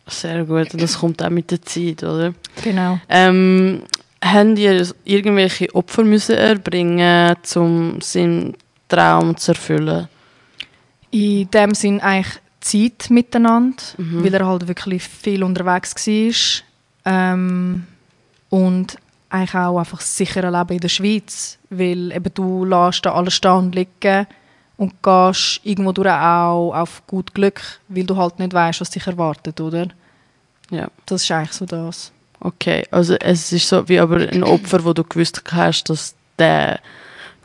Sehr 0.07 0.45
gut, 0.45 0.69
das 0.75 0.99
kommt 0.99 1.23
auch 1.23 1.31
mit 1.31 1.51
der 1.51 1.63
Zeit, 1.63 2.03
oder? 2.03 2.35
Genau. 2.65 2.99
Ähm, 3.09 3.83
haben 4.23 4.57
ihr 4.57 4.89
irgendwelche 5.05 5.73
Opfer 5.75 6.03
müssen 6.03 6.37
erbringen, 6.37 7.37
um 7.55 8.01
seinen 8.01 8.57
Traum 8.89 9.37
zu 9.37 9.53
erfüllen? 9.53 10.09
In 11.11 11.51
dem 11.51 11.75
Sinn 11.75 12.01
eigentlich 12.01 12.41
Zeit 12.61 13.11
miteinander, 13.11 13.83
weil 13.99 14.35
er 14.35 14.47
halt 14.47 14.67
wirklich 14.67 15.03
viel 15.03 15.43
unterwegs 15.43 15.95
war. 15.95 16.63
Ähm, 17.05 17.87
und 18.49 18.97
eigentlich 19.29 19.55
auch 19.55 19.79
einfach 19.79 19.99
das 19.99 20.17
sichere 20.17 20.51
Leben 20.51 20.75
in 20.75 20.81
der 20.81 20.89
Schweiz, 20.89 21.59
weil 21.71 22.13
eben 22.13 22.35
du 22.35 22.65
lässt 22.65 23.05
da 23.07 23.13
alles 23.13 23.35
stehen 23.35 23.53
und 23.53 23.75
liegen 23.75 24.27
und 24.77 25.03
gehst 25.03 25.61
irgendwo 25.65 25.93
durch 25.93 26.09
auch 26.09 26.73
auf 26.75 27.03
gut 27.07 27.35
Glück, 27.35 27.61
weil 27.89 28.05
du 28.05 28.17
halt 28.17 28.39
nicht 28.39 28.53
weißt, 28.53 28.81
was 28.81 28.91
dich 28.91 29.07
erwartet, 29.07 29.61
oder? 29.61 29.89
Ja. 30.71 30.89
Das 31.07 31.23
ist 31.23 31.31
eigentlich 31.31 31.53
so 31.53 31.67
das. 31.67 32.13
Okay, 32.41 32.85
also 32.91 33.15
es 33.15 33.53
ist 33.53 33.69
so 33.69 33.89
wie 33.89 34.01
aber 34.01 34.17
ein 34.17 34.43
Opfer, 34.43 34.85
wo 34.85 34.93
du 34.93 35.05
gewusst 35.05 35.43
hast, 35.53 35.89
dass 35.91 36.15
der 36.39 36.81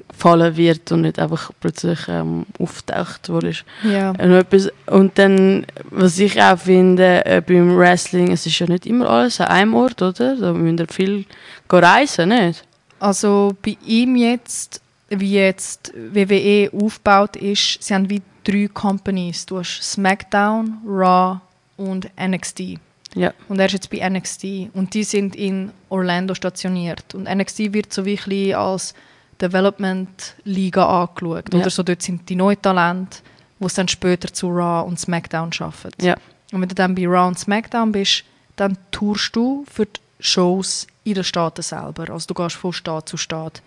gefallen 0.07 0.57
wird 0.57 0.91
und 0.91 1.01
nicht 1.01 1.19
einfach 1.19 1.51
plötzlich 1.59 1.99
ähm, 2.07 2.45
auftaucht 2.59 3.29
wurde. 3.29 3.53
Ja. 3.83 4.11
Und, 4.11 4.71
und 4.87 5.19
dann, 5.19 5.65
was 5.91 6.17
ich 6.17 6.41
auch 6.41 6.57
finde, 6.57 7.25
äh, 7.25 7.41
beim 7.41 7.77
Wrestling, 7.77 8.31
es 8.31 8.45
ist 8.45 8.57
ja 8.57 8.67
nicht 8.67 8.85
immer 8.85 9.09
alles 9.09 9.39
an 9.39 9.47
einem 9.47 9.73
Ort, 9.75 10.01
oder? 10.01 10.35
Da 10.35 10.53
müssen 10.53 10.79
wir 10.79 10.87
viel 10.87 11.25
reisen, 11.69 12.29
nicht? 12.29 12.63
Also 12.99 13.55
bei 13.63 13.77
ihm 13.85 14.15
jetzt, 14.15 14.81
wie 15.09 15.33
jetzt 15.33 15.93
WWE 15.95 16.69
aufgebaut 16.73 17.35
ist, 17.35 17.81
sie 17.81 17.93
haben 17.93 18.09
wie 18.09 18.21
drei 18.43 18.67
Companies. 18.67 19.45
Du 19.45 19.59
hast 19.59 19.81
SmackDown, 19.81 20.79
Raw 20.85 21.39
und 21.77 22.09
NXT. 22.19 22.79
Ja. 23.15 23.33
Und 23.47 23.59
er 23.59 23.67
ist 23.67 23.73
jetzt 23.73 23.89
bei 23.89 24.07
NXT 24.07 24.69
und 24.73 24.93
die 24.93 25.03
sind 25.03 25.35
in 25.35 25.71
Orlando 25.89 26.35
stationiert. 26.35 27.15
Und 27.15 27.23
NXT 27.23 27.73
wird 27.73 27.93
so 27.93 28.05
wirklich 28.05 28.55
als 28.55 28.93
Development-Liga 29.41 31.03
angeschaut. 31.03 31.53
Ja. 31.53 31.59
Oder 31.59 31.69
so 31.69 31.83
dort 31.83 32.01
sind 32.01 32.27
die 32.29 32.35
Neutalente, 32.35 33.19
die 33.59 33.65
es 33.65 33.73
dann 33.73 33.87
später 33.87 34.31
zu 34.31 34.49
Raw 34.49 34.87
und 34.87 34.99
SmackDown 34.99 35.51
schaffen. 35.53 35.91
Ja. 36.01 36.15
Und 36.51 36.61
wenn 36.61 36.69
du 36.69 36.75
dann 36.75 36.95
bei 36.95 37.07
Raw 37.07 37.27
und 37.27 37.39
SmackDown 37.39 37.91
bist, 37.91 38.23
dann 38.55 38.77
tourst 38.91 39.35
du 39.35 39.65
für 39.71 39.85
die 39.85 39.99
Shows 40.19 40.87
in 41.03 41.13
den 41.13 41.23
Staaten 41.23 41.61
selber. 41.61 42.09
Also 42.11 42.27
du 42.27 42.33
gehst 42.33 42.55
von 42.55 42.73
Staat 42.73 43.09
zu 43.09 43.17
Staat. 43.17 43.61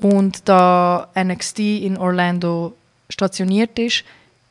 Und 0.00 0.48
da 0.48 1.08
NXT 1.14 1.58
in 1.58 1.98
Orlando 1.98 2.74
stationiert 3.08 3.78
ist, 3.78 4.04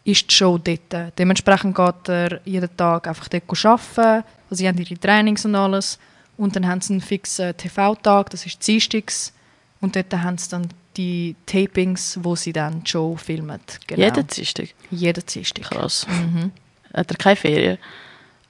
ist 0.03 0.29
die 0.29 0.35
Show 0.35 0.57
dort. 0.57 1.17
Dementsprechend 1.17 1.75
geht 1.75 2.09
er 2.09 2.41
jeden 2.45 2.75
Tag 2.77 3.07
einfach 3.07 3.27
dort 3.27 3.65
arbeiten. 3.65 4.23
Also 4.49 4.59
sie 4.59 4.67
haben 4.67 4.77
ihre 4.77 4.99
Trainings 4.99 5.45
und 5.45 5.55
alles. 5.55 5.99
Und 6.37 6.55
dann 6.55 6.67
haben 6.67 6.81
sie 6.81 6.93
einen 6.93 7.01
fixen 7.01 7.55
TV-Tag, 7.55 8.29
das 8.29 8.45
ist 8.45 8.65
Dienstags. 8.65 9.33
Und 9.81 9.95
dort 9.95 10.13
haben 10.13 10.37
sie 10.37 10.49
dann 10.49 10.69
die 10.95 11.35
Tapings, 11.45 12.19
wo 12.21 12.35
sie 12.35 12.53
dann 12.53 12.83
die 12.83 12.89
Show 12.89 13.15
filmen. 13.15 13.59
Genau. 13.87 14.01
Jeden 14.01 14.27
Dienstag. 14.27 14.69
Jeden 14.91 15.25
Dienstag. 15.25 15.65
Krass. 15.65 16.05
Mhm. 16.07 16.51
Hat 16.93 17.11
er 17.11 17.17
keine 17.17 17.35
Ferien? 17.35 17.77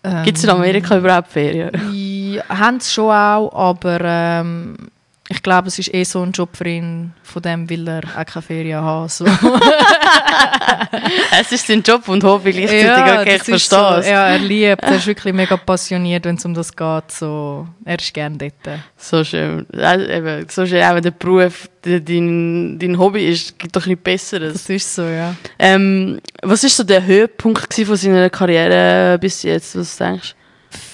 Ähm, 0.03 0.23
Gibt 0.23 0.37
es 0.37 0.43
in 0.43 0.49
Amerika 0.49 0.97
überhaupt 0.97 1.31
Ferien? 1.31 1.71
Ja, 1.93 2.47
haben 2.47 2.79
sie 2.79 2.91
schon 2.91 3.11
auch, 3.11 3.51
aber 3.53 3.99
ähm, 4.01 4.89
ich 5.31 5.43
glaube, 5.43 5.67
es 5.67 5.77
ist 5.77 5.93
eh 5.93 6.03
so 6.03 6.23
ein 6.23 6.31
Job 6.31 6.57
für 6.57 6.67
ihn, 6.67 7.13
von 7.21 7.41
dem 7.43 7.69
will 7.69 7.87
er 7.87 8.01
auch 8.17 8.25
keine 8.25 8.41
Ferien 8.41 8.81
haben. 8.81 9.07
So. 9.09 9.25
es 11.39 11.51
ist 11.51 11.67
sein 11.67 11.83
Job 11.83 12.07
und 12.07 12.23
Hobby 12.23 12.51
gleichzeitig. 12.51 13.19
okay, 13.21 13.35
ich 13.35 13.43
verstehe 13.43 13.79
so, 13.79 13.85
es. 13.99 14.07
Ja, 14.07 14.27
er 14.27 14.39
liebt, 14.39 14.81
er 14.83 14.95
ist 14.95 15.05
wirklich 15.05 15.31
mega 15.33 15.55
passioniert, 15.57 16.25
wenn 16.25 16.35
es 16.35 16.45
um 16.45 16.53
das 16.55 16.75
geht. 16.75 17.11
So, 17.11 17.67
er 17.85 17.99
ist 17.99 18.11
gerne 18.13 18.37
dort. 18.37 18.79
So 18.97 19.23
schön. 19.23 19.67
Also, 19.77 20.05
eben, 20.07 20.47
so 20.49 20.65
schön, 20.65 20.81
auch 20.83 20.95
wenn 20.95 21.03
der 21.03 21.11
Beruf 21.11 21.69
de- 21.85 21.99
dein, 22.01 22.79
dein 22.79 22.97
Hobby 22.97 23.27
ist, 23.29 23.57
gibt 23.59 23.75
doch 23.75 23.85
nichts 23.85 24.03
Besseres. 24.03 24.53
Das 24.53 24.69
ist 24.69 24.95
so, 24.95 25.03
ja. 25.03 25.35
Ähm, 25.59 26.19
was 26.41 26.63
war 26.63 26.69
so 26.71 26.83
der 26.83 27.05
Höhepunkt 27.05 27.71
von 27.73 27.95
seiner 27.95 28.29
Karriere 28.31 29.19
bis 29.19 29.43
jetzt? 29.43 29.77
Was 29.77 29.95
denkst 29.97 30.33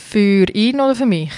Für 0.10 0.46
ihn 0.54 0.82
oder 0.82 0.94
für 0.96 1.06
mich? 1.06 1.32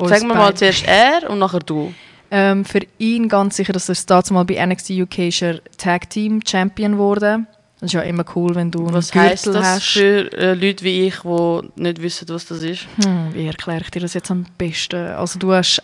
Sagen 0.00 0.28
wir 0.28 0.34
mal 0.34 0.54
zuerst 0.54 0.86
er 0.86 1.28
und 1.30 1.38
nachher 1.38 1.60
du. 1.60 1.92
Ähm, 2.30 2.64
für 2.64 2.80
ihn 2.98 3.28
ganz 3.28 3.56
sicher, 3.56 3.72
dass 3.72 3.88
er 3.88 3.94
das 4.06 4.30
mal 4.30 4.44
bei 4.44 4.64
NXT 4.64 4.90
UK 4.90 5.18
ist 5.28 5.44
Tag 5.78 6.10
Team 6.10 6.40
Champion 6.46 6.98
wurde. 6.98 7.46
Das 7.80 7.88
ist 7.88 7.92
ja 7.92 8.00
immer 8.00 8.24
cool, 8.34 8.54
wenn 8.54 8.70
du 8.70 8.86
Was 8.92 9.12
einen 9.12 9.22
heisst 9.28 9.44
Gürtel 9.44 9.60
das 9.60 9.70
hast. 9.76 9.88
für 9.92 10.32
äh, 10.32 10.54
Leute 10.54 10.84
wie 10.84 11.06
ich, 11.06 11.14
die 11.20 11.60
nicht 11.76 12.02
wissen, 12.02 12.26
was 12.30 12.46
das 12.46 12.62
ist? 12.62 12.86
Hm, 13.04 13.28
wie 13.34 13.46
erkläre 13.46 13.82
ich 13.82 13.90
dir 13.90 14.00
das 14.00 14.14
jetzt 14.14 14.30
am 14.30 14.46
besten? 14.58 14.96
Also 15.12 15.38
du 15.38 15.52
hast 15.52 15.82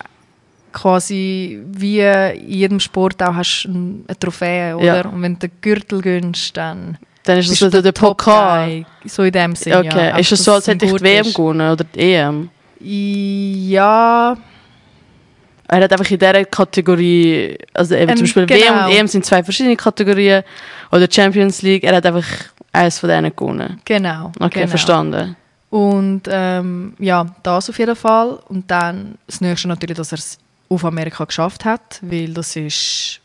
quasi 0.73 1.61
wie 1.67 1.99
in 2.01 2.49
jedem 2.49 2.81
Sport 2.81 3.23
auch 3.23 3.35
hast 3.35 3.65
ein- 3.67 4.05
eine 4.09 4.19
Trophäe, 4.19 4.77
oder? 4.77 4.85
Ja. 5.05 5.07
Und 5.09 5.23
wenn 5.23 5.35
du 5.39 5.49
den 5.49 5.53
Gürtel 5.61 6.01
gönnst, 6.01 6.57
dann 6.57 6.97
Dann 7.25 7.39
ist 7.39 7.51
das 7.61 7.71
der, 7.71 7.83
Top 7.93 8.17
Pokal. 8.19 8.87
So 9.05 9.23
in 9.25 9.33
dem 9.33 9.55
Sinne, 9.55 9.79
Okay, 9.79 9.89
ja. 10.09 10.17
ist 10.17 10.33
es 10.33 10.41
Einfach, 10.41 10.45
so, 10.45 10.53
als 10.55 10.65
es 10.65 10.69
hätte 10.75 10.87
ich 10.87 10.93
die 10.95 11.01
WM 11.03 11.33
gewonnen 11.33 11.73
oder 11.73 11.85
die 11.85 12.01
EM? 12.01 12.51
Ja, 12.81 14.37
Er 15.73 15.83
hat 15.85 15.93
einfach 15.93 16.11
in 16.11 16.19
dieser 16.19 16.45
Kategorie, 16.47 17.57
also 17.75 17.95
eben 17.95 18.11
Ähm, 18.11 18.17
zum 18.17 18.25
Beispiel 18.25 18.47
genau. 18.47 18.61
WM 18.61 18.85
und 18.87 18.93
EM 18.93 19.07
sind 19.07 19.25
zwei 19.25 19.45
verschiedene 19.45 19.77
Kategorien 19.77 20.43
oder 20.91 21.07
Champions 21.09 21.63
League, 21.63 21.85
er 21.85 21.95
hat 21.97 22.07
einfach 22.07 22.27
eines 22.73 22.99
von 22.99 23.09
denen 23.09 23.31
gewonnen. 23.37 23.81
genau. 23.85 24.33
Okay, 24.41 24.61
genau. 24.61 24.69
verstanden. 24.71 25.37
Und 25.71 26.23
ähm, 26.29 26.95
ja, 26.99 27.25
das 27.45 27.71
auf 27.71 27.79
jeden 27.79 27.95
Fall. 27.95 28.41
Und 28.49 28.69
dann 28.69 29.17
das 29.29 29.41
nächste 29.41 29.69
natürlich, 29.69 29.97
dass 29.97 30.11
er 30.13 30.19
es 30.19 30.39
auf 30.69 30.85
Amerika 30.85 31.25
geschafft 31.25 31.65
hat, 31.65 32.01
weil 32.03 32.35
das 32.35 32.57
ist 32.57 33.21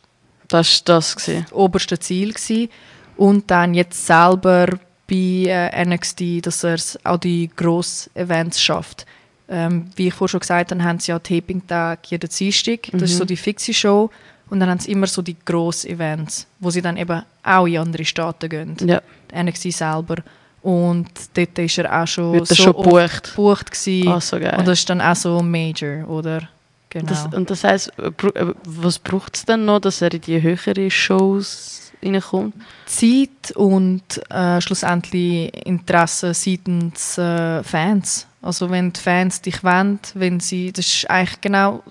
Das 0.48 0.82
war 0.82 0.96
das. 0.96 1.16
Gewesen. 1.16 1.46
das 1.50 1.54
oberste 1.54 1.98
Ziel 1.98 2.34
gewesen. 2.34 2.70
Und 3.18 3.50
dann 3.50 3.74
jetzt 3.74 4.06
selber 4.06 4.68
bei 5.10 5.46
äh, 5.48 5.86
NXT, 5.86 6.46
dass 6.46 6.64
er 6.64 6.76
es 6.76 7.00
auch 7.04 7.18
die 7.18 7.50
grossen 7.56 8.16
Events 8.16 8.62
schafft. 8.62 9.08
Ähm, 9.48 9.88
wie 9.96 10.08
ich 10.08 10.14
vorhin 10.14 10.32
schon 10.32 10.40
gesagt 10.40 10.72
habe, 10.72 10.84
haben 10.84 11.00
sie 11.00 11.12
ja 11.12 11.20
Taping-Tag 11.20 12.00
jeden 12.10 12.30
Dienstag. 12.30 12.90
Das 12.94 13.12
ist 13.12 13.18
so 13.18 13.26
die 13.26 13.38
fixe 13.38 13.74
Show. 13.74 14.10
Und 14.50 14.60
dann 14.60 14.70
haben 14.70 14.80
sie 14.80 14.92
immer 14.92 15.08
so 15.08 15.22
die 15.22 15.36
grossen 15.44 15.92
Events, 15.92 16.48
wo 16.60 16.70
sie 16.70 16.82
dann 16.82 16.98
eben 16.98 17.22
auch 17.44 17.66
in 17.66 17.78
andere 17.78 18.06
Staaten 18.06 18.50
gehen. 18.50 18.76
Ja, 18.82 19.02
NXT 19.34 19.72
selber. 19.72 20.18
Und 20.62 21.10
dort 21.36 21.60
ist 21.60 21.78
er 21.78 22.02
auch 22.02 22.08
schon 22.08 22.34
wird 22.34 22.48
so 22.48 22.56
schon 22.56 22.76
oft 22.76 23.36
gebucht. 23.36 23.72
gewesen. 23.72 24.08
Ah, 24.08 24.20
so 24.20 24.40
geil. 24.40 24.56
Und 24.58 24.68
das 24.68 24.80
ist 24.80 24.90
dann 24.90 25.02
auch 25.02 25.16
so 25.16 25.42
Major, 25.42 26.08
oder? 26.10 26.50
Genau. 26.90 27.08
Das, 27.08 27.26
und 27.34 27.50
das 27.50 27.64
heisst, 27.64 27.92
äh, 28.00 28.08
äh, 28.08 28.54
was 28.64 29.00
braucht 29.00 29.36
es 29.36 29.46
denn 29.46 29.66
noch, 29.66 29.80
dass 29.80 30.02
er 30.02 30.14
in 30.14 30.22
die 30.22 30.42
höheren 30.42 30.90
Shows 30.90 31.85
reinkommt? 32.06 32.54
Zeit 32.86 33.52
und 33.56 34.02
äh, 34.30 34.62
schlussendlich 34.62 35.52
Interesse 35.66 36.34
seitens 36.34 37.18
äh, 37.18 37.64
Fans. 37.64 38.28
Also 38.42 38.70
wenn 38.70 38.94
die 38.94 39.00
Fans 39.00 39.42
dich 39.42 39.64
wollen, 39.64 40.00
wenn 40.14 40.40
sie, 40.40 40.72
das 40.72 40.86
ist 40.86 41.10
eigentlich 41.10 41.42
genau 41.42 41.84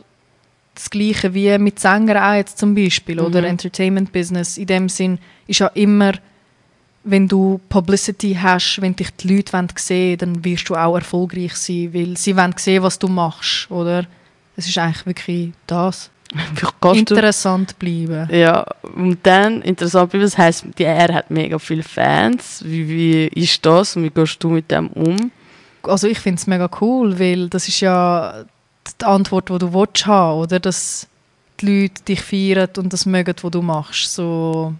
das 0.75 0.91
Gleiche 0.91 1.35
wie 1.35 1.57
mit 1.59 1.79
Sängern 1.79 2.17
auch 2.17 2.35
jetzt 2.35 2.59
zum 2.59 2.75
Beispiel 2.75 3.21
oder 3.21 3.41
Mhm. 3.41 3.47
Entertainment 3.47 4.13
Business. 4.13 4.59
In 4.59 4.67
dem 4.67 4.89
Sinn 4.89 5.19
ist 5.47 5.61
ja 5.61 5.69
immer 5.69 6.13
wenn 7.05 7.29
du 7.29 7.61
Publicity 7.69 8.37
hast, 8.41 8.81
wenn 8.81 8.97
dich 8.97 9.11
die 9.11 9.37
Leute 9.37 9.53
sehen 9.77 10.09
wollen, 10.09 10.19
dann 10.19 10.45
wirst 10.45 10.69
du 10.69 10.75
auch 10.75 10.97
erfolgreich 10.97 11.55
sein, 11.55 11.93
weil 11.93 12.17
sie 12.17 12.37
wollen 12.37 12.55
sehen, 12.57 12.83
was 12.83 12.99
du 12.99 13.09
machst, 13.09 13.71
oder? 13.71 14.07
Es 14.57 14.67
ist 14.67 14.79
eigentlich 14.79 15.07
wirklich 15.07 15.53
das. 15.67 16.11
Interessant 16.93 17.79
bleiben. 17.79 18.29
Ja, 18.31 18.65
und 18.95 19.19
dann 19.23 19.63
interessant 19.63 20.11
bleiben, 20.11 20.25
das 20.25 20.39
heisst, 20.39 20.67
die 20.79 20.85
er 20.85 21.13
hat 21.15 21.31
mega 21.31 21.59
viele 21.59 21.83
Fans. 21.83 22.63
Wie, 22.65 22.89
wie 22.89 23.27
ist 23.29 23.65
das 23.65 23.97
und 23.97 24.05
wie 24.05 24.11
gehst 24.11 24.43
du 24.43 24.51
mit 24.51 24.71
dem 24.71 24.89
um? 24.89 25.31
Also 25.83 26.09
ich 26.09 26.19
finde 26.19 26.39
es 26.39 26.47
mega 26.47 26.69
cool, 26.81 27.19
weil 27.19 27.49
das 27.49 27.69
ist 27.69 27.81
ja 27.81 28.45
die 29.01 29.05
Antwort, 29.05 29.49
die 29.49 29.59
du 29.59 29.73
willst 29.73 30.07
haben, 30.07 30.41
oder? 30.41 30.61
Dass 30.61 31.07
die 31.61 31.83
Leute 31.83 32.03
dich 32.03 32.23
feiern 32.23 32.71
und 32.79 32.93
das 32.93 33.07
mögen, 33.07 33.35
was 33.41 33.51
du 33.51 33.63
machst. 33.63 34.15
So, 34.15 34.75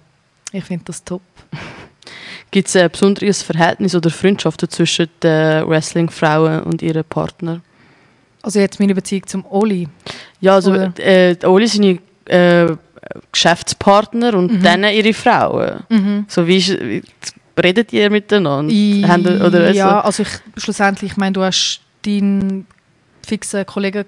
ich 0.53 0.65
finde 0.65 0.85
das 0.87 1.05
top. 1.05 1.23
Gibt 2.51 2.69
es 2.69 2.77
ein 2.77 2.91
besonderes 2.91 3.43
Verhältnis 3.43 3.95
oder 3.95 4.11
Freundschaften 4.11 4.69
zwischen 4.69 5.09
den 5.23 5.67
Wrestling-Frauen 5.69 6.63
und 6.63 6.83
ihren 6.83 7.05
Partnern? 7.05 7.63
Also 8.45 8.61
jetzt 8.61 8.79
meine 8.79 8.95
Beziehung 8.95 9.27
zum 9.27 9.47
Oli? 9.47 9.89
Ja, 10.41 10.55
also 10.55 10.75
äh, 10.75 11.35
Oli 11.45 11.67
seine 11.67 11.99
äh, 12.27 12.67
Geschäftspartner 13.33 14.35
und 14.35 14.53
mhm. 14.53 14.63
dann 14.63 14.85
ihre 14.85 15.15
Frauen. 15.15 15.83
Mhm. 15.89 16.27
So 16.29 16.47
wie, 16.47 16.61
wie 16.61 17.03
redet 17.59 17.91
ihr 17.95 18.11
miteinander? 18.11 18.71
I, 18.71 19.03
oder 19.43 19.71
ja, 19.73 20.01
also 20.01 20.25
ich, 20.25 20.29
schlussendlich, 20.59 21.13
ich 21.13 21.17
meine, 21.17 21.33
du 21.33 21.43
hast 21.43 21.81
deinen 22.05 22.67
fixen 23.27 23.65
Kollegen, 23.65 24.05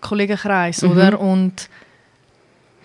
Kollegenkreis, 0.00 0.82
mhm. 0.82 0.90
oder? 0.92 1.20
Und 1.20 1.68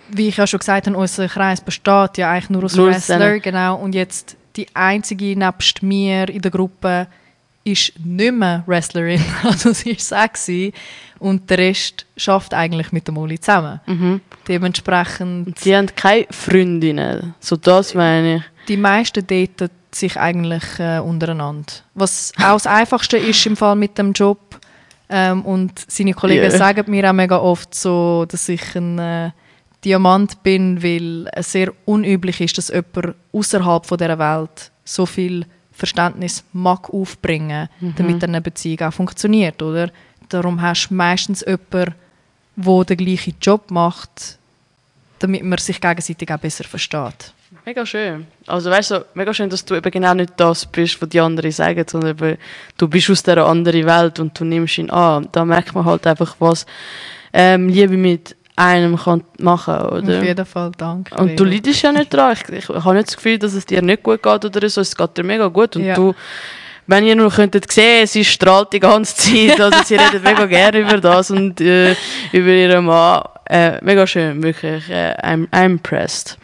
wie 0.10 0.30
ich 0.30 0.38
ja 0.38 0.47
schon 0.47 0.60
gesagt 0.60 0.88
habe, 0.88 0.97
unser 0.97 1.28
Kreis 1.28 1.62
besteht 1.62 2.18
ja 2.18 2.32
eigentlich 2.32 2.49
nur 2.49 2.64
aus 2.64 2.76
nur 2.76 2.88
Wrestler, 2.88 3.39
genau. 3.39 3.76
Und 3.76 3.93
jetzt 3.93 4.38
die 4.56 4.68
einzige 4.74 5.38
nebst 5.38 5.84
mir 5.84 6.30
in 6.30 6.41
der 6.41 6.49
Gruppe 6.49 7.06
ist 7.66 7.93
nicht 8.03 8.34
mehr 8.34 8.63
Wrestlerin, 8.68 9.22
also 9.43 9.74
sie 9.74 9.91
ist 9.91 10.07
sexy 10.07 10.72
und 11.20 11.49
der 11.49 11.57
Rest 11.57 12.05
schafft 12.16 12.53
eigentlich 12.53 12.91
mit 12.91 13.07
dem 13.07 13.18
Oli 13.18 13.39
zusammen. 13.39 13.82
Mhm. 13.88 14.22
Dementsprechend... 14.47 15.59
Sie 15.59 15.76
haben 15.76 15.88
keine 15.95 16.28
Freundinnen, 16.30 17.34
so 17.39 17.55
das 17.55 17.93
meine 17.93 18.38
ich. 18.38 18.43
Die 18.68 18.78
meisten 18.78 19.26
daten 19.26 19.70
sich 19.91 20.18
eigentlich 20.18 20.63
äh, 20.80 20.99
untereinander. 20.99 21.74
Was 21.95 22.32
auch 22.38 22.53
das 22.53 22.68
Einfachste 22.68 23.18
ist 23.18 23.45
im 23.45 23.57
Fall 23.57 23.76
mit 23.76 23.97
dem 23.97 24.13
Job 24.13 24.59
ähm, 25.09 25.43
und 25.43 25.80
seine 25.88 26.13
Kollegen 26.13 26.43
yeah. 26.43 26.57
sagen 26.57 26.91
mir 26.91 27.09
auch 27.09 27.13
mega 27.13 27.38
oft 27.38 27.74
so, 27.76 28.26
dass 28.28 28.47
ich 28.47 28.76
ein... 28.76 28.99
Äh, 28.99 29.32
Diamant 29.84 30.41
bin, 30.41 30.82
weil 30.82 31.30
es 31.32 31.51
sehr 31.51 31.72
unüblich 31.86 32.41
ist, 32.41 32.57
dass 32.57 32.70
jemand 32.70 33.16
außerhalb 33.32 33.86
von 33.86 33.97
dieser 33.99 34.18
Welt 34.18 34.72
so 34.84 35.05
viel 35.05 35.45
Verständnis 35.76 36.43
mag 36.53 36.89
aufbringen, 36.89 37.69
mhm. 37.80 37.93
damit 37.97 38.23
eine 38.23 38.41
Beziehung 38.41 38.88
auch 38.88 38.93
funktioniert, 38.93 39.61
oder? 39.61 39.91
Darum 40.30 40.61
hast 40.61 40.88
du 40.89 40.93
meistens 40.93 41.41
jemanden, 41.41 41.93
der 42.55 42.86
den 42.86 42.97
gleichen 42.97 43.36
Job 43.41 43.69
macht, 43.69 44.38
damit 45.19 45.43
man 45.43 45.57
sich 45.57 45.82
gegenseitig 45.82 46.32
auch 46.32 46.39
besser 46.39 46.63
versteht. 46.63 47.34
Mega 47.65 47.86
schön. 47.86 48.26
Also 48.47 48.69
weißt 48.69 48.91
du, 48.91 49.05
mega 49.13 49.34
schön, 49.34 49.49
dass 49.49 49.65
du 49.65 49.76
eben 49.76 49.91
genau 49.91 50.13
nicht 50.13 50.34
das 50.38 50.65
bist, 50.65 51.01
was 51.01 51.09
die 51.09 51.19
anderen 51.19 51.51
sagen, 51.51 51.86
sondern 51.88 52.11
eben, 52.11 52.38
du 52.78 52.88
bist 52.88 53.09
aus 53.09 53.23
dieser 53.23 53.45
anderen 53.45 53.86
Welt 53.86 54.19
und 54.19 54.39
du 54.39 54.45
nimmst 54.45 54.78
ihn 54.78 54.89
an. 54.89 55.28
Da 55.32 55.45
merkt 55.45 55.73
man 55.73 55.86
halt 55.86 56.05
einfach, 56.07 56.36
was 56.39 56.65
ähm, 57.34 57.69
Liebe 57.69 57.97
mit 57.97 58.36
einem 58.56 58.97
kann 58.97 59.24
machen 59.39 59.76
oder? 59.76 60.18
Auf 60.18 60.24
jeden 60.24 60.45
Fall, 60.45 60.72
danke. 60.78 61.16
Und 61.16 61.39
du 61.39 61.43
leidest 61.43 61.82
ja 61.82 61.91
nicht 61.91 62.14
dran. 62.14 62.34
Ich, 62.34 62.49
ich, 62.49 62.70
ich 62.70 62.84
habe 62.84 62.95
nicht 62.95 63.08
das 63.08 63.16
Gefühl, 63.18 63.38
dass 63.38 63.53
es 63.53 63.66
dir 63.66 63.82
nicht 63.82 64.03
gut 64.03 64.24
geht 64.24 64.45
oder 64.45 64.70
so. 64.70 64.82
Es 64.82 64.95
geht 64.95 65.18
dir 65.18 65.24
mega 65.24 65.47
gut. 65.47 65.76
Und 65.76 65.84
ja. 65.84 65.95
du, 65.95 66.14
wenn 66.88 67.06
ihr 67.06 67.16
nur 67.16 67.32
könntet 67.32 67.70
sehen, 67.72 68.08
sie 68.08 68.24
strahlt 68.24 68.72
die 68.72 68.80
ganze 68.80 69.16
Zeit. 69.16 69.60
Also 69.60 69.84
sie 69.84 69.95
redet 69.95 70.24
mega 70.24 70.45
gerne 70.45 70.80
über 70.80 70.99
das 70.99 71.32
und 71.32 71.60
äh, 71.60 71.95
über 72.32 72.49
ihren 72.49 72.86
Mann. 72.86 73.24
Äh, 73.47 73.84
mega 73.84 74.08
schön, 74.08 74.41
wirklich. 74.41 74.89
Äh, 74.89 75.16
I'm, 75.22 75.49
I'm 75.49 75.66
impressed. 75.66 76.38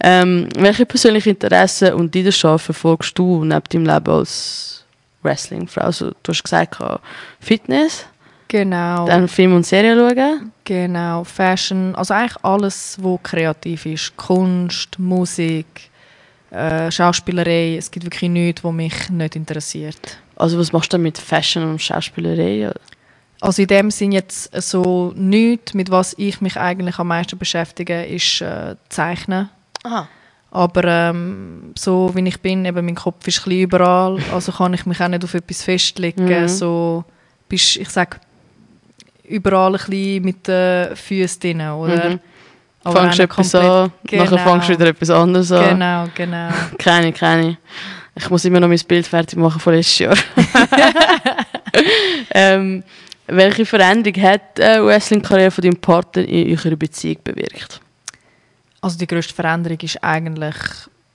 Ähm, 0.00 0.48
welche 0.56 0.86
persönlichen 0.86 1.30
Interessen 1.30 1.92
und 1.94 2.14
Leidenschaften 2.14 2.72
verfolgst 2.72 3.18
du 3.18 3.44
neben 3.44 3.64
deinem 3.68 3.86
Leben 3.86 4.10
als 4.12 4.84
Wrestlingfrau? 5.22 5.82
Also, 5.82 6.12
du 6.22 6.32
hast 6.32 6.44
gesagt, 6.44 6.78
Fitness. 7.40 8.06
Genau. 8.48 9.06
Dann 9.06 9.28
Film 9.28 9.54
und 9.54 9.66
Serien 9.66 9.98
schauen. 9.98 10.52
Genau, 10.64 11.22
Fashion, 11.24 11.94
also 11.94 12.14
eigentlich 12.14 12.42
alles, 12.42 12.96
was 13.00 13.22
kreativ 13.22 13.86
ist. 13.86 14.16
Kunst, 14.16 14.98
Musik, 14.98 15.90
äh, 16.50 16.90
Schauspielerei. 16.90 17.76
Es 17.76 17.90
gibt 17.90 18.06
wirklich 18.06 18.30
nichts, 18.30 18.64
was 18.64 18.72
mich 18.72 19.10
nicht 19.10 19.36
interessiert. 19.36 20.18
Also 20.36 20.58
was 20.58 20.72
machst 20.72 20.92
du 20.92 20.98
mit 20.98 21.18
Fashion 21.18 21.64
und 21.64 21.82
Schauspielerei? 21.82 22.72
Also 23.40 23.62
in 23.62 23.68
dem 23.68 23.90
Sinn 23.90 24.12
jetzt 24.12 24.50
so 24.62 25.12
nichts, 25.14 25.74
mit 25.74 25.90
was 25.90 26.14
ich 26.16 26.40
mich 26.40 26.56
eigentlich 26.56 26.98
am 26.98 27.08
meisten 27.08 27.38
beschäftige, 27.38 28.04
ist 28.04 28.40
äh, 28.40 28.76
Zeichnen. 28.88 29.50
Aha. 29.84 30.08
Aber 30.50 30.84
ähm, 30.84 31.74
so 31.76 32.10
wie 32.14 32.26
ich 32.26 32.40
bin, 32.40 32.64
eben 32.64 32.86
mein 32.86 32.94
Kopf 32.94 33.26
ist 33.28 33.46
ein 33.46 33.52
überall, 33.52 34.18
also 34.32 34.50
kann 34.50 34.72
ich 34.72 34.86
mich 34.86 35.00
auch 35.00 35.08
nicht 35.08 35.22
auf 35.22 35.34
etwas 35.34 35.62
festlegen. 35.62 36.24
Mhm. 36.24 36.48
So 36.48 37.04
bist, 37.48 37.76
ich 37.76 37.90
sage, 37.90 38.18
überall 39.28 39.72
ein 39.72 39.78
bisschen 39.78 40.24
mit 40.24 40.46
den 40.46 40.96
Füßen 40.96 41.40
drin, 41.40 41.60
oder? 41.60 42.10
Mhm. 42.10 42.20
Aber 42.84 43.00
fangst 43.00 43.20
etwas 43.20 43.54
an, 43.54 43.92
genau. 44.04 44.24
nachher 44.24 44.38
fangst 44.38 44.68
du 44.68 44.72
wieder 44.72 44.86
etwas 44.86 45.10
anderes 45.10 45.52
an. 45.52 45.70
Genau, 45.70 46.08
genau. 46.14 46.48
keine, 46.78 47.12
keine. 47.12 47.58
Ich 48.14 48.30
muss 48.30 48.44
immer 48.44 48.60
noch 48.60 48.68
mein 48.68 48.80
Bild 48.86 49.06
fertig 49.06 49.38
machen 49.38 49.60
von 49.60 49.74
letztes 49.74 49.98
Jahr. 49.98 50.16
ähm, 52.30 52.82
welche 53.26 53.66
Veränderung 53.66 54.22
hat 54.22 54.58
die 54.58 54.62
äh, 54.62 54.82
Wrestling-Karriere 54.82 55.50
von 55.50 55.62
deinem 55.62 55.76
Partner 55.76 56.22
in 56.22 56.56
eurer 56.56 56.76
Beziehung 56.76 57.18
bewirkt? 57.22 57.80
Also 58.80 58.98
die 58.98 59.06
grösste 59.06 59.34
Veränderung 59.34 59.78
war 59.80 60.10
eigentlich 60.10 60.56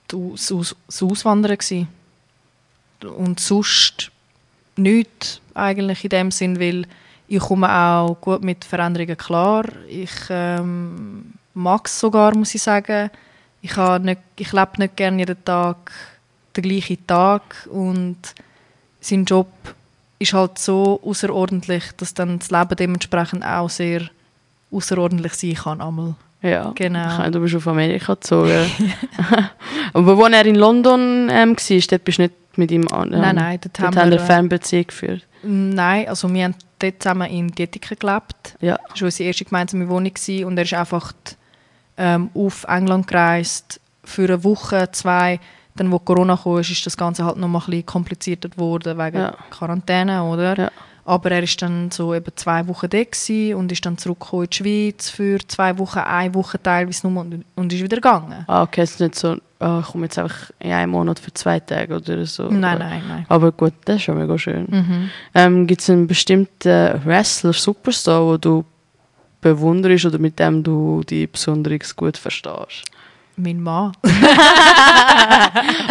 das, 0.08 0.52
Aus 0.52 0.76
das 0.86 1.02
Auswandern. 1.02 1.56
Gewesen. 1.56 1.88
Und 3.16 3.40
sonst 3.40 4.10
nichts 4.76 5.40
eigentlich 5.54 6.04
in 6.04 6.10
dem 6.10 6.30
Sinn, 6.30 6.60
weil 6.60 6.86
ich 7.26 7.40
komme 7.40 7.70
auch 7.70 8.16
gut 8.20 8.42
mit 8.42 8.64
Veränderungen 8.64 9.16
klar. 9.16 9.64
Ich 9.88 10.12
ähm, 10.30 11.32
mag 11.54 11.86
es 11.86 11.98
sogar, 11.98 12.34
muss 12.36 12.54
ich 12.54 12.62
sagen. 12.62 13.10
Ich, 13.62 13.76
nicht, 13.76 14.20
ich 14.38 14.52
lebe 14.52 14.72
nicht 14.78 14.96
gerne 14.96 15.18
jeden 15.18 15.44
Tag 15.44 15.90
den 16.56 16.62
gleichen 16.62 17.06
Tag 17.06 17.66
und 17.70 18.18
sein 19.00 19.24
Job 19.24 19.48
ist 20.18 20.32
halt 20.32 20.58
so 20.58 21.00
außerordentlich, 21.02 21.92
dass 21.96 22.14
dann 22.14 22.38
das 22.38 22.50
Leben 22.50 22.76
dementsprechend 22.76 23.44
auch 23.44 23.70
sehr 23.70 24.02
außerordentlich 24.70 25.34
sein 25.34 25.54
kann. 25.54 25.80
Einmal. 25.80 26.14
Ja, 26.42 26.72
genau. 26.74 27.30
Du 27.30 27.40
bist 27.40 27.54
auf 27.56 27.66
Amerika 27.66 28.14
gezogen. 28.14 28.70
Aber 29.94 30.16
wo 30.16 30.26
er 30.26 30.44
in 30.44 30.56
London 30.56 31.28
ähm, 31.30 31.56
war, 31.56 31.80
dort 31.90 32.04
bist 32.04 32.18
du 32.18 32.22
nicht 32.22 32.34
mit 32.58 32.70
ihm 32.70 32.86
an. 32.88 33.12
Ähm, 33.12 33.20
nein, 33.20 33.36
nein, 33.36 33.58
dort, 33.60 33.78
dort 33.78 33.86
haben 33.86 33.94
wir 33.96 34.02
eine 34.02 34.18
Fernbeziehung 34.18 34.86
geführt. 34.86 35.26
Nein, 35.42 36.08
also 36.08 36.32
wir 36.32 36.44
haben 36.44 36.54
dort 36.78 37.02
zusammen 37.02 37.30
in 37.30 37.48
Dietiken 37.48 37.98
gelebt. 37.98 38.56
Ja. 38.60 38.78
Das 38.88 39.00
war 39.00 39.06
unsere 39.06 39.28
erste 39.28 39.44
gemeinsame 39.44 39.88
Wohnung 39.88 40.12
gewesen. 40.12 40.44
und 40.44 40.56
er 40.56 40.64
ist 40.64 40.74
einfach 40.74 41.12
ähm, 41.96 42.30
auf 42.34 42.64
England 42.64 43.06
gereist 43.06 43.80
für 44.04 44.24
eine 44.24 44.44
Woche, 44.44 44.90
zwei. 44.92 45.40
Dann, 45.76 45.90
wo 45.90 45.98
Corona 45.98 46.36
kam, 46.36 46.58
ist 46.58 46.86
das 46.86 46.96
Ganze 46.96 47.24
halt 47.24 47.36
noch 47.36 47.48
mal 47.48 47.58
ein 47.58 47.66
bisschen 47.66 47.86
komplizierter 47.86 48.48
geworden 48.48 48.96
wegen 48.96 49.18
ja. 49.18 49.36
Quarantäne, 49.50 50.22
oder? 50.22 50.56
Ja. 50.56 50.70
Aber 51.04 51.30
er 51.32 51.42
ist 51.42 51.60
dann 51.60 51.90
so 51.90 52.14
eben 52.14 52.32
zwei 52.36 52.66
Wochen 52.66 52.88
da 52.88 53.56
und 53.56 53.72
ist 53.72 53.84
dann 53.84 53.98
zurückgekommen 53.98 54.44
in 54.44 54.50
die 54.50 54.56
Schweiz 54.56 55.10
für 55.10 55.38
zwei 55.46 55.76
Wochen, 55.78 55.98
eine 55.98 56.32
Woche 56.32 56.62
teilweise 56.62 57.08
nur 57.08 57.20
und, 57.20 57.44
und 57.54 57.72
ist 57.72 57.82
wieder 57.82 57.96
gegangen. 57.96 58.44
Ah, 58.46 58.62
okay, 58.62 58.82
es 58.82 58.92
ist 58.92 59.00
nicht 59.00 59.14
so, 59.16 59.36
oh, 59.64 59.80
ich 59.80 59.86
komme 59.86 60.04
jetzt 60.04 60.18
einfach 60.18 60.50
in 60.58 60.72
einem 60.72 60.92
Monat 60.92 61.18
für 61.18 61.32
zwei 61.32 61.58
Tage 61.60 61.96
oder 61.96 62.26
so. 62.26 62.44
Nein, 62.44 62.78
nein, 62.78 63.02
nein. 63.08 63.26
Aber 63.28 63.50
gut, 63.52 63.72
das 63.84 63.96
ist 63.96 64.02
schon 64.02 64.18
mega 64.18 64.36
schön. 64.38 64.66
Mhm. 64.68 65.10
Ähm, 65.34 65.66
Gibt 65.66 65.80
es 65.80 65.90
einen 65.90 66.06
bestimmten 66.06 67.00
Wrestler, 67.04 67.52
Superstar, 67.52 68.32
den 68.32 68.40
du 68.40 68.64
bewunderst 69.40 70.04
oder 70.04 70.18
mit 70.18 70.38
dem 70.38 70.62
du 70.62 71.02
die 71.08 71.26
besonders 71.26 71.96
gut 71.96 72.16
verstehst? 72.16 72.84
Mein 73.36 73.60
Mann. 73.60 73.92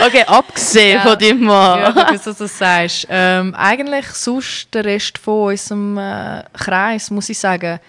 okay, 0.05 0.24
abgesehen 0.26 0.95
ja. 0.95 1.01
von 1.01 1.19
deinem 1.19 1.43
Mann. 1.43 1.80
Ja, 1.80 1.91
du 1.91 2.11
bist, 2.11 2.26
was 2.26 2.38
du 2.38 2.47
sagst. 2.47 3.05
Ähm, 3.09 3.53
eigentlich 3.55 4.05
sonst 4.07 4.74
der 4.74 4.86
Rest 4.86 5.17
von 5.17 5.49
unserem 5.49 5.97
äh, 5.97 6.43
Kreis, 6.53 7.11
muss 7.11 7.28
ich 7.28 7.38
sagen. 7.38 7.80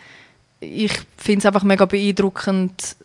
Ich 0.58 0.92
finde 1.16 1.38
es 1.40 1.46
einfach 1.46 1.62
mega 1.62 1.84
beeindruckend. 1.84 2.96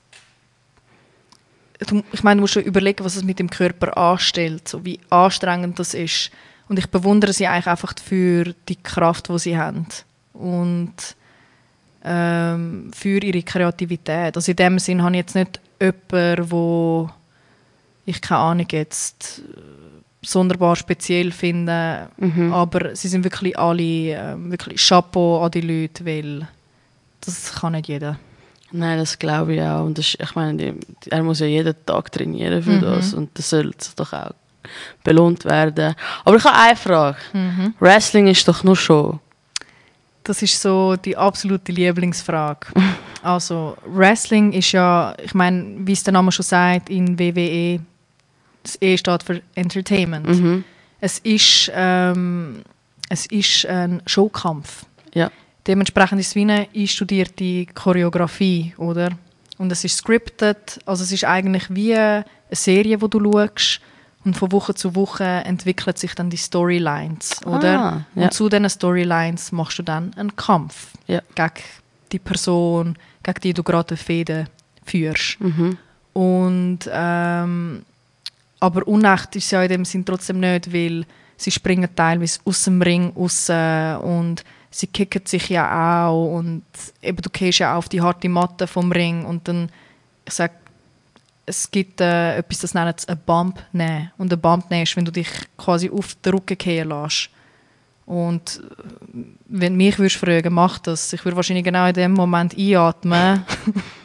Du, 1.88 2.04
ich 2.12 2.24
meine, 2.24 2.40
du 2.40 2.42
musst 2.42 2.54
schon 2.54 2.64
überlegen, 2.64 3.06
was 3.06 3.16
es 3.16 3.24
mit 3.24 3.40
dem 3.40 3.50
Körper 3.50 3.98
anstellt, 3.98 4.68
so 4.68 4.84
wie 4.84 5.00
anstrengend 5.10 5.80
das 5.80 5.94
ist. 5.94 6.32
Und 6.68 6.78
ich 6.78 6.88
bewundere 6.88 7.34
sie 7.34 7.48
eigentlich 7.48 7.68
einfach 7.68 7.94
für 8.04 8.54
die 8.68 8.76
Kraft, 8.76 9.30
die 9.30 9.40
sie 9.40 9.58
haben. 9.58 9.88
Und 10.34 10.94
ähm, 12.04 12.92
für 12.94 13.24
ihre 13.24 13.44
Kreativität. 13.44 14.36
Also 14.36 14.52
in 14.52 14.58
dem 14.58 14.80
Sinn 14.80 15.02
habe 15.02 15.16
ich 15.16 15.20
jetzt 15.20 15.36
nicht 15.36 15.60
jemand, 15.82 16.52
wo 16.52 17.10
ich 18.06 18.22
keine 18.22 18.42
Ahnung 18.42 18.68
jetzt 18.72 19.40
äh, 19.40 19.62
sonderbar 20.22 20.76
speziell 20.76 21.32
finde. 21.32 22.10
Mhm. 22.18 22.54
Aber 22.54 22.96
sie 22.96 23.08
sind 23.08 23.24
wirklich 23.24 23.58
alle 23.58 23.84
äh, 23.84 24.36
wirklich 24.38 24.86
Chapeau 24.86 25.44
an 25.44 25.52
die 25.52 25.62
Leute, 25.62 26.06
weil 26.06 26.48
das 27.22 27.54
kann 27.54 27.74
nicht 27.74 27.88
jeder. 27.88 28.20
Nein, 28.72 29.00
das 29.00 29.18
glaube 29.18 29.56
ich 29.56 29.62
auch. 29.62 29.84
Und 29.86 29.98
das, 29.98 30.16
ich 30.20 30.36
meine, 30.36 30.76
er 31.10 31.24
muss 31.24 31.40
ja 31.40 31.48
jeden 31.48 31.76
Tag 31.86 32.12
trainieren 32.12 32.62
für 32.62 32.72
Mhm. 32.72 32.82
das. 32.82 33.14
Und 33.14 33.30
das 33.38 33.50
sollte 33.50 33.90
doch 33.96 34.14
auch 34.14 34.32
belohnt 35.04 35.44
werden. 35.46 35.96
Aber 36.26 36.36
ich 36.38 36.44
habe 36.44 36.56
eine 36.58 36.76
Frage. 36.76 37.18
Mhm. 37.34 37.74
Wrestling 37.80 38.28
ist 38.28 38.48
doch 38.48 38.64
nur 38.64 38.76
Show. 38.76 39.20
Das 40.24 40.42
ist 40.44 40.62
so 40.62 40.96
die 40.96 41.18
absolute 41.18 41.72
Lieblingsfrage. 41.72 42.68
Also 43.24 43.76
Wrestling 43.88 44.54
ist 44.54 44.72
ja, 44.74 45.16
ich 45.24 45.34
meine, 45.34 45.76
wie 45.80 45.94
es 45.94 46.04
der 46.04 46.14
Name 46.14 46.32
schon 46.32 46.44
sagt, 46.46 46.90
in 46.92 47.18
WWE, 47.18 47.80
das 48.62 48.78
E 48.82 48.96
steht 48.98 49.24
für 49.24 49.42
Entertainment. 49.56 50.28
Mhm. 50.28 50.64
Es 51.02 51.18
ist, 51.20 51.72
ähm, 51.74 52.62
es 53.10 53.26
ist 53.28 53.66
ein 53.66 54.04
Showkampf. 54.06 54.86
Ja. 55.16 55.32
Dementsprechend 55.70 56.20
ist 56.20 56.30
es 56.30 56.36
wie 56.36 56.42
eine 56.42 56.68
einstudierte 56.76 57.68
Choreografie, 57.68 58.74
oder? 58.78 59.12
Und 59.60 59.72
es 59.72 59.84
ist 59.84 59.98
scripted, 59.98 60.80
also 60.84 61.04
es 61.04 61.12
ist 61.12 61.26
eigentlich 61.26 61.66
wie 61.70 61.96
eine 61.96 62.26
Serie, 62.50 62.98
die 62.98 63.08
du 63.08 63.32
schaust. 63.32 63.80
Und 64.26 64.36
von 64.36 64.52
Woche 64.52 64.74
zu 64.74 64.96
Woche 64.96 65.24
entwickeln 65.24 65.96
sich 65.96 66.16
dann 66.16 66.32
die 66.32 66.38
Storylines, 66.38 67.46
oder? 67.46 67.80
Ah, 67.80 68.06
ja. 68.16 68.24
Und 68.24 68.34
zu 68.34 68.50
diesen 68.50 68.68
Storylines 68.68 69.52
machst 69.52 69.78
du 69.78 69.84
dann 69.84 70.12
einen 70.16 70.36
Kampf 70.36 70.88
Ja. 71.08 71.22
gegen 71.36 71.64
die 72.12 72.20
Person, 72.20 72.98
gegen 73.22 73.42
die 73.42 73.54
du 73.54 73.62
gerade 73.62 73.90
eine 73.90 73.98
Fehde 73.98 74.46
führst. 74.84 75.40
Mhm. 75.40 75.78
Und 76.14 76.80
ähm, 76.92 77.86
aber 78.60 78.88
unecht 78.88 79.36
ist 79.36 79.52
ja 79.52 79.62
in 79.62 79.70
dem 79.70 79.86
Sinn 79.86 80.04
trotzdem 80.04 80.40
nicht, 80.40 80.74
weil 80.74 81.06
sie 81.38 81.52
springen 81.52 81.90
teilweise 81.96 82.40
aus 82.44 82.64
dem 82.64 82.82
Ring 82.82 83.14
raus 83.16 83.50
und 84.04 84.44
sie 84.72 84.88
kicken 84.88 85.26
sich 85.26 85.50
ja 85.50 86.08
auch 86.08 86.36
und 86.36 86.64
eben 87.02 87.22
du 87.22 87.30
gehst 87.30 87.60
ja 87.60 87.74
auch 87.74 87.80
auf 87.80 87.90
die 87.90 88.02
harte 88.02 88.30
Matte 88.30 88.68
vom 88.68 88.92
Ring 88.92 89.26
und 89.26 89.48
dann, 89.48 89.70
ich 90.26 90.34
sag, 90.34 90.52
es 91.50 91.72
gibt 91.72 92.00
äh, 92.00 92.38
etwas, 92.38 92.60
das 92.60 92.74
nennt 92.76 93.10
ein 93.10 93.20
Bump 93.26 93.60
nehmen. 93.72 94.12
Und 94.20 94.32
ein 94.32 94.40
Bump 94.40 94.70
nehmen 94.70 94.84
ist, 94.84 94.96
wenn 94.96 95.06
du 95.06 95.12
dich 95.12 95.30
quasi 95.58 95.90
auf 95.90 96.14
den 96.16 96.34
Rücken 96.34 96.58
gehen 96.58 96.90
lässt. 96.90 97.32
Und 98.06 98.62
äh, 98.64 99.24
wenn 99.48 99.76
mich 99.76 99.98
würdest 99.98 100.18
fragen, 100.18 100.54
mach 100.54 100.78
das. 100.78 101.12
Ich 101.12 101.26
würde 101.26 101.36
wahrscheinlich 101.36 101.66
genau 101.66 101.88
in 101.88 101.94
dem 101.94 102.14
Moment 102.14 102.56
einatmen. 102.56 103.44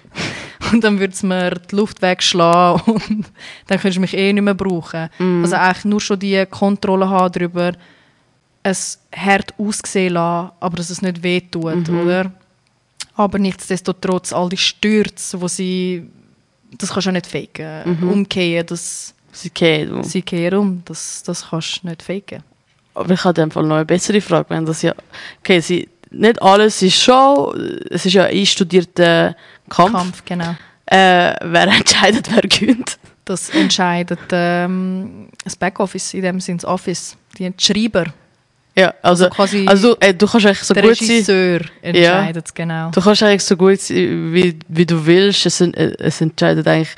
und 0.72 0.82
dann 0.82 0.98
würde 0.98 1.12
es 1.12 1.22
mir 1.22 1.50
die 1.50 1.76
Luft 1.76 2.00
wegschlagen 2.00 2.94
und 2.94 3.30
dann 3.66 3.78
könntest 3.78 3.96
du 3.96 4.00
mich 4.00 4.16
eh 4.16 4.32
nicht 4.32 4.42
mehr 4.42 4.54
brauchen. 4.54 5.10
Also 5.42 5.56
eigentlich 5.56 5.84
nur 5.84 6.00
schon 6.00 6.18
die 6.18 6.46
Kontrolle 6.46 7.10
haben 7.10 7.32
darüber, 7.32 7.72
es 8.64 8.98
hart 9.14 9.54
aussehen 9.58 10.14
lassen, 10.14 10.50
aber 10.58 10.76
dass 10.76 10.90
es 10.90 11.02
nicht 11.02 11.22
wehtut, 11.22 11.88
oder? 11.88 12.32
Aber 13.14 13.38
nichtsdestotrotz, 13.38 14.32
all 14.32 14.48
die 14.48 14.56
Stürze, 14.56 15.40
wo 15.40 15.46
sie, 15.46 16.08
das 16.78 16.92
kannst 16.92 17.06
du 17.06 17.12
nicht 17.12 17.26
faken. 17.26 17.98
Umkehren, 18.02 18.66
das, 18.66 19.14
Sie 19.30 19.50
kennen. 19.50 20.02
sie 20.02 20.22
kehren 20.22 20.58
um, 20.58 20.82
das, 20.84 21.22
das 21.22 21.48
kannst 21.50 21.82
du 21.82 21.88
nicht 21.88 22.02
faken. 22.02 22.42
Aber 22.94 23.12
ich 23.12 23.22
habe 23.24 23.40
in 23.40 23.48
dem 23.48 23.50
Fall 23.50 23.64
noch 23.64 23.76
eine 23.76 23.84
bessere 23.84 24.20
Frage. 24.20 24.46
Wenn 24.48 24.64
das 24.64 24.82
ja, 24.82 24.94
okay, 25.40 25.60
sie, 25.60 25.88
nicht 26.10 26.40
alles 26.40 26.80
ist 26.82 27.00
Show, 27.02 27.54
es 27.90 28.06
ist 28.06 28.14
ja 28.14 28.24
ein 28.24 28.36
einstudierter 28.36 29.36
Kampf. 29.68 29.92
Kampf, 29.92 30.24
genau. 30.24 30.54
Äh, 30.86 31.34
wer 31.42 31.66
entscheidet, 31.78 32.28
wer 32.32 32.42
gewinnt? 32.42 32.98
Das 33.24 33.50
entscheidet 33.50 34.20
ähm, 34.32 35.28
das 35.42 35.56
Backoffice, 35.56 36.14
in 36.14 36.22
dem 36.22 36.40
Sinne 36.40 36.58
das 36.58 36.64
Office, 36.70 37.16
die 37.38 37.52
Schreiber. 37.58 38.06
Ja, 38.76 38.92
also, 39.02 39.26
Also 39.26 39.34
quasi 39.36 39.66
also 39.68 39.96
äh, 40.00 40.12
du 40.14 40.26
kannst 40.26 40.46
eigentlich 40.46 40.58
so 40.64 40.74
der 40.74 40.82
gut 40.82 40.96
sein. 40.96 41.08
Regisseur 41.08 41.60
entscheidet 41.80 42.46
es 42.46 42.54
genau. 42.54 42.90
Du 42.90 43.00
kannst 43.00 43.22
eigentlich 43.22 43.44
so 43.44 43.56
gut 43.56 43.80
sein, 43.80 44.32
wie, 44.32 44.58
wie 44.68 44.86
du 44.86 45.06
willst. 45.06 45.46
Es, 45.46 45.60
es 45.60 46.20
entscheidet 46.20 46.66
eigentlich 46.66 46.94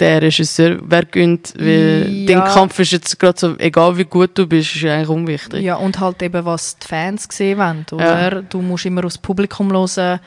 der 0.00 0.22
Regisseur, 0.22 0.78
wer 0.82 1.04
gewinnt. 1.04 1.54
Weil 1.56 2.08
Ja. 2.10 2.26
den 2.26 2.44
Kampf 2.52 2.78
ist 2.80 2.90
jetzt 2.92 3.18
gerade 3.20 3.38
so, 3.38 3.56
egal 3.58 3.96
wie 3.96 4.04
gut 4.04 4.30
du 4.34 4.46
bist, 4.46 4.74
ist 4.74 4.84
eigentlich 4.84 5.08
unwichtig. 5.08 5.62
Ja, 5.62 5.76
und 5.76 6.00
halt 6.00 6.20
eben, 6.22 6.44
was 6.44 6.76
die 6.78 6.88
Fans 6.88 7.28
gesehen 7.28 7.58
wollen, 7.58 7.86
oder? 7.92 8.42
Du 8.42 8.60
musst 8.60 8.84
immer 8.84 9.04
aufs 9.04 9.18
Publikum 9.18 9.70
hören, 9.72 10.18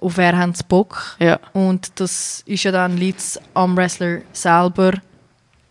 auf 0.00 0.16
wer 0.16 0.38
haben 0.38 0.54
sie 0.54 0.64
Bock. 0.66 1.16
Ja. 1.18 1.38
Und 1.52 2.00
das 2.00 2.42
ist 2.46 2.62
ja 2.62 2.72
dann 2.72 2.96
liegt's 2.96 3.38
am 3.52 3.76
Wrestler 3.76 4.20
selber 4.32 4.92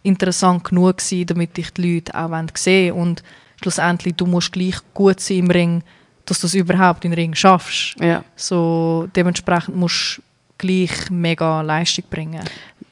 interessant 0.04 0.66
genug 0.66 0.98
gewesen, 0.98 1.26
damit 1.26 1.58
dich 1.58 1.72
die 1.74 1.96
Leute 1.96 2.14
auch 2.14 2.30
wollen 2.30 2.52
sehen 2.54 2.94
Und 2.94 3.24
schlussendlich, 3.60 4.16
du 4.16 4.26
musst 4.26 4.52
gleich 4.52 4.78
gut 4.94 5.20
sein 5.20 5.38
im 5.38 5.52
Ring, 5.52 5.84
dass 6.26 6.40
du 6.40 6.48
es 6.48 6.54
überhaupt 6.54 7.06
in 7.06 7.12
den 7.12 7.20
Ring 7.20 7.36
schaffst. 7.36 7.96
ja. 8.00 8.24
So, 8.36 9.08
dementsprechend 9.16 9.76
musst 9.76 10.18
du 10.18 10.22
gleich 10.58 11.10
mega 11.10 11.62
Leistung 11.62 12.06
bringen. 12.10 12.44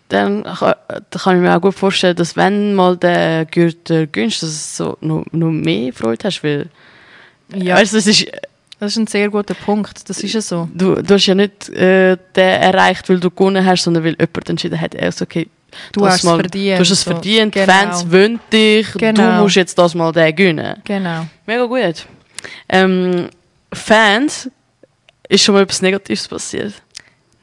Dann 0.10 0.44
kann, 0.44 0.74
kann 1.12 1.36
ich 1.36 1.42
mir 1.42 1.56
auch 1.56 1.62
gut 1.62 1.76
vorstellen, 1.76 2.16
dass 2.16 2.36
wenn 2.36 2.74
mal 2.74 2.96
der 2.96 3.46
Gürtel 3.46 4.08
gönnst, 4.08 4.42
dass 4.42 4.78
du 4.78 4.84
so 4.84 4.98
noch, 5.02 5.26
noch 5.32 5.52
mehr 5.52 5.92
Freude 5.92 6.26
hast, 6.26 6.44
weil 6.44 6.70
Ja, 7.54 7.76
weißt, 7.76 7.94
du, 7.94 7.98
es 7.98 8.08
ist, 8.08 8.26
das 8.80 8.94
ist 8.94 8.98
ein 8.98 9.08
sehr 9.08 9.30
guter 9.30 9.54
Punkt. 9.54 10.10
Das 10.10 10.22
ist 10.22 10.34
ja 10.34 10.42
so. 10.42 10.70
du, 10.74 11.02
du 11.02 11.14
hast 11.14 11.26
ja 11.26 11.36
nicht 11.36 11.70
äh, 11.70 12.18
den 12.36 12.62
erreicht, 12.62 13.10
weil 13.10 13.20
du 13.20 13.30
gewonnen 13.30 13.66
hast, 13.66 13.84
sondern 13.84 14.04
weil 14.06 14.16
jemand 14.18 14.50
entschieden 14.50 14.80
hat, 14.80 14.96
also, 14.96 15.24
okay, 15.24 15.50
Du 15.92 16.06
hast 16.06 16.18
es 16.18 16.24
mal, 16.24 16.40
verdient. 16.40 16.78
Du 16.78 16.82
hast 16.82 16.92
es 16.92 17.04
verdient, 17.04 17.54
die 17.56 17.60
Genau. 17.60 17.72
Fans 17.74 18.12
wollen 18.12 18.40
dich, 18.52 18.92
du 18.92 19.00
Genau. 19.00 19.42
musst 19.44 19.56
jetzt 19.56 19.78
das 19.78 19.94
mal 19.96 20.12
den 20.12 20.36
gewinnen. 20.36 20.82
Genau. 20.84 21.26
Mega 21.46 21.66
gut. 21.66 22.06
Ähm, 22.70 23.30
Fans, 23.74 24.50
ist 25.28 25.44
schon 25.44 25.56
mal 25.56 25.64
etwas 25.64 25.82
Negatives 25.82 26.28
passiert? 26.28 26.74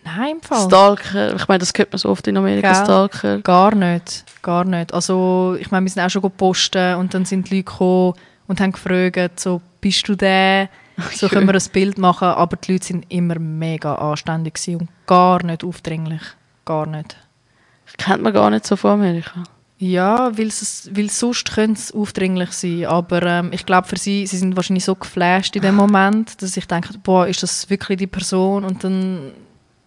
Nein, 0.04 0.32
im 0.36 0.42
Fall. 0.42 0.66
Stalker, 0.66 1.34
ich 1.34 1.48
meine, 1.48 1.58
das 1.60 1.72
hört 1.76 1.90
man 1.92 1.98
so 1.98 2.10
oft 2.10 2.26
in 2.26 2.36
Amerika, 2.36 2.72
Gell? 2.72 2.84
Stalker. 2.84 3.38
Gar 3.38 3.74
nicht, 3.74 4.24
gar 4.42 4.64
nicht. 4.64 4.92
Also 4.92 5.56
ich 5.58 5.70
meine, 5.70 5.86
wir 5.86 5.90
sind 5.90 6.02
auch 6.02 6.10
schon 6.10 6.22
gepostet 6.22 6.96
und 6.96 7.14
dann 7.14 7.24
sind 7.24 7.50
die 7.50 7.56
Leute 7.56 7.64
gekommen 7.64 8.14
und 8.46 8.60
haben 8.60 8.72
gefragt, 8.72 9.40
so, 9.40 9.60
bist 9.80 10.06
du 10.08 10.14
der? 10.14 10.68
So 11.12 11.28
können 11.28 11.48
wir 11.48 11.54
ein 11.54 11.70
Bild 11.72 11.98
machen, 11.98 12.28
aber 12.28 12.56
die 12.56 12.72
Leute 12.72 12.84
sind 12.86 13.06
immer 13.08 13.36
mega 13.40 13.96
anständig 13.96 14.54
und 14.68 14.88
gar 15.06 15.42
nicht 15.42 15.64
aufdringlich, 15.64 16.22
gar 16.64 16.86
nicht. 16.86 17.16
Kennt 17.96 18.22
man 18.22 18.32
gar 18.32 18.50
nicht 18.50 18.66
so 18.66 18.76
von 18.76 18.92
Amerika. 18.92 19.44
Ja, 19.78 20.36
weil 20.38 20.46
es, 20.46 20.88
weil 20.92 21.10
sonst 21.10 21.52
könnte 21.52 21.80
es 21.80 21.92
aufdringlich 21.92 22.52
sein, 22.52 22.86
aber 22.86 23.22
ähm, 23.22 23.50
ich 23.52 23.66
glaube 23.66 23.88
für 23.88 23.98
sie, 23.98 24.26
sie 24.26 24.36
sind 24.36 24.56
wahrscheinlich 24.56 24.84
so 24.84 24.94
geflasht 24.94 25.56
in 25.56 25.62
dem 25.62 25.74
Moment, 25.74 26.40
dass 26.40 26.56
ich 26.56 26.66
denke, 26.66 26.96
boah, 27.02 27.26
ist 27.26 27.42
das 27.42 27.68
wirklich 27.68 27.98
die 27.98 28.06
Person? 28.06 28.64
Und 28.64 28.84
dann 28.84 29.32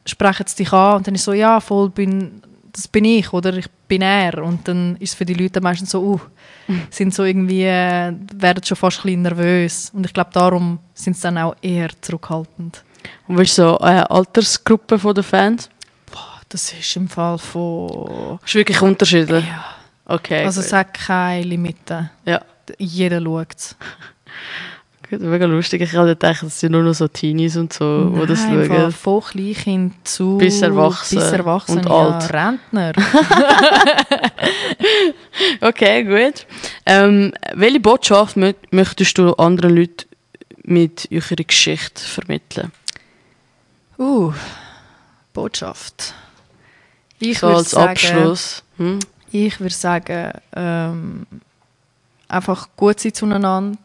sprechen 0.05 0.45
sie 0.45 0.57
dich 0.63 0.73
an 0.73 0.97
und 0.97 1.07
dann 1.07 1.15
ist 1.15 1.23
so, 1.23 1.33
ja, 1.33 1.59
voll, 1.59 1.89
bin, 1.89 2.41
das 2.73 2.87
bin 2.87 3.05
ich 3.05 3.31
oder 3.31 3.53
ich 3.55 3.69
bin 3.87 4.01
er. 4.01 4.43
Und 4.43 4.67
dann 4.67 4.97
ist 4.97 5.11
es 5.11 5.15
für 5.15 5.25
die 5.25 5.33
Leute 5.33 5.61
meistens 5.61 5.91
so, 5.91 6.01
uh, 6.01 6.19
sind 6.89 7.13
so 7.13 7.23
irgendwie, 7.23 7.63
äh, 7.63 8.13
werden 8.35 8.63
schon 8.63 8.77
fast 8.77 8.99
ein 8.99 9.03
bisschen 9.03 9.21
nervös. 9.23 9.91
Und 9.93 10.05
ich 10.05 10.13
glaube, 10.13 10.31
darum 10.33 10.79
sind 10.93 11.15
sie 11.15 11.23
dann 11.23 11.37
auch 11.37 11.55
eher 11.61 11.89
zurückhaltend. 12.01 12.83
Und 13.27 13.37
was 13.37 13.47
ist 13.47 13.55
so 13.55 13.77
eine 13.79 14.09
Altersgruppe 14.09 14.97
den 14.97 15.23
Fans? 15.23 15.69
Das 16.57 16.73
ist 16.73 16.95
im 16.95 17.07
Fall 17.07 17.37
von... 17.37 18.39
Ist 18.43 18.55
wirklich 18.55 18.81
unterschiedlich. 18.81 19.45
Ja. 19.45 19.63
Okay. 20.05 20.43
Also 20.43 20.61
es 20.61 20.73
hat 20.73 20.91
keine 20.91 21.43
Limite. 21.43 22.09
ja, 22.25 22.41
Jeder 22.79 23.21
schaut 23.21 23.55
es. 23.55 23.75
gut, 25.07 25.21
mega 25.21 25.45
lustig. 25.45 25.83
Ich 25.83 25.93
hatte 25.93 26.07
gedacht, 26.07 26.41
das 26.41 26.59
sind 26.59 26.71
nur 26.71 26.81
noch 26.81 26.95
so 26.95 27.07
Teenies 27.07 27.57
und 27.57 27.73
so, 27.73 28.09
die 28.09 28.25
das 28.25 28.39
schauen. 28.39 28.91
Von 28.91 29.21
Kleinkind 29.21 30.07
zu 30.07 30.39
Bis 30.39 30.63
erwachsen 30.63 31.19
bis 31.19 31.31
erwachsen 31.31 31.77
und 31.77 31.85
ja, 31.85 31.91
alt. 31.91 32.33
Rentner. 32.33 32.93
Okay, 35.61 36.03
gut. 36.05 36.47
Ähm, 36.87 37.35
welche 37.53 37.79
Botschaft 37.79 38.35
mö 38.35 38.53
möchtest 38.71 39.15
du 39.19 39.33
anderen 39.33 39.75
Leuten 39.75 40.07
mit 40.63 41.07
eurer 41.11 41.35
Geschichte 41.35 42.01
vermitteln? 42.01 42.71
uh, 43.99 44.33
Botschaft. 45.33 46.15
Ich 47.19 47.39
so 47.39 47.47
würde 47.47 47.57
als 47.59 47.71
sagen, 47.71 47.89
Abschluss. 47.89 48.63
Hm? 48.77 48.99
ich 49.31 49.59
würde 49.59 49.73
sagen, 49.73 50.31
ähm, 50.55 51.25
einfach 52.27 52.69
gut 52.75 52.99
sein 52.99 53.13
zueinander, 53.13 53.77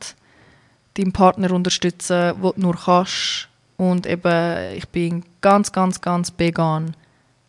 deinen 0.95 1.13
Partner 1.13 1.53
unterstützen, 1.53 2.35
wo 2.41 2.53
du 2.53 2.61
nur 2.61 2.77
kannst. 2.77 3.49
Und 3.77 4.07
eben, 4.07 4.77
ich 4.77 4.89
bin 4.89 5.25
ganz, 5.41 5.73
ganz, 5.73 6.01
ganz 6.01 6.33
on 6.59 6.95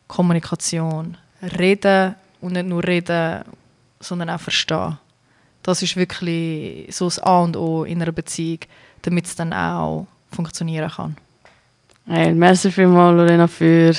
Kommunikation. 0.08 1.18
Reden 1.42 2.16
und 2.42 2.54
nicht 2.54 2.68
nur 2.68 2.84
reden, 2.84 3.44
sondern 4.00 4.30
auch 4.30 4.40
verstehen. 4.40 4.98
Das 5.62 5.82
ist 5.82 5.96
wirklich 5.96 6.94
so 6.96 7.06
das 7.06 7.20
A 7.20 7.40
und 7.40 7.56
O 7.56 7.84
in 7.84 8.02
einer 8.02 8.12
Beziehung, 8.12 8.60
damit 9.02 9.26
es 9.26 9.36
dann 9.36 9.54
auch 9.54 10.08
funktionieren 10.32 10.90
kann. 10.90 11.18
Hey, 12.06 12.34
merci 12.34 12.70
vielmals, 12.72 13.16
Lorena, 13.16 13.48
für 13.48 13.94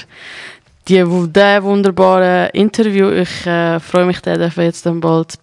die, 0.88 1.04
der 1.28 1.62
wunderbare 1.62 2.50
Interview. 2.52 3.10
Ich 3.10 3.46
äh, 3.46 3.80
freue 3.80 4.06
mich, 4.06 4.20
den 4.20 4.40
jetzt 4.56 4.84
dann 4.86 5.00
bald 5.00 5.38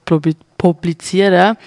publizieren. 0.57 1.57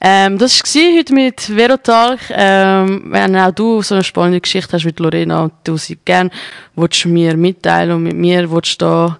Ähm, 0.00 0.38
das 0.38 0.60
war 0.60 0.96
heute 0.96 1.12
mit 1.12 1.40
Verotalk. 1.56 2.20
Ähm, 2.30 3.06
wenn 3.06 3.34
auch 3.36 3.50
du 3.50 3.82
so 3.82 3.96
eine 3.96 4.04
spannende 4.04 4.40
Geschichte 4.40 4.74
hast 4.74 4.84
wie 4.84 4.94
Lorena 4.96 5.42
und 5.42 5.54
du 5.64 5.76
sie 5.76 5.98
gerne 6.04 6.30
willst 6.76 7.04
mir 7.06 7.36
mitteilen 7.36 7.90
und 7.90 8.04
mit 8.04 8.14
mir 8.14 8.48
willst 8.50 8.80
da 8.80 9.18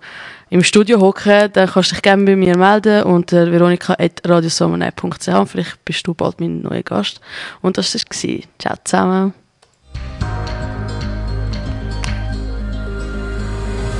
im 0.50 0.62
Studio 0.62 1.00
hocken, 1.00 1.50
dann 1.52 1.68
kannst 1.68 1.90
du 1.90 1.94
dich 1.94 2.02
gerne 2.02 2.24
bei 2.24 2.36
mir 2.36 2.56
melden 2.56 3.02
unter 3.02 3.50
veronika.radiosommernet.ch 3.50 5.48
vielleicht 5.50 5.84
bist 5.84 6.06
du 6.06 6.14
bald 6.14 6.40
mein 6.40 6.62
neuer 6.62 6.82
Gast. 6.82 7.20
Und 7.60 7.76
das 7.76 7.92
war 7.92 8.00
es. 8.10 8.48
Ciao 8.58 8.76
zusammen. 8.84 9.34